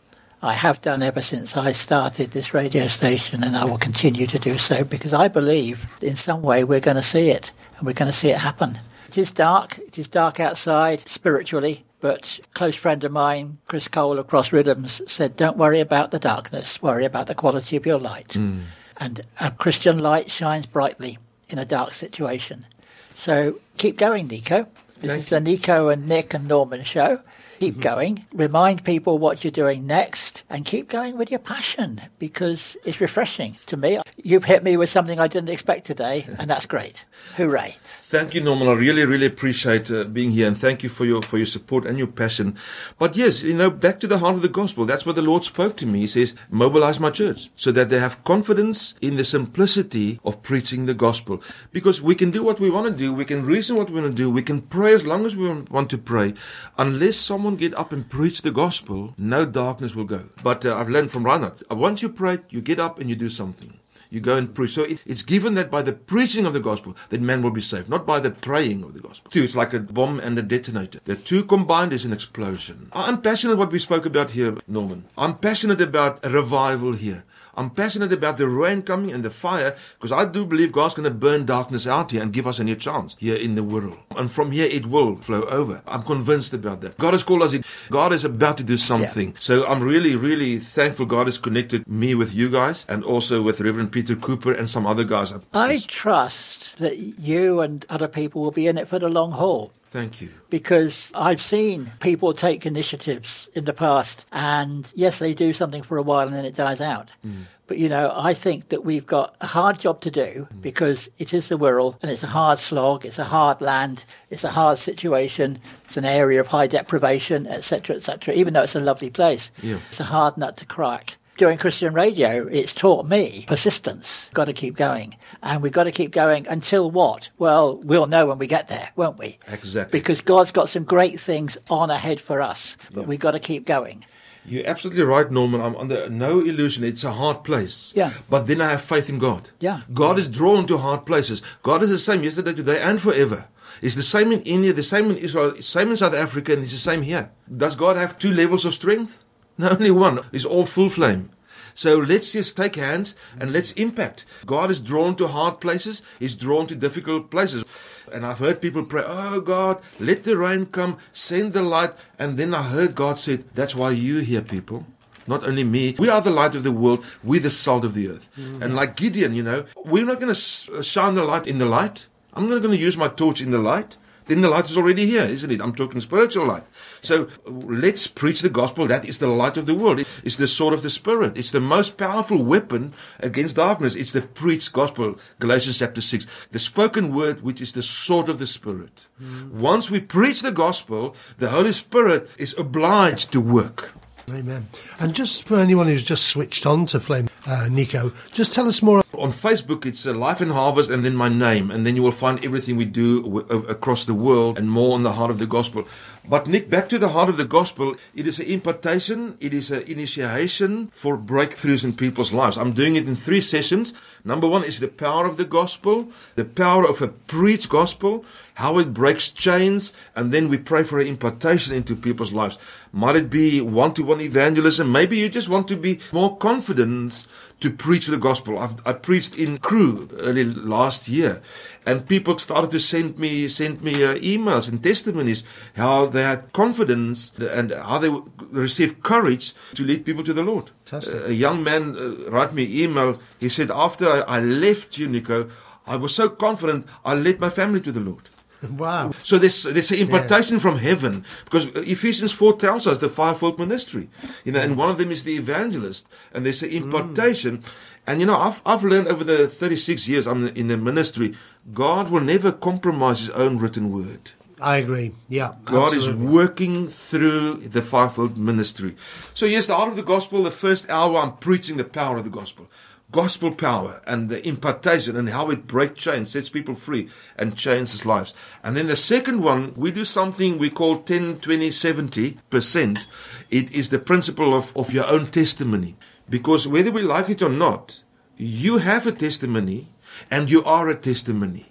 I 0.43 0.53
have 0.53 0.81
done 0.83 1.03
ever 1.03 1.23
since 1.23 1.57
I 1.57 1.73
started 1.73 2.31
this 2.31 2.55
radio 2.55 2.87
station, 2.87 3.43
and 3.43 3.57
I 3.57 3.65
will 3.65 3.79
continue 3.79 4.27
to 4.29 4.39
do 4.39 4.57
so 4.59 4.85
because 4.85 5.13
I 5.13 5.27
believe 5.27 5.85
in 6.01 6.15
some 6.15 6.43
way 6.43 6.63
we're 6.63 6.79
going 6.79 6.97
to 6.97 7.03
see 7.03 7.31
it, 7.31 7.51
and 7.77 7.87
we're 7.87 7.93
going 7.93 8.11
to 8.11 8.17
see 8.17 8.31
it 8.31 8.39
happen. 8.39 8.79
It 9.09 9.19
is 9.19 9.31
dark. 9.31 9.79
It 9.79 9.99
is 9.99 10.09
dark 10.09 10.39
outside 10.39 11.09
spiritually, 11.09 11.85
but 12.01 12.41
a 12.45 12.55
close 12.55 12.77
friend 12.77 13.03
of 13.05 13.13
mine, 13.13 13.59
Chris 13.67 13.89
Cole 13.89 14.19
of 14.19 14.27
Cross 14.27 14.53
Rhythms, 14.53 15.01
said, 15.07 15.37
"Don't 15.37 15.57
worry 15.57 15.81
about 15.81 16.11
the 16.11 16.19
darkness. 16.19 16.83
Worry 16.83 17.05
about 17.05 17.27
the 17.27 17.35
quality 17.35 17.77
of 17.77 17.87
your 17.87 17.99
light." 17.99 18.35
Hmm. 18.35 18.61
And 18.99 19.23
a 19.41 19.51
Christian 19.51 19.99
light 19.99 20.31
shines 20.31 20.67
brightly 20.67 21.19
in 21.49 21.59
a 21.59 21.65
dark 21.65 21.95
situation. 21.95 22.67
So 23.15 23.59
keep 23.79 23.97
going, 23.97 24.29
Nico. 24.29 24.67
This 24.99 25.11
Thank 25.11 25.23
is 25.23 25.29
the 25.31 25.41
Nico 25.41 25.89
and 25.89 26.09
Nick 26.09 26.35
and 26.35 26.49
Norman 26.49 26.85
show. 26.85 27.21
Keep 27.61 27.75
mm-hmm. 27.75 27.83
going. 27.83 28.27
Remind 28.33 28.85
people 28.85 29.19
what 29.19 29.43
you're 29.43 29.51
doing 29.51 29.87
next 29.87 30.45
and 30.49 30.65
keep 30.65 30.89
going 30.89 31.17
with 31.17 31.31
your 31.31 31.41
passion 31.41 32.01
because 32.19 32.77
it's 32.85 33.01
refreshing 33.01 33.57
to 33.67 33.77
me. 33.77 34.01
You've 34.17 34.45
hit 34.45 34.63
me 34.63 34.77
with 34.77 34.91
something 34.91 35.19
I 35.19 35.27
didn't 35.27 35.49
expect 35.49 35.87
today, 35.87 36.27
and 36.39 36.49
that's 36.49 36.67
great. 36.67 37.05
Hooray. 37.37 37.77
Thank 38.11 38.35
you, 38.35 38.41
Norman. 38.41 38.69
I 38.69 38.73
really, 38.73 39.05
really 39.05 39.27
appreciate 39.27 39.91
uh, 39.91 40.05
being 40.05 40.31
here, 40.31 40.47
and 40.47 40.57
thank 40.57 40.83
you 40.83 40.89
for 40.89 41.05
your 41.05 41.21
for 41.21 41.37
your 41.37 41.45
support 41.47 41.85
and 41.85 41.99
your 41.99 42.07
passion. 42.07 42.57
But 42.99 43.17
yes, 43.17 43.43
you 43.43 43.53
know, 43.53 43.69
back 43.69 44.01
to 44.01 44.07
the 44.07 44.17
heart 44.17 44.35
of 44.35 44.41
the 44.41 44.49
gospel. 44.49 44.87
That's 44.87 45.05
what 45.05 45.15
the 45.15 45.21
Lord 45.21 45.45
spoke 45.45 45.77
to 45.77 45.87
me. 45.87 46.01
He 46.01 46.07
says, 46.07 46.35
"Mobilize 46.51 46.99
my 46.99 47.11
church, 47.11 47.51
so 47.55 47.71
that 47.73 47.91
they 47.91 47.99
have 47.99 48.25
confidence 48.25 48.95
in 49.03 49.19
the 49.19 49.27
simplicity 49.27 50.21
of 50.25 50.43
preaching 50.43 50.87
the 50.87 50.95
gospel. 50.95 51.43
Because 51.71 52.01
we 52.01 52.15
can 52.15 52.31
do 52.31 52.43
what 52.43 52.59
we 52.59 52.71
want 52.71 52.87
to 52.87 52.97
do, 52.97 53.13
we 53.13 53.27
can 53.27 53.45
reason 53.45 53.77
what 53.77 53.91
we 53.91 54.01
want 54.01 54.17
to 54.17 54.23
do, 54.23 54.31
we 54.31 54.43
can 54.43 54.63
pray 54.63 54.95
as 54.95 55.05
long 55.05 55.27
as 55.27 55.37
we 55.37 55.47
want 55.71 55.91
to 55.91 55.99
pray. 55.99 56.33
Unless 56.79 57.19
someone 57.19 57.57
get 57.57 57.75
up 57.75 57.93
and 57.93 58.09
preach 58.09 58.41
the 58.41 58.59
gospel, 58.63 59.13
no 59.19 59.45
darkness 59.45 59.95
will 59.95 60.09
go. 60.09 60.23
But 60.43 60.65
uh, 60.65 60.79
I've 60.79 60.89
learned 60.89 61.11
from 61.11 61.25
Reinhard. 61.25 61.63
Once 61.71 62.01
you 62.01 62.09
pray, 62.09 62.39
you 62.49 62.63
get 62.63 62.81
up 62.81 62.99
and 62.99 63.11
you 63.11 63.17
do 63.17 63.29
something." 63.29 63.75
You 64.11 64.21
go 64.21 64.37
and 64.37 64.55
preach. 64.55 64.73
So 64.73 64.85
it, 64.85 65.01
it's 65.05 65.23
given 65.23 65.55
that 65.55 65.71
by 65.71 65.83
the 65.83 65.93
preaching 65.93 66.47
of 66.47 66.53
the 66.53 66.61
gospel 66.61 66.97
that 67.11 67.21
man 67.21 67.43
will 67.43 67.51
be 67.51 67.61
saved, 67.61 67.89
not 67.89 68.07
by 68.07 68.21
the 68.21 68.31
praying 68.31 68.83
of 68.83 68.95
the 68.95 69.01
gospel. 69.01 69.31
Two, 69.31 69.43
it's 69.43 69.57
like 69.57 69.75
a 69.75 69.81
bomb 69.81 70.21
and 70.21 70.39
a 70.39 70.43
detonator. 70.43 71.01
The 71.05 71.17
two 71.17 71.45
combined 71.45 71.93
is 71.93 72.05
an 72.05 72.13
explosion. 72.13 72.89
I'm 72.93 73.21
passionate 73.21 73.59
what 73.59 73.73
we 73.73 73.79
spoke 73.79 74.07
about 74.07 74.31
here, 74.33 74.57
Norman. 74.67 75.05
I'm 75.17 75.37
passionate 75.37 75.81
about 75.81 76.25
a 76.25 76.31
revival 76.31 76.93
here. 76.93 77.25
I'm 77.59 77.71
passionate 77.71 78.13
about 78.13 78.37
the 78.37 78.47
rain 78.47 78.83
coming 78.83 79.11
and 79.11 79.25
the 79.25 79.31
fire 79.31 79.77
because 79.99 80.13
I 80.13 80.25
do 80.27 80.47
believe 80.47 80.71
God's 80.71 80.95
going 80.95 81.11
to 81.11 81.15
burn 81.15 81.45
darkness 81.45 81.89
out 81.89 82.13
here 82.13 82.23
and 82.23 82.33
give 82.33 82.47
us 82.47 82.61
a 82.61 82.65
new 82.65 82.77
chance 82.77 83.17
here 83.19 83.35
in 83.35 83.57
the 83.57 83.65
world. 83.65 83.99
And 84.17 84.31
from 84.31 84.53
here 84.53 84.69
it 84.71 84.87
will 84.87 85.17
flow 85.17 85.43
over. 85.43 85.83
I'm 85.89 86.03
convinced 86.03 86.55
about 86.55 86.83
that. 86.83 86.97
God 86.99 87.15
has 87.15 87.25
called 87.25 87.43
us. 87.43 87.57
God 87.91 88.13
is 88.13 88.25
about 88.25 88.59
to 88.59 88.63
do 88.63 88.77
something. 88.77 89.35
So 89.41 89.67
I'm 89.67 89.83
really, 89.83 90.15
really 90.15 90.59
thankful 90.59 91.07
God 91.07 91.27
has 91.27 91.37
connected 91.37 91.85
me 91.89 92.15
with 92.15 92.33
you 92.33 92.49
guys 92.49 92.87
and 92.89 93.03
also 93.03 93.43
with 93.43 93.61
Reverend 93.61 93.91
Peter 93.91 94.15
Cooper 94.15 94.53
and 94.53 94.71
some 94.71 94.87
other 94.87 95.03
guys. 95.03 95.33
I 95.53 95.81
trust 95.89 96.79
that 96.79 96.97
you 96.97 97.61
and 97.61 97.85
other 97.91 98.07
people 98.07 98.41
will 98.41 98.53
be 98.53 98.69
in 98.69 98.79
it 98.79 98.87
for 98.87 99.01
the 99.01 99.09
long 99.09 99.33
haul. 99.33 99.73
Thank 99.91 100.21
you. 100.21 100.31
because 100.51 101.11
I've 101.15 101.43
seen 101.43 101.91
people 102.01 102.35
take 102.35 102.67
initiatives 102.67 103.49
in 103.55 103.65
the 103.65 103.73
past, 103.73 104.27
and 104.33 104.91
yes, 104.95 105.19
they 105.19 105.35
do 105.35 105.53
something 105.53 105.83
for 105.83 105.97
a 105.97 106.03
while 106.03 106.27
and 106.27 106.37
then 106.37 106.45
it 106.45 106.55
dies 106.55 106.81
out. 106.81 107.09
Mm. 107.27 107.45
But 107.67 107.77
you 107.79 107.89
know, 107.91 108.13
I 108.17 108.33
think 108.33 108.71
that 108.71 108.85
we've 108.85 109.07
got 109.07 109.35
a 109.43 109.47
hard 109.47 109.79
job 109.79 110.01
to 110.03 110.11
do 110.11 110.49
mm. 110.51 110.63
because 110.63 111.09
it 111.19 111.35
is 111.35 111.49
the 111.49 111.59
world 111.59 111.97
and 112.01 112.11
it's 112.11 112.23
a 112.23 112.27
hard 112.29 112.59
slog, 112.59 113.05
it's 113.05 113.19
a 113.19 113.25
hard 113.25 113.61
land, 113.61 114.05
it's 114.31 114.45
a 114.45 114.49
hard 114.49 114.79
situation, 114.79 115.59
it's 115.85 115.97
an 115.99 116.07
area 116.07 116.41
of 116.41 116.47
high 116.47 116.67
deprivation, 116.67 117.47
etc., 117.47 117.97
etc. 117.97 118.35
Even 118.35 118.55
though 118.55 118.63
it's 118.63 118.75
a 118.75 118.81
lovely 118.81 119.11
place, 119.11 119.51
Yeah. 119.63 119.79
it's 119.91 120.01
a 120.01 120.05
hard 120.05 120.37
nut 120.39 120.57
to 120.59 120.67
crack. 120.67 121.17
Doing 121.39 121.57
Christian 121.57 121.95
radio, 121.95 122.49
it's 122.49 122.75
taught 122.75 123.07
me 123.07 123.45
persistence. 123.47 124.29
Got 124.35 124.47
to 124.47 124.53
keep 124.53 124.75
going. 124.75 125.17
And 125.41 125.63
we've 125.63 125.71
got 125.71 125.85
to 125.85 125.93
keep 125.93 126.11
going 126.11 126.49
until 126.49 126.91
what? 126.91 127.29
Well, 127.39 127.77
we'll 127.77 128.09
know 128.09 128.27
when 128.27 128.39
we 128.39 128.49
get 128.49 128.67
there, 128.67 128.91
won't 128.97 129.19
we? 129.19 129.39
Exactly. 129.47 130.01
Because 130.01 130.21
God's 130.21 130.51
got 130.51 130.69
some 130.69 130.83
great 130.83 131.21
things 131.21 131.57
on 131.71 131.91
ahead 131.91 132.21
for 132.21 132.43
us, 132.43 132.77
but 132.91 133.07
we've 133.07 133.21
got 133.21 133.31
to 133.31 133.39
keep 133.39 133.67
going. 133.67 134.05
You're 134.45 134.67
absolutely 134.67 135.05
right, 135.05 135.31
Norman. 135.31 135.61
I'm 135.61 135.77
under 135.77 136.09
no 136.11 136.41
illusion. 136.41 136.83
It's 136.83 137.05
a 137.05 137.13
hard 137.13 137.45
place. 137.45 137.93
Yeah. 137.95 138.15
But 138.29 138.49
then 138.49 138.61
I 138.61 138.71
have 138.71 138.83
faith 138.83 139.09
in 139.09 139.21
God. 139.21 139.51
Yeah. 139.61 139.83
God 139.95 140.19
is 140.19 140.27
drawn 140.27 140.67
to 140.67 140.79
hard 140.79 141.07
places. 141.07 141.41
God 141.63 141.85
is 141.85 141.91
the 141.91 142.01
same 142.01 142.25
yesterday, 142.25 142.53
today, 142.53 142.83
and 142.83 143.01
forever. 143.01 143.47
It's 143.81 143.95
the 143.95 144.03
same 144.03 144.33
in 144.33 144.41
India, 144.41 144.73
the 144.73 144.83
same 144.83 145.09
in 145.13 145.19
Israel, 145.19 145.55
same 145.63 145.91
in 145.93 145.97
South 145.97 146.15
Africa, 146.15 146.55
and 146.55 146.65
it's 146.65 146.73
the 146.73 146.79
same 146.79 147.03
here. 147.03 147.31
Does 147.57 147.77
God 147.77 147.97
have 147.97 148.19
two 148.19 148.33
levels 148.33 148.65
of 148.65 148.75
strength? 148.75 149.23
No, 149.61 149.71
only 149.71 149.91
one. 149.91 150.21
It's 150.33 150.45
all 150.45 150.67
full 150.67 150.89
flame. 150.89 151.31
So 151.75 151.99
let's 151.99 152.33
just 152.33 152.57
take 152.57 152.77
hands 152.77 153.15
and 153.39 153.53
let's 153.53 153.73
impact. 153.73 154.25
God 154.47 154.71
is 154.71 154.81
drawn 154.81 155.15
to 155.17 155.29
hard 155.29 155.61
places. 155.61 156.03
He's 156.19 156.35
drawn 156.35 156.67
to 156.69 156.75
difficult 156.75 157.31
places. 157.31 157.65
And 158.13 158.27
I've 158.27 158.39
heard 158.39 158.61
people 158.61 158.85
pray, 158.85 159.05
Oh 159.07 159.41
God, 159.41 159.81
let 160.01 160.25
the 160.25 160.37
rain 160.37 160.67
come, 160.67 160.99
send 161.13 161.53
the 161.53 161.63
light. 161.63 161.93
And 162.19 162.37
then 162.37 162.55
I 162.55 162.63
heard 162.65 162.95
God 162.95 163.19
said, 163.19 163.45
That's 163.55 163.77
why 163.77 163.91
you 163.91 164.19
here, 164.19 164.43
people. 164.43 164.87
Not 165.29 165.47
only 165.47 165.63
me. 165.63 165.95
We 165.99 166.09
are 166.09 166.21
the 166.21 166.31
light 166.31 166.55
of 166.55 166.63
the 166.63 166.73
world. 166.73 167.05
We're 167.23 167.41
the 167.41 167.51
salt 167.51 167.85
of 167.85 167.95
the 167.95 168.09
earth. 168.09 168.29
Mm-hmm. 168.39 168.63
And 168.63 168.75
like 168.75 168.97
Gideon, 168.97 169.35
you 169.35 169.43
know, 169.43 169.67
we're 169.85 170.07
not 170.07 170.21
going 170.21 170.35
to 170.35 170.79
uh, 170.79 170.83
shine 170.83 171.15
the 171.15 171.25
light 171.25 171.47
in 171.47 171.59
the 171.59 171.67
light. 171.67 172.07
I'm 172.33 172.49
not 172.49 172.63
going 172.63 172.77
to 172.77 172.83
use 172.83 172.97
my 172.97 173.09
torch 173.09 173.41
in 173.41 173.51
the 173.51 173.59
light. 173.59 173.99
Then 174.29 174.43
the 174.43 174.51
light 174.51 174.67
is 174.67 174.77
already 174.77 175.07
here, 175.07 175.23
isn't 175.23 175.51
it? 175.51 175.61
I'm 175.61 175.75
talking 175.75 176.01
spiritual 176.01 176.47
light. 176.47 176.65
So 177.01 177.29
let's 177.47 178.07
preach 178.07 178.43
the 178.43 178.51
gospel. 178.51 178.87
That 178.87 179.09
is 179.09 179.19
the 179.19 179.29
light 179.29 179.57
of 179.57 179.67
the 179.67 179.75
world. 179.75 180.01
It's 180.23 180.37
the 180.37 180.47
sword 180.47 180.75
of 180.75 180.83
the 180.83 180.91
spirit. 180.91 181.37
It's 181.37 181.51
the 181.51 181.61
most 181.61 181.97
powerful 181.97 182.45
weapon 182.45 182.95
against 183.21 183.57
darkness. 183.57 183.95
It's 183.95 184.13
the 184.13 184.23
preached 184.23 184.73
gospel. 184.73 185.19
Galatians 185.41 185.79
chapter 185.79 186.01
6. 186.01 186.27
The 186.53 186.59
spoken 186.59 187.15
word, 187.15 187.41
which 187.41 187.61
is 187.61 187.73
the 187.73 187.83
sword 187.83 188.29
of 188.29 188.39
the 188.39 188.47
spirit. 188.47 189.07
Hmm. 189.19 189.59
Once 189.59 189.91
we 189.91 190.01
preach 190.01 190.43
the 190.43 190.53
gospel, 190.53 191.17
the 191.39 191.49
Holy 191.49 191.73
Spirit 191.73 192.31
is 192.39 192.57
obliged 192.59 193.33
to 193.33 193.41
work. 193.41 193.93
Amen. 194.31 194.69
And 195.01 195.15
just 195.15 195.45
for 195.45 195.59
anyone 195.59 195.87
who's 195.87 196.03
just 196.03 196.29
switched 196.29 196.67
on 196.67 196.87
to 196.87 197.01
Flame, 197.01 197.29
uh, 197.47 197.69
Nico, 197.71 198.13
just 198.33 198.53
tell 198.53 198.67
us 198.67 198.83
more. 198.83 199.03
On 199.15 199.31
Facebook, 199.31 199.87
it's 199.87 200.07
uh, 200.07 200.13
Life 200.15 200.41
and 200.41 200.53
Harvest 200.53 200.91
and 200.91 201.05
then 201.05 201.17
my 201.17 201.29
name. 201.29 201.71
And 201.71 201.85
then 201.87 201.97
you 201.97 202.03
will 202.03 202.13
find 202.13 202.45
everything 202.45 202.77
we 202.77 202.85
do 202.85 203.23
w- 203.23 203.47
a- 203.51 203.71
across 203.73 204.05
the 204.05 204.15
world 204.15 204.59
and 204.59 204.71
more 204.71 204.95
on 204.95 205.03
the 205.03 205.13
heart 205.13 205.31
of 205.31 205.39
the 205.39 205.47
gospel. 205.47 205.87
But 206.29 206.47
Nick, 206.47 206.69
back 206.69 206.91
to 206.91 206.99
the 206.99 207.09
heart 207.09 207.31
of 207.31 207.39
the 207.39 207.47
gospel, 207.47 207.95
it 208.15 208.27
is 208.27 208.39
an 208.39 208.47
impartation, 208.47 209.39
it 209.41 209.55
is 209.55 209.71
an 209.71 209.83
initiation 209.85 210.89
for 210.89 211.17
breakthroughs 211.17 211.85
in 211.85 211.95
people's 211.95 212.33
lives. 212.35 212.59
I'm 212.59 212.73
doing 212.73 212.97
it 212.97 213.09
in 213.09 213.17
three 213.17 213.41
sessions. 213.41 213.95
Number 214.25 214.47
one 214.47 214.63
is 214.63 214.79
the 214.79 214.89
power 214.89 215.27
of 215.27 215.39
the 215.39 215.47
gospel, 215.47 216.09
the 216.35 216.45
power 216.45 216.87
of 216.87 217.01
a 217.01 217.09
preached 217.09 217.71
gospel, 217.71 218.27
how 218.59 218.77
it 218.79 218.93
breaks 218.93 219.31
chains, 219.31 219.93
and 220.17 220.33
then 220.33 220.49
we 220.49 220.59
pray 220.59 220.83
for 220.83 220.99
an 220.99 221.07
impartation 221.07 221.73
into 221.73 221.95
people's 221.95 222.33
lives. 222.33 222.59
Might 222.93 223.15
it 223.15 223.31
be 223.31 223.61
one 223.61 223.95
to 223.95 224.03
one 224.03 224.21
evangelism? 224.21 224.91
Maybe 224.91 225.17
you 225.17 225.29
just 225.29 225.49
want 225.49 225.69
to 225.69 225.77
be 225.77 226.01
more 226.13 226.37
confident 226.37 227.25
to 227.61 227.71
preach 227.71 228.09
the 228.09 228.17
gospel. 228.17 228.59
I've, 228.59 228.75
I 228.85 228.95
preached 228.95 229.37
in 229.39 229.59
Crewe 229.59 230.09
early 230.19 230.43
last 230.43 231.09
year, 231.09 231.41
and 231.87 232.09
people 232.09 232.37
started 232.41 232.73
to 232.73 232.81
send 232.81 233.17
me 233.17 233.49
send 233.49 233.81
me 233.81 234.03
uh, 234.03 234.17
emails 234.17 234.69
and 234.69 234.83
testimonies 234.83 235.45
how 235.77 236.07
they 236.07 236.25
had 236.25 236.53
confidence 236.53 237.31
and 237.39 237.71
how 237.71 237.99
they 237.99 238.11
received 238.51 239.05
courage 239.05 239.55
to 239.75 239.85
lead 239.85 240.05
people 240.05 240.25
to 240.25 240.33
the 240.33 240.43
Lord. 240.43 240.73
Fantastic. 240.85 241.27
a 241.27 241.35
young 241.35 241.63
man 241.63 241.95
uh, 241.95 242.29
wrote 242.29 242.53
me 242.53 242.83
email. 242.83 243.21
He 243.39 243.51
said, 243.51 243.71
after 243.71 244.11
I, 244.11 244.39
I 244.39 244.41
left 244.41 244.99
you, 244.99 245.07
Nico, 245.07 245.49
I 245.87 245.95
was 245.95 246.13
so 246.13 246.29
confident 246.29 246.87
I 247.05 247.15
led 247.15 247.39
my 247.39 247.51
family 247.51 247.81
to 247.83 247.93
the 247.93 248.01
Lord. 248.01 248.29
Wow. 248.71 249.13
So 249.23 249.39
there's 249.39 249.63
there's 249.63 249.91
an 249.91 249.99
impartation 249.99 250.59
from 250.59 250.79
heaven 250.79 251.25
because 251.45 251.67
Ephesians 251.77 252.33
four 252.33 252.57
tells 252.57 252.87
us 252.87 252.99
the 252.99 253.09
fivefold 253.09 253.59
ministry, 253.59 254.09
you 254.45 254.53
know, 254.53 254.61
and 254.61 254.77
one 254.77 254.91
of 254.91 254.99
them 254.99 255.11
is 255.11 255.23
the 255.23 255.37
evangelist, 255.37 256.09
and 256.33 256.45
there's 256.45 256.63
an 256.63 256.71
mm. 256.71 256.83
impartation. 256.83 257.63
And 258.07 258.21
you 258.21 258.27
know, 258.27 258.37
I've 258.37 258.61
I've 258.67 258.83
learned 258.83 259.09
over 259.09 259.23
the 259.23 259.47
36 259.47 260.09
years 260.09 260.27
I'm 260.27 260.49
in 260.49 260.69
the 260.69 260.77
ministry, 260.77 261.35
God 261.73 262.11
will 262.11 262.21
never 262.21 262.51
compromise 262.51 263.21
His 263.21 263.31
own 263.31 263.59
written 263.59 263.93
word. 263.93 264.33
I 264.61 264.79
agree. 264.79 265.13
Yeah. 265.29 265.55
God 265.65 265.95
absolutely. 265.95 266.25
is 266.25 266.33
working 266.33 266.89
through 266.89 267.57
the 267.59 267.83
fivefold 267.83 268.37
ministry. 268.37 268.97
So 269.35 269.47
yes, 269.47 269.67
the 269.69 269.75
art 269.75 269.89
of 269.89 269.97
the 269.97 270.03
gospel. 270.03 270.43
The 270.43 270.51
first 270.51 270.91
hour, 270.91 271.19
I'm 271.19 271.37
preaching 271.37 271.77
the 271.77 271.85
power 271.85 272.17
of 272.17 272.25
the 272.25 272.31
gospel, 272.31 272.69
gospel 273.11 273.55
power, 273.55 274.03
and 274.07 274.29
the 274.29 274.47
impartation, 274.47 275.17
and 275.17 275.31
how 275.31 275.51
it 275.51 275.67
breaks 275.67 276.01
chains, 276.01 276.31
sets 276.31 276.51
people 276.51 276.75
free, 276.75 277.09
and 277.37 277.57
changes 277.57 278.05
lives. 278.05 278.35
And 278.63 278.77
then 278.77 278.87
the 278.87 278.97
second 278.97 279.43
one, 279.43 279.73
we 279.77 279.91
do 279.91 280.05
something 280.05 280.59
we 280.59 280.71
call 280.71 280.99
10, 280.99 281.41
20, 281.41 281.71
70 281.71 282.39
percent. 282.51 283.07
It 283.51 283.73
is 283.73 283.91
the 283.91 283.99
principle 283.99 284.55
of, 284.55 284.77
of 284.77 284.93
your 284.93 285.07
own 285.07 285.29
testimony, 285.29 285.97
because 286.29 286.69
whether 286.69 286.91
we 286.91 287.03
like 287.03 287.31
it 287.31 287.43
or 287.43 287.49
not, 287.49 288.03
you 288.37 288.79
have 288.79 289.07
a 289.07 289.13
testimony, 289.13 289.89
and 290.31 290.51
you 290.51 290.63
are 290.65 290.89
a 290.89 290.97
testimony 290.97 291.67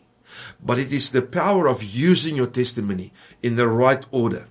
but 0.63 0.79
it 0.79 0.91
is 0.91 1.11
the 1.11 1.21
power 1.21 1.67
of 1.67 1.83
using 1.83 2.35
your 2.35 2.47
testimony 2.47 3.13
in 3.41 3.55
the 3.55 3.67
right 3.67 4.05
order. 4.11 4.47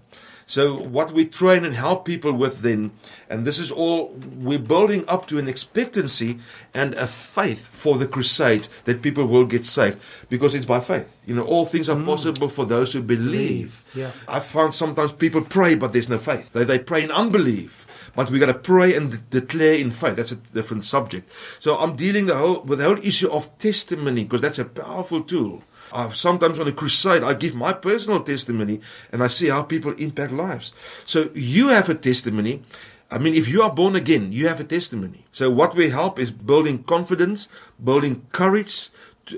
So, 0.49 0.79
what 0.79 1.11
we 1.11 1.27
train 1.27 1.65
and 1.65 1.75
help 1.75 2.05
people 2.05 2.33
with 2.33 2.61
then, 2.61 2.93
and 3.29 3.45
this 3.45 3.59
is 3.59 3.73
all 3.73 4.15
we're 4.37 4.61
building 4.61 5.05
up 5.09 5.27
to 5.27 5.41
an 5.41 5.49
expectancy 5.49 6.39
and 6.73 6.95
a 6.95 7.09
faith 7.09 7.67
for 7.67 7.99
the 7.99 8.07
crusade 8.07 8.69
that 8.85 9.03
people 9.03 9.27
will 9.27 9.45
get 9.45 9.67
saved 9.67 10.01
because 10.29 10.55
it's 10.55 10.65
by 10.65 10.79
faith. 10.79 11.13
You 11.27 11.35
know, 11.35 11.43
all 11.43 11.67
things 11.67 11.89
are 11.89 11.97
mm. 11.97 12.05
possible 12.05 12.49
for 12.49 12.65
those 12.65 12.93
who 12.93 13.03
believe. 13.03 13.83
Yeah. 13.93 14.13
I 14.29 14.39
found 14.39 14.77
sometimes 14.77 15.13
people 15.13 15.43
pray, 15.43 15.75
but 15.75 15.93
there's 15.93 16.09
no 16.09 16.19
faith. 16.19 16.53
They, 16.53 16.63
they 16.63 16.79
pray 16.79 17.03
in 17.03 17.11
unbelief. 17.11 17.83
But 18.15 18.31
we 18.31 18.39
got 18.39 18.47
to 18.47 18.55
pray 18.55 18.95
and 18.95 19.11
de- 19.11 19.41
declare 19.41 19.75
in 19.75 19.91
faith. 19.91 20.15
That's 20.15 20.33
a 20.33 20.37
different 20.37 20.85
subject. 20.85 21.31
So 21.59 21.77
I'm 21.77 21.97
dealing 21.97 22.27
the 22.27 22.37
whole 22.37 22.61
with 22.63 22.79
the 22.79 22.85
whole 22.85 22.99
issue 22.99 23.31
of 23.33 23.59
testimony 23.59 24.23
because 24.23 24.43
that's 24.43 24.61
a 24.61 24.65
powerful 24.65 25.25
tool. 25.25 25.65
Uh, 25.93 26.11
sometimes 26.13 26.59
on 26.59 26.69
a 26.69 26.73
crusade, 26.73 27.23
I 27.23 27.35
give 27.35 27.55
my 27.55 27.73
personal 27.73 28.21
testimony 28.23 28.81
and 29.13 29.23
I 29.23 29.29
see 29.29 29.49
how 29.49 29.63
people 29.63 29.93
impact 29.93 30.33
lives. 30.33 30.73
So 31.05 31.31
you 31.35 31.69
have 31.69 31.89
a 31.89 31.95
testimony. 31.95 32.63
I 33.11 33.19
mean, 33.19 33.35
if 33.35 33.49
you 33.49 33.63
are 33.63 33.73
born 33.73 33.95
again, 33.95 34.33
you 34.33 34.49
have 34.49 34.61
a 34.61 34.65
testimony. 34.65 35.25
So 35.31 35.51
what 35.51 35.75
we 35.75 35.91
help 35.91 36.19
is 36.19 36.31
building 36.31 36.83
confidence, 36.83 37.49
building 37.83 38.27
courage, 38.33 38.91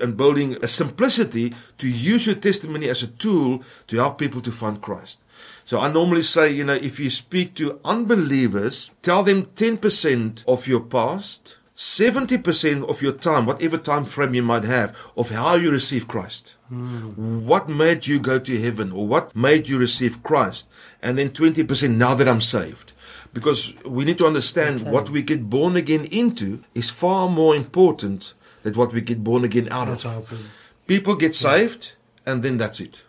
and 0.03 0.17
building 0.17 0.57
a 0.63 0.69
simplicity 0.69 1.55
to 1.79 1.89
use 1.89 2.27
your 2.27 2.35
testimony 2.35 2.89
as 2.89 3.03
a 3.03 3.07
tool 3.07 3.63
to 3.87 3.97
help 3.97 4.19
people 4.19 4.41
to 4.43 4.53
find 4.53 4.81
Christ. 4.81 5.23
So 5.65 5.79
I 5.79 5.93
normally 5.93 6.23
say, 6.23 6.51
you 6.51 6.65
know, 6.65 6.75
if 6.75 6.99
you 6.99 7.11
speak 7.11 7.55
to 7.57 7.79
unbelievers, 7.85 8.91
tell 9.03 9.23
them 9.23 9.45
10% 9.45 10.45
of 10.47 10.67
your 10.67 10.81
past, 10.81 11.58
70% 11.79 12.91
of 12.91 13.03
your 13.03 13.13
time, 13.13 13.47
whatever 13.47 13.79
time 13.79 14.05
frame 14.05 14.35
you 14.35 14.43
might 14.43 14.65
have, 14.65 14.97
of 15.17 15.31
how 15.31 15.55
you 15.55 15.71
receive 15.71 16.09
Christ. 16.09 16.57
What 16.69 17.69
made 17.69 18.09
you 18.09 18.19
go 18.19 18.41
to 18.41 18.61
heaven 18.61 18.91
or 18.91 19.07
what 19.07 19.37
made 19.37 19.69
you 19.69 19.79
receive 19.79 20.25
Christ? 20.25 20.69
And 21.01 21.17
then 21.17 21.31
20% 21.31 21.95
now 21.95 22.15
that 22.15 22.27
I'm 22.27 22.41
saved. 22.41 22.95
Because 23.33 23.75
we 23.85 24.05
need 24.05 24.19
to 24.19 24.27
understand 24.27 24.91
what 24.91 25.09
we 25.09 25.23
get 25.23 25.49
born 25.49 25.77
again 25.77 26.07
into 26.11 26.65
is 26.75 26.91
far 26.91 27.29
more 27.29 27.55
important 27.55 28.35
than 28.65 28.75
what 28.75 28.93
we 28.93 29.01
get 29.01 29.23
born 29.23 29.45
again 29.45 29.69
out 29.71 29.87
That's 29.87 30.05
of. 30.05 30.51
People 30.89 31.15
get 31.15 31.37
saved 31.37 31.93
and 32.27 32.43
then 32.43 32.59
that's 32.59 32.81
it. 32.81 33.05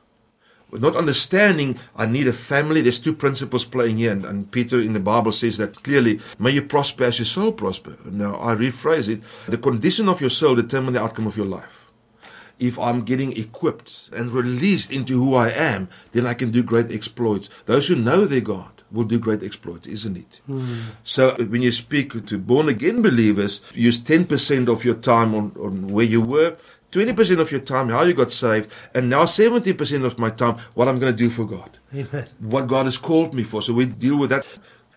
Not 0.72 0.96
understanding 0.96 1.78
I 1.96 2.06
need 2.06 2.28
a 2.28 2.34
family. 2.34 2.82
There's 2.82 3.00
two 3.00 3.14
principles 3.14 3.66
playing 3.66 3.98
here, 3.98 4.12
and, 4.12 4.26
and 4.26 4.52
Peter 4.52 4.80
in 4.80 4.94
the 4.94 5.00
Bible 5.00 5.32
says 5.32 5.58
that 5.58 5.84
clearly. 5.84 6.20
May 6.38 6.52
you 6.52 6.62
prosper 6.62 7.06
as 7.06 7.20
your 7.20 7.26
soul 7.26 7.52
prosper. 7.52 7.98
Now 8.06 8.36
I 8.36 8.56
rephrase 8.56 9.10
it: 9.10 9.22
the 9.48 9.58
condition 9.58 10.08
of 10.08 10.22
your 10.22 10.30
soul 10.30 10.56
determines 10.56 10.94
the 10.94 11.02
outcome 11.02 11.28
of 11.28 11.38
your 11.38 11.48
life. 11.48 11.88
If 12.60 12.78
I'm 12.78 13.04
getting 13.04 13.36
equipped 13.38 14.10
and 14.12 14.32
released 14.32 14.92
into 14.92 15.18
who 15.18 15.34
I 15.34 15.50
am, 15.50 15.88
then 16.12 16.28
I 16.28 16.34
can 16.34 16.52
do 16.52 16.62
great 16.62 16.92
exploits. 16.92 17.50
Those 17.66 17.88
who 17.88 17.96
know 17.96 18.26
their 18.26 18.42
God 18.42 18.80
will 18.92 19.06
do 19.06 19.20
great 19.20 19.44
exploits, 19.44 19.88
isn't 19.88 20.18
it? 20.18 20.42
Hmm. 20.46 20.80
So 21.04 21.36
when 21.36 21.62
you 21.62 21.72
speak 21.72 22.26
to 22.26 22.38
born 22.38 22.70
again 22.70 23.02
believers, 23.02 23.62
use 23.74 24.00
10% 24.00 24.68
of 24.68 24.84
your 24.84 24.96
time 24.96 25.36
on, 25.36 25.56
on 25.60 25.88
where 25.88 26.06
you 26.06 26.22
were, 26.22 26.58
20% 26.92 27.40
of 27.40 27.52
your 27.52 27.62
time 27.62 27.90
how 27.90 28.04
you 28.04 28.14
got 28.14 28.32
saved, 28.32 28.72
and 28.94 29.10
now 29.10 29.24
70% 29.24 30.04
of 30.06 30.18
my 30.18 30.30
time 30.30 30.58
what 30.74 30.88
I'm 30.88 31.00
going 31.00 31.12
to 31.12 31.18
do 31.18 31.30
for 31.30 31.46
God. 31.46 31.78
Amen. 31.94 32.28
What 32.40 32.68
God 32.68 32.86
has 32.86 32.98
called 32.98 33.34
me 33.34 33.44
for. 33.44 33.62
So 33.62 33.74
we 33.74 33.86
deal 33.86 34.18
with 34.18 34.30
that. 34.32 34.46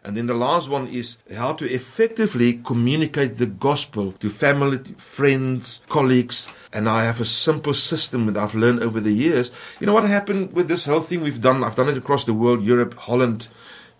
And 0.05 0.16
then 0.16 0.26
the 0.26 0.34
last 0.34 0.68
one 0.68 0.88
is 0.88 1.18
how 1.32 1.53
to 1.53 1.64
effectively 1.70 2.55
communicate 2.55 3.36
the 3.36 3.47
gospel 3.47 4.12
to 4.18 4.28
family, 4.28 4.78
friends, 4.97 5.80
colleagues. 5.88 6.49
And 6.72 6.88
I 6.88 7.05
have 7.05 7.20
a 7.20 7.24
simple 7.24 7.72
system 7.72 8.26
that 8.26 8.36
I've 8.36 8.57
learned 8.57 8.82
over 8.82 8.99
the 8.99 9.12
years. 9.12 9.53
You 9.78 9.86
know 9.86 9.93
what 9.93 10.05
happened 10.05 10.55
with 10.55 10.66
this 10.66 10.86
whole 10.86 11.03
thing 11.03 11.20
we've 11.20 11.40
done? 11.40 11.62
I've 11.62 11.76
done 11.76 11.88
it 11.88 11.97
across 11.97 12.24
the 12.24 12.34
world, 12.34 12.64
Europe, 12.64 12.99
Holland. 12.99 13.47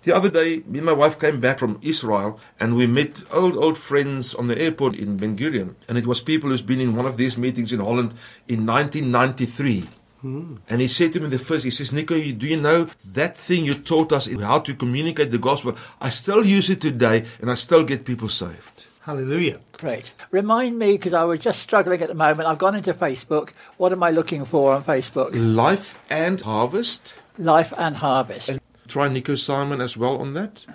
The 0.03 0.15
other 0.15 0.31
day, 0.31 0.65
me 0.67 0.79
and 0.79 0.87
my 0.87 0.93
wife 0.93 1.21
came 1.21 1.39
back 1.39 1.61
from 1.61 1.79
Israel 1.81 2.41
and 2.59 2.75
we 2.75 2.89
met 2.89 3.23
old, 3.33 3.57
old 3.57 3.79
friends 3.79 4.35
on 4.35 4.49
the 4.49 4.59
airport 4.59 4.97
in 4.97 5.17
Ben 5.17 5.37
Gurion. 5.37 5.77
And 5.89 5.97
it 5.97 6.07
was 6.07 6.21
people 6.21 6.51
who's 6.51 6.63
been 6.63 6.81
in 6.81 6.97
one 6.97 7.07
of 7.07 7.17
these 7.17 7.39
meetings 7.39 7.73
in 7.73 7.79
Holland 7.79 8.13
in 8.49 8.67
1993. 8.67 9.89
Hmm. 10.21 10.57
And 10.69 10.81
he 10.81 10.89
said 10.89 11.13
to 11.13 11.21
me 11.21 11.29
the 11.29 11.39
first, 11.39 11.65
he 11.65 11.71
says, 11.71 11.93
Nico, 11.93 12.17
you, 12.17 12.33
do 12.33 12.49
you 12.49 12.61
know 12.61 12.89
that 13.13 13.37
thing 13.37 13.65
you 13.65 13.75
taught 13.75 14.13
us 14.13 14.27
how 14.27 14.59
to 14.59 14.75
communicate 14.75 15.31
the 15.31 15.39
gospel? 15.39 15.77
I 16.01 16.09
still 16.09 16.45
use 16.45 16.69
it 16.69 16.81
today 16.81 17.25
and 17.41 17.49
I 17.49 17.55
still 17.55 17.85
get 17.85 18.05
people 18.05 18.29
saved. 18.29 18.87
Hallelujah. 19.03 19.61
Great. 19.79 20.13
Remind 20.31 20.79
me, 20.79 20.93
because 20.93 21.13
I 21.13 21.25
was 21.25 21.41
just 21.41 21.61
struggling 21.61 22.03
at 22.03 22.09
the 22.09 22.15
moment. 22.15 22.49
I've 22.49 22.59
gone 22.59 22.77
into 22.77 22.95
Facebook. 22.95 23.51
What 23.77 23.91
am 23.93 24.03
I 24.03 24.11
looking 24.11 24.45
for 24.45 24.73
on 24.73 24.85
Facebook? 24.85 25.31
Life 25.33 25.99
and 26.09 26.41
harvest. 26.41 27.15
Life 27.39 27.73
and 27.77 27.97
Harvest. 27.97 28.61
Try 28.93 29.09
Nico 29.09 29.37
Simon 29.37 29.81
as 29.81 29.97
well 29.97 30.19
on 30.19 30.35
that. 30.35 30.67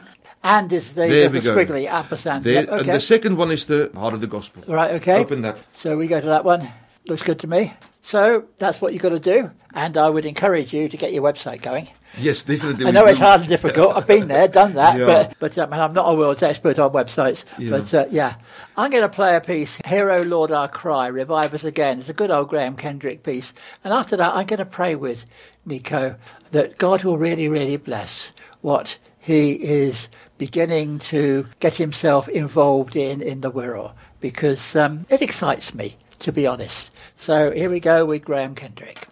And 0.43 0.73
is 0.73 0.93
the, 0.95 1.07
There 1.07 1.25
uh, 1.27 1.29
the 1.29 1.39
we 1.39 1.45
go. 1.45 1.55
squiggly 1.55 1.87
ampersand. 1.87 2.43
There, 2.43 2.63
Yep, 2.63 2.69
And 2.71 2.89
the 2.89 2.99
second 2.99 3.37
one 3.37 3.51
is 3.51 3.67
the 3.67 3.91
heart 3.93 4.15
of 4.15 4.21
the 4.21 4.27
gospel. 4.27 4.63
Right, 4.67 4.93
okay. 4.95 5.19
Open 5.19 5.43
that. 5.43 5.57
So 5.75 5.95
we 5.95 6.07
go 6.07 6.19
to 6.19 6.25
that 6.25 6.43
one. 6.43 6.67
Looks 7.07 7.21
good 7.21 7.37
to 7.41 7.47
me. 7.47 7.73
So 8.01 8.45
that's 8.57 8.81
what 8.81 8.93
you've 8.93 9.03
got 9.03 9.09
to 9.09 9.19
do. 9.19 9.51
And 9.77 9.95
I 9.95 10.09
would 10.09 10.25
encourage 10.25 10.73
you 10.73 10.89
to 10.89 10.97
get 10.97 11.13
your 11.13 11.21
website 11.21 11.61
going. 11.61 11.87
Yes, 12.17 12.41
definitely. 12.41 12.87
I 12.87 12.89
know 12.91 13.05
it's 13.05 13.19
hard 13.19 13.41
and 13.41 13.49
difficult. 13.49 13.95
I've 13.95 14.07
been 14.07 14.27
there, 14.27 14.47
done 14.47 14.73
that, 14.73 14.97
Yeah. 14.97 15.05
but 15.05 15.35
but 15.39 15.57
um, 15.59 15.71
I'm 15.71 15.93
not 15.93 16.09
a 16.11 16.15
world's 16.15 16.41
expert 16.41 16.79
on 16.79 16.89
websites. 16.93 17.45
Yeah. 17.59 17.69
But 17.69 17.93
uh, 17.93 18.05
yeah, 18.09 18.37
I'm 18.75 18.89
going 18.89 19.03
to 19.03 19.07
play 19.09 19.35
a 19.35 19.39
piece, 19.39 19.77
"Hear 19.85 20.09
O 20.09 20.23
Lord 20.23 20.49
Our 20.49 20.67
Cry," 20.67 21.05
revive 21.05 21.53
us 21.53 21.63
again. 21.63 21.99
It's 21.99 22.09
a 22.09 22.13
good 22.13 22.31
old 22.31 22.49
Graham 22.49 22.75
Kendrick 22.75 23.21
piece, 23.21 23.53
and 23.83 23.93
after 23.93 24.17
that, 24.17 24.33
I'm 24.35 24.47
going 24.47 24.57
to 24.57 24.65
pray 24.65 24.95
with 24.95 25.25
Nico 25.63 26.15
that 26.51 26.79
God 26.79 27.03
will 27.03 27.19
really, 27.19 27.47
really 27.47 27.77
bless 27.77 28.31
what 28.61 28.97
he 29.19 29.51
is 29.51 30.09
beginning 30.39 30.97
to 31.13 31.45
get 31.59 31.75
himself 31.75 32.27
involved 32.29 32.95
in 32.95 33.21
in 33.21 33.41
the 33.41 33.51
Wirral 33.51 33.93
because 34.21 34.75
um, 34.75 35.05
it 35.11 35.21
excites 35.21 35.75
me, 35.75 35.97
to 36.17 36.31
be 36.31 36.47
honest. 36.47 36.89
So 37.15 37.51
here 37.51 37.69
we 37.69 37.79
go 37.79 38.05
with 38.07 38.25
Graham 38.25 38.55
Kendrick. 38.55 39.05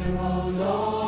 Hear 0.00 0.99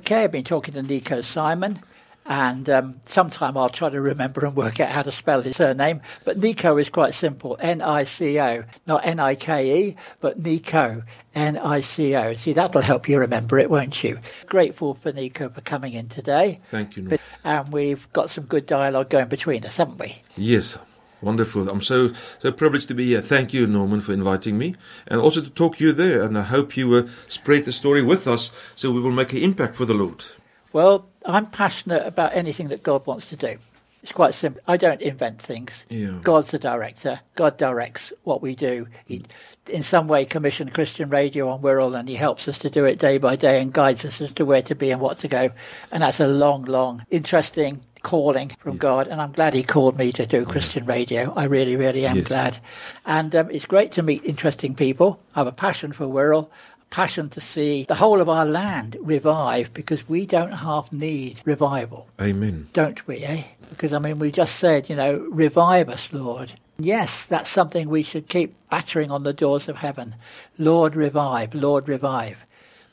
Okay, 0.00 0.24
I've 0.24 0.32
been 0.32 0.44
talking 0.44 0.72
to 0.74 0.82
Nico 0.82 1.20
Simon, 1.20 1.78
and 2.24 2.70
um, 2.70 3.00
sometime 3.06 3.58
I'll 3.58 3.68
try 3.68 3.90
to 3.90 4.00
remember 4.00 4.46
and 4.46 4.56
work 4.56 4.80
out 4.80 4.88
how 4.88 5.02
to 5.02 5.12
spell 5.12 5.42
his 5.42 5.56
surname. 5.56 6.00
But 6.24 6.38
Nico 6.38 6.78
is 6.78 6.88
quite 6.88 7.12
simple 7.12 7.58
N 7.60 7.82
I 7.82 8.04
C 8.04 8.40
O, 8.40 8.64
not 8.86 9.04
N 9.04 9.20
I 9.20 9.34
K 9.34 9.88
E, 9.88 9.96
but 10.20 10.38
Nico, 10.38 11.02
N 11.34 11.58
I 11.58 11.82
C 11.82 12.16
O. 12.16 12.32
See, 12.34 12.54
that'll 12.54 12.80
help 12.80 13.10
you 13.10 13.18
remember 13.18 13.58
it, 13.58 13.68
won't 13.68 14.02
you? 14.02 14.18
Grateful 14.46 14.94
for 14.94 15.12
Nico 15.12 15.50
for 15.50 15.60
coming 15.60 15.92
in 15.92 16.08
today. 16.08 16.60
Thank 16.64 16.96
you. 16.96 17.02
But, 17.02 17.20
and 17.44 17.70
we've 17.70 18.10
got 18.14 18.30
some 18.30 18.44
good 18.44 18.64
dialogue 18.64 19.10
going 19.10 19.28
between 19.28 19.66
us, 19.66 19.76
haven't 19.76 19.98
we? 19.98 20.16
Yes, 20.34 20.78
wonderful. 21.22 21.68
I'm 21.68 21.82
so 21.82 22.12
so 22.38 22.52
privileged 22.52 22.88
to 22.88 22.94
be 22.94 23.06
here. 23.06 23.20
Thank 23.20 23.52
you, 23.52 23.66
Norman, 23.66 24.00
for 24.00 24.12
inviting 24.12 24.58
me, 24.58 24.74
and 25.06 25.20
also 25.20 25.40
to 25.40 25.50
talk 25.50 25.76
to 25.76 25.84
you 25.84 25.92
there. 25.92 26.22
And 26.22 26.36
I 26.36 26.42
hope 26.42 26.76
you 26.76 26.94
uh, 26.94 27.08
spread 27.28 27.64
the 27.64 27.72
story 27.72 28.02
with 28.02 28.26
us, 28.26 28.52
so 28.74 28.90
we 28.90 29.00
will 29.00 29.10
make 29.10 29.32
an 29.32 29.38
impact 29.38 29.74
for 29.74 29.84
the 29.84 29.94
Lord. 29.94 30.24
Well, 30.72 31.08
I'm 31.24 31.46
passionate 31.46 32.06
about 32.06 32.34
anything 32.34 32.68
that 32.68 32.82
God 32.82 33.06
wants 33.06 33.26
to 33.26 33.36
do. 33.36 33.58
It's 34.02 34.12
quite 34.12 34.34
simple. 34.34 34.62
I 34.66 34.78
don't 34.78 35.02
invent 35.02 35.42
things. 35.42 35.84
Yeah. 35.90 36.18
God's 36.22 36.50
the 36.52 36.58
director. 36.58 37.20
God 37.34 37.58
directs 37.58 38.12
what 38.22 38.40
we 38.40 38.54
do. 38.54 38.86
He, 39.04 39.24
in 39.68 39.82
some 39.82 40.08
way, 40.08 40.24
commissioned 40.24 40.72
Christian 40.72 41.10
Radio 41.10 41.50
on 41.50 41.60
Wirral, 41.60 41.98
and 41.98 42.08
He 42.08 42.14
helps 42.14 42.48
us 42.48 42.58
to 42.60 42.70
do 42.70 42.86
it 42.86 42.98
day 42.98 43.18
by 43.18 43.36
day 43.36 43.60
and 43.60 43.72
guides 43.72 44.04
us 44.06 44.20
as 44.20 44.32
to 44.32 44.46
where 44.46 44.62
to 44.62 44.74
be 44.74 44.90
and 44.90 45.02
what 45.02 45.18
to 45.18 45.28
go. 45.28 45.50
And 45.92 46.02
that's 46.02 46.20
a 46.20 46.26
long, 46.26 46.64
long, 46.64 47.04
interesting 47.10 47.82
calling 48.02 48.52
from 48.60 48.76
God. 48.76 49.06
And 49.08 49.20
I'm 49.20 49.32
glad 49.32 49.54
He 49.54 49.62
called 49.62 49.96
me 49.98 50.12
to 50.12 50.26
do 50.26 50.44
Christian 50.44 50.84
Radio. 50.86 51.32
I 51.36 51.44
really, 51.44 51.76
really 51.76 52.06
am 52.06 52.16
Yes. 52.18 52.28
glad. 52.28 52.58
And 53.06 53.34
um, 53.36 53.50
it's 53.50 53.66
great 53.66 53.92
to 53.92 54.02
meet 54.02 54.24
interesting 54.24 54.74
people. 54.74 55.20
I 55.34 55.40
have 55.40 55.46
a 55.46 55.52
passion 55.52 55.92
for 55.92 56.06
Wirral. 56.06 56.48
A 56.82 56.94
passion 56.94 57.28
to 57.30 57.40
see 57.40 57.84
the 57.84 57.94
whole 57.96 58.20
of 58.20 58.28
our 58.28 58.44
land 58.46 58.96
revive 59.00 59.72
because 59.74 60.08
we 60.08 60.26
don't 60.26 60.52
half 60.52 60.92
need 60.92 61.40
revival 61.44 62.08
Amen. 62.20 62.68
don't 62.72 63.06
we, 63.06 63.18
eh? 63.22 63.42
Because, 63.68 63.92
I 63.92 64.00
mean, 64.00 64.18
we 64.18 64.32
just 64.32 64.56
said, 64.56 64.90
you 64.90 64.96
know, 64.96 65.18
revive 65.30 65.88
us, 65.88 66.12
Lord. 66.12 66.52
Yes, 66.80 67.24
that's 67.26 67.48
something 67.50 67.88
we 67.88 68.02
should 68.02 68.26
keep 68.28 68.54
battering 68.70 69.10
on 69.12 69.22
the 69.22 69.32
doors 69.32 69.68
of 69.68 69.76
heaven. 69.76 70.16
Lord, 70.58 70.96
revive, 70.96 71.54
Lord, 71.54 71.88
revive. 71.88 72.38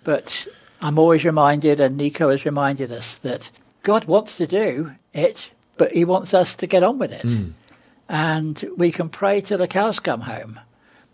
But 0.03 0.45
I'm 0.81 0.99
always 0.99 1.23
reminded, 1.25 1.79
and 1.79 1.97
Nico 1.97 2.29
has 2.29 2.45
reminded 2.45 2.91
us, 2.91 3.17
that 3.19 3.49
God 3.88 4.03
wants 4.03 4.35
to 4.35 4.45
do 4.45 4.91
it, 5.13 5.51
but 5.77 5.93
he 5.93 6.03
wants 6.03 6.33
us 6.33 6.55
to 6.55 6.67
get 6.67 6.83
on 6.83 6.99
with 6.99 7.13
it. 7.13 7.21
Hmm. 7.21 7.51
And 8.09 8.69
we 8.75 8.91
can 8.91 9.07
pray 9.07 9.39
till 9.39 9.59
the 9.59 9.67
cows 9.69 10.01
come 10.01 10.19
home, 10.19 10.59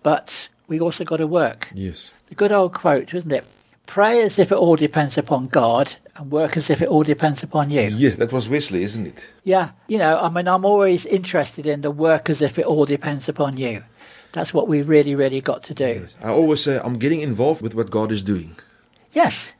but 0.01 0.49
we 0.67 0.79
also 0.79 1.03
got 1.03 1.17
to 1.17 1.27
work. 1.27 1.69
Yes. 1.75 2.13
The 2.29 2.33
good 2.33 2.51
old 2.51 2.73
quote, 2.73 3.13
isn't 3.13 3.31
it? 3.31 3.45
Pray 3.85 4.23
as 4.23 4.39
if 4.39 4.51
it 4.51 4.55
all 4.55 4.75
depends 4.75 5.19
upon 5.19 5.49
God, 5.49 5.93
and 6.15 6.31
work 6.31 6.57
as 6.57 6.71
if 6.71 6.81
it 6.81 6.87
all 6.87 7.03
depends 7.03 7.43
upon 7.43 7.69
you. 7.69 7.81
Yes, 7.81 8.15
that 8.15 8.33
was 8.33 8.49
Wesley, 8.49 8.81
isn't 8.81 9.05
it? 9.05 9.29
Yeah, 9.43 9.69
you 9.87 9.99
know, 9.99 10.17
I 10.17 10.29
mean, 10.31 10.47
I'm 10.47 10.65
always 10.65 11.05
interested 11.05 11.67
in 11.67 11.81
the 11.81 11.91
work 11.91 12.27
as 12.27 12.41
if 12.41 12.57
it 12.57 12.65
all 12.65 12.85
depends 12.85 13.29
upon 13.29 13.57
you. 13.57 13.83
That's 14.31 14.51
what 14.51 14.67
we 14.67 14.81
really, 14.81 15.13
really 15.13 15.41
got 15.41 15.61
to 15.65 15.75
do. 15.75 16.07
I 16.23 16.29
always 16.29 16.63
say 16.63 16.79
I'm 16.83 16.97
getting 16.97 17.21
involved 17.21 17.61
with 17.61 17.75
what 17.75 17.91
God 17.91 18.11
is 18.11 18.23
doing. 18.23 18.55
Yes. 19.11 19.53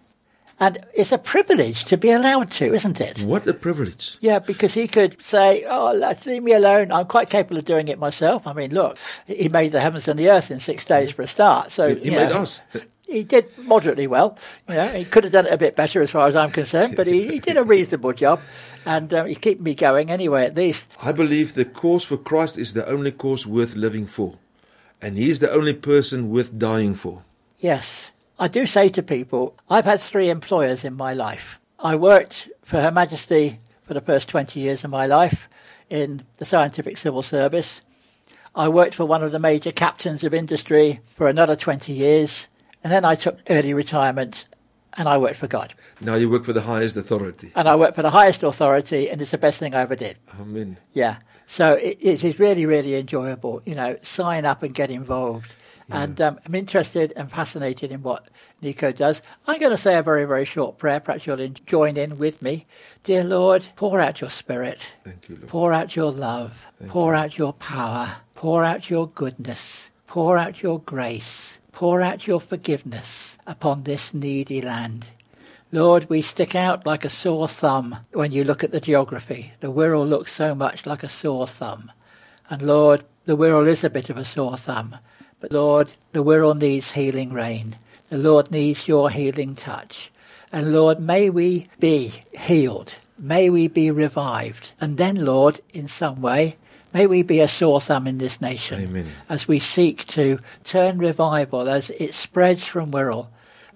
And 0.60 0.86
it's 0.94 1.12
a 1.12 1.18
privilege 1.18 1.86
to 1.86 1.98
be 1.98 2.12
allowed 2.12 2.52
to, 2.52 2.74
isn't 2.74 3.02
it? 3.02 3.22
What 3.22 3.48
a 3.48 3.54
privilege. 3.54 4.18
Yeah, 4.22 4.40
because 4.40 4.74
he 4.74 4.88
could 4.88 5.22
say, 5.24 5.66
Oh, 5.68 5.94
leave 6.26 6.44
me 6.44 6.54
alone. 6.54 6.92
I'm 6.92 7.08
quite 7.08 7.30
capable 7.30 7.58
of 7.58 7.66
doing 7.66 7.88
it 7.88 8.00
myself. 8.00 8.46
I 8.46 8.54
mean, 8.54 8.74
look, 8.74 8.98
he 9.26 9.50
made 9.50 9.72
the 9.72 9.82
heavens 9.82 10.08
and 10.08 10.20
the 10.20 10.30
earth 10.30 10.52
in 10.52 10.60
six 10.60 10.86
days 10.86 11.12
for 11.12 11.24
a 11.24 11.28
start. 11.28 11.72
So, 11.72 11.96
He, 11.96 12.04
he 12.04 12.10
made 12.12 12.30
know, 12.30 12.44
us. 12.44 12.62
He 13.08 13.24
did 13.24 13.46
moderately 13.58 14.08
well. 14.08 14.38
You 14.70 14.76
know, 14.76 14.88
he 14.88 15.06
could 15.06 15.24
have 15.26 15.34
done 15.34 15.46
it 15.46 15.54
a 15.54 15.58
bit 15.58 15.76
better 15.76 16.02
as 16.02 16.10
far 16.10 16.28
as 16.28 16.36
I'm 16.36 16.52
concerned, 16.52 16.96
but 16.96 17.06
he, 17.06 17.28
he 17.28 17.40
did 17.40 17.58
a 17.58 17.64
reasonable 17.64 18.14
job. 18.14 18.40
And 18.86 19.14
um, 19.14 19.28
he's 19.28 19.38
keeping 19.38 19.64
me 19.64 19.76
going 19.76 20.10
anyway, 20.10 20.46
at 20.46 20.56
least. 20.56 20.88
I 21.02 21.12
believe 21.12 21.54
the 21.54 21.66
cause 21.66 22.04
for 22.04 22.18
Christ 22.18 22.58
is 22.58 22.74
the 22.74 22.88
only 22.88 23.12
cause 23.12 23.46
worth 23.46 23.76
living 23.76 24.08
for. 24.08 24.36
And 25.02 25.18
he 25.18 25.30
is 25.30 25.40
the 25.40 25.52
only 25.52 25.74
person 25.74 26.30
worth 26.30 26.58
dying 26.58 26.96
for. 26.96 27.24
Yes. 27.60 28.13
I 28.44 28.50
do 28.50 28.66
say 28.66 28.90
to 28.90 29.02
people, 29.02 29.56
I've 29.70 29.86
had 29.86 30.02
three 30.02 30.30
employers 30.30 30.84
in 30.84 30.96
my 30.96 31.14
life. 31.14 31.62
I 31.80 31.96
worked 31.96 32.50
for 32.62 32.82
Her 32.82 32.92
Majesty 32.92 33.62
for 33.84 33.94
the 33.94 34.02
first 34.02 34.28
20 34.28 34.60
years 34.60 34.84
of 34.84 34.90
my 34.90 35.06
life 35.06 35.48
in 35.90 36.26
the 36.40 36.44
Scientific 36.44 36.98
Civil 36.98 37.24
Service. 37.24 37.82
I 38.54 38.68
worked 38.68 38.96
for 38.96 39.06
one 39.06 39.24
of 39.24 39.32
the 39.32 39.40
major 39.40 39.72
captains 39.72 40.26
of 40.26 40.34
industry 40.34 41.00
for 41.16 41.30
another 41.30 41.56
20 41.56 41.94
years. 41.94 42.50
And 42.84 42.92
then 42.92 43.06
I 43.06 43.16
took 43.16 43.40
early 43.50 43.74
retirement 43.74 44.46
and 44.98 45.08
I 45.08 45.18
worked 45.18 45.38
for 45.38 45.48
God. 45.48 45.74
Now 46.02 46.16
you 46.16 46.30
work 46.30 46.44
for 46.44 46.52
the 46.52 46.64
highest 46.64 46.98
authority. 46.98 47.54
And 47.56 47.70
I 47.70 47.78
worked 47.78 47.96
for 47.96 48.02
the 48.02 48.10
highest 48.10 48.44
authority 48.44 49.10
and 49.10 49.22
it's 49.22 49.32
the 49.32 49.38
best 49.38 49.58
thing 49.58 49.74
I 49.74 49.80
ever 49.80 49.96
did. 49.96 50.18
Amen. 50.38 50.80
Yeah. 50.92 51.20
So 51.48 51.76
it, 51.76 51.98
it 52.02 52.26
is 52.26 52.40
really, 52.40 52.66
really 52.66 52.96
enjoyable. 52.96 53.62
You 53.64 53.76
know, 53.76 53.96
sign 54.02 54.44
up 54.44 54.64
and 54.64 54.76
get 54.76 54.92
involved. 54.92 55.48
And 55.90 56.20
um, 56.22 56.40
I'm 56.46 56.56
interested 56.56 57.14
and 57.16 57.30
fascinated 57.32 57.92
in 57.92 58.04
what 58.04 58.28
Nico 58.62 58.92
does. 58.92 59.22
I'm 59.48 59.60
going 59.60 59.72
to 59.72 59.78
say 59.78 59.98
a 59.98 60.04
very, 60.04 60.26
very 60.26 60.46
short 60.46 60.78
prayer. 60.78 61.00
Perhaps 61.00 61.28
you'll 61.28 61.48
join 61.48 61.98
in 61.98 62.18
with 62.18 62.42
me. 62.42 62.66
Dear 63.04 63.24
Lord, 63.24 63.68
pour 63.76 64.00
out 64.00 64.22
your 64.22 64.30
spirit. 64.30 64.94
Thank 65.04 65.30
you, 65.30 65.36
Lord. 65.36 65.48
Pour 65.50 65.74
out 65.74 65.96
your 65.96 66.12
love. 66.12 66.66
pour 66.88 67.16
out 67.16 67.38
your 67.38 67.54
power. 67.54 68.18
Pour 68.36 68.64
out 68.64 68.90
your 68.90 69.08
goodness. 69.08 69.90
Pour 70.08 70.38
out 70.38 70.62
your 70.62 70.80
grace. 70.80 71.60
Pour 71.72 72.02
out 72.02 72.28
your 72.28 72.40
forgiveness 72.40 73.38
upon 73.46 73.84
this 73.84 74.14
needy 74.14 74.62
land. 74.62 75.08
Lord, 75.72 76.08
we 76.08 76.22
stick 76.22 76.54
out 76.54 76.86
like 76.86 77.04
a 77.04 77.10
sore 77.10 77.48
thumb 77.48 77.98
when 78.12 78.32
you 78.32 78.44
look 78.44 78.64
at 78.64 78.72
the 78.72 78.80
geography. 78.80 79.54
The 79.60 79.72
Wirral 79.72 80.08
looks 80.08 80.32
so 80.32 80.54
much 80.54 80.86
like 80.86 81.02
a 81.02 81.10
sore 81.10 81.48
thumb. 81.48 81.92
And 82.48 82.62
Lord, 82.62 83.04
the 83.26 83.36
Wirral 83.36 83.68
is 83.68 83.84
a 83.84 83.90
bit 83.90 84.12
of 84.12 84.18
a 84.18 84.24
sore 84.24 84.58
thumb. 84.58 84.98
But 85.44 85.52
Lord, 85.52 85.92
the 86.14 86.24
Wirral 86.24 86.58
needs 86.58 86.92
healing 86.92 87.34
rain. 87.34 87.76
The 88.10 88.18
Lord 88.18 88.50
needs 88.50 88.88
your 88.88 89.10
healing 89.10 89.56
touch. 89.56 90.10
And 90.54 90.72
Lord, 90.72 91.02
may 91.02 91.30
we 91.30 91.68
be 91.82 92.24
healed. 92.32 92.96
may 93.18 93.50
we 93.50 93.68
be 93.68 93.92
revived. 93.92 94.72
And 94.80 94.98
then, 94.98 95.26
Lord, 95.26 95.60
in 95.74 95.90
some 95.90 96.22
way, 96.22 96.56
may 96.94 97.08
we 97.08 97.24
be 97.24 97.42
a 97.42 97.50
sore 97.50 97.82
thumb 97.82 98.08
in 98.08 98.20
this 98.20 98.40
nation 98.40 98.84
Amen. 98.84 99.12
as 99.28 99.46
we 99.46 99.60
seek 99.60 100.06
to 100.16 100.40
turn 100.64 100.98
revival 100.98 101.68
as 101.68 101.90
it 101.90 102.14
spreads 102.14 102.64
from 102.64 102.92
Wirral. 102.92 103.28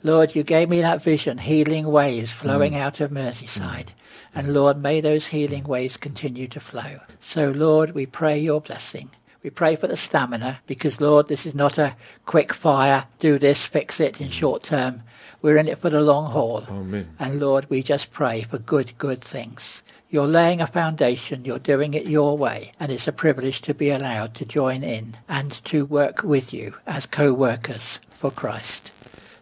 Lord, 0.04 0.36
you 0.36 0.44
gave 0.44 0.70
me 0.70 0.80
that 0.80 1.04
vision, 1.04 1.38
healing 1.38 1.88
waves 1.88 2.32
flowing 2.32 2.76
mm. 2.76 2.80
out 2.80 3.02
of 3.02 3.12
Merseyside. 3.12 3.88
Mm. 3.88 3.94
And 4.36 4.54
Lord, 4.54 4.82
may 4.82 5.02
those 5.02 5.28
healing 5.28 5.66
waves 5.66 5.98
continue 5.98 6.48
to 6.48 6.62
flow. 6.62 7.02
So, 7.20 7.50
Lord, 7.50 7.92
we 7.92 8.06
pray 8.06 8.40
your 8.40 8.62
blessing. 8.62 9.10
We 9.48 9.52
pray 9.52 9.78
for 9.78 9.88
the 9.88 9.96
stamina 9.96 10.60
because, 10.68 11.00
Lord, 11.00 11.30
this 11.30 11.46
is 11.46 11.56
not 11.56 11.78
a 11.78 11.96
quick 12.26 12.52
fire, 12.52 13.06
do 13.20 13.40
this, 13.40 13.64
fix 13.64 14.02
it 14.02 14.20
in 14.20 14.30
short 14.30 14.62
term. 14.62 15.04
We're 15.42 15.56
in 15.56 15.70
it 15.70 15.80
for 15.80 15.90
the 15.90 16.02
long 16.02 16.32
haul. 16.32 16.66
Amen. 16.70 17.16
And 17.18 17.40
Lord, 17.40 17.66
we 17.70 17.82
just 17.82 18.12
pray 18.12 18.42
for 18.42 18.58
good, 18.58 18.98
good 18.98 19.22
things. 19.22 19.84
You're 20.10 20.28
laying 20.28 20.60
a 20.60 20.68
foundation, 20.68 21.46
you're 21.46 21.60
doing 21.60 21.94
it 21.94 22.08
your 22.08 22.38
way, 22.38 22.74
and 22.78 22.92
it's 22.92 23.08
a 23.08 23.14
privilege 23.14 23.62
to 23.62 23.74
be 23.74 23.90
allowed 23.90 24.36
to 24.36 24.46
join 24.46 24.84
in 24.84 25.16
and 25.30 25.54
to 25.64 25.86
work 25.86 26.24
with 26.24 26.54
you 26.54 26.74
as 26.86 27.06
co-workers 27.06 28.02
for 28.12 28.32
Christ. 28.32 28.92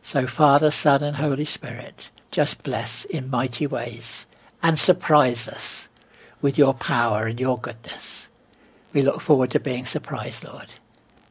So 0.03 0.28
Father, 0.28 0.70
Son 0.70 1.01
and 1.01 1.16
Holy 1.16 1.45
Spirit, 1.45 2.12
just 2.30 2.62
bless 2.62 3.06
in 3.06 3.32
mighty 3.32 3.66
ways 3.66 4.28
and 4.62 4.78
surprise 4.78 5.47
us 5.47 5.89
with 6.43 6.60
your 6.60 6.76
power 6.76 7.26
and 7.26 7.39
your 7.39 7.58
goodness. 7.58 8.25
We 8.96 9.02
look 9.02 9.20
forward 9.20 9.52
to 9.52 9.60
being 9.60 9.86
surprised, 9.86 10.46
Lord. 10.46 10.68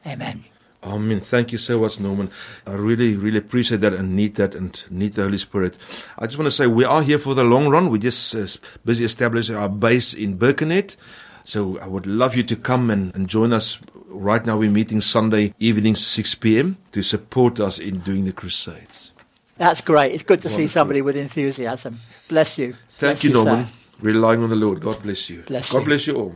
Amen. 0.05 0.43
Amen. 0.83 1.19
Thank 1.19 1.51
you 1.51 1.57
so 1.57 1.79
much, 1.79 1.99
Norman. 1.99 2.29
I 2.67 2.73
really, 2.73 3.15
really 3.15 3.39
appreciate 3.39 3.81
that 3.81 3.91
and 3.91 4.15
need 4.15 4.35
that 4.35 4.53
and 4.53 4.83
need 4.91 5.13
the 5.13 5.23
Holy 5.23 5.39
Spirit. 5.39 5.75
I 6.19 6.27
just 6.27 6.37
want 6.37 6.45
to 6.45 6.51
say 6.51 6.67
we 6.67 6.85
are 6.85 7.01
here 7.01 7.17
for 7.17 7.33
the 7.33 7.43
long 7.43 7.69
run. 7.69 7.89
We're 7.89 7.97
just 7.97 8.35
uh, 8.35 8.45
busy 8.85 9.03
establishing 9.03 9.55
our 9.55 9.67
base 9.67 10.13
in 10.13 10.37
Birkenhead. 10.37 10.95
So 11.43 11.79
I 11.79 11.87
would 11.87 12.05
love 12.05 12.35
you 12.35 12.43
to 12.43 12.55
come 12.55 12.91
and, 12.91 13.13
and 13.15 13.27
join 13.27 13.51
us. 13.51 13.79
Right 14.09 14.45
now 14.45 14.57
we're 14.57 14.69
meeting 14.69 15.01
Sunday 15.01 15.55
evening, 15.59 15.95
6 15.95 16.35
p.m. 16.35 16.77
to 16.91 17.01
support 17.01 17.59
us 17.59 17.79
in 17.79 18.01
doing 18.01 18.25
the 18.25 18.31
crusades. 18.31 19.11
That's 19.57 19.81
great. 19.81 20.13
It's 20.13 20.21
good 20.21 20.43
to 20.43 20.51
see 20.51 20.67
somebody 20.67 21.01
with 21.01 21.17
enthusiasm. 21.17 21.97
Bless 22.29 22.59
you. 22.59 22.73
Thank 22.89 23.21
Bless 23.21 23.23
you, 23.23 23.33
Norman. 23.33 23.65
Relying 24.01 24.43
on 24.43 24.49
the 24.49 24.55
Lord. 24.55 24.81
God 24.81 25.01
bless 25.01 25.31
you. 25.31 25.41
Bless 25.41 25.71
God 25.71 25.79
you. 25.79 25.85
bless 25.85 26.05
you 26.05 26.15
all. 26.15 26.35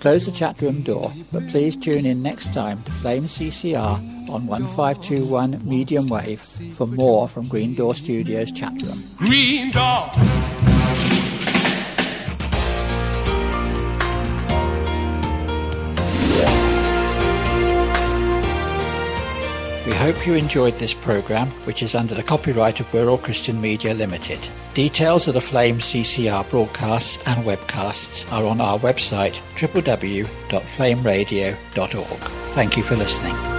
Closed 0.00 0.26
the 0.26 0.32
chat 0.32 0.60
room 0.60 0.82
door, 0.82 1.12
but 1.32 1.46
please 1.48 1.76
tune 1.76 2.06
in 2.06 2.22
next 2.22 2.52
time 2.52 2.82
to 2.82 2.90
Flame 2.90 3.24
CCR 3.24 4.28
on 4.30 4.46
1521 4.46 5.60
medium 5.68 6.06
wave 6.08 6.40
for 6.74 6.86
more 6.86 7.28
from 7.28 7.48
Green 7.48 7.74
Door 7.74 7.94
Studios 7.96 8.52
chat 8.52 8.80
room. 8.82 9.02
Green 9.16 9.70
door. 9.70 10.10
Hope 19.98 20.26
you 20.26 20.34
enjoyed 20.34 20.78
this 20.78 20.94
program, 20.94 21.48
which 21.66 21.82
is 21.82 21.94
under 21.94 22.14
the 22.14 22.22
copyright 22.22 22.80
of 22.80 22.90
Wirral 22.92 23.22
Christian 23.22 23.60
Media 23.60 23.92
Limited. 23.94 24.38
Details 24.74 25.26
of 25.26 25.34
the 25.34 25.40
Flame 25.40 25.78
CCR 25.78 26.48
broadcasts 26.50 27.16
and 27.26 27.44
webcasts 27.44 28.30
are 28.32 28.44
on 28.44 28.60
our 28.60 28.78
website 28.78 29.40
www.flameradio.org. 29.56 32.20
Thank 32.54 32.76
you 32.76 32.84
for 32.84 32.94
listening. 32.96 33.57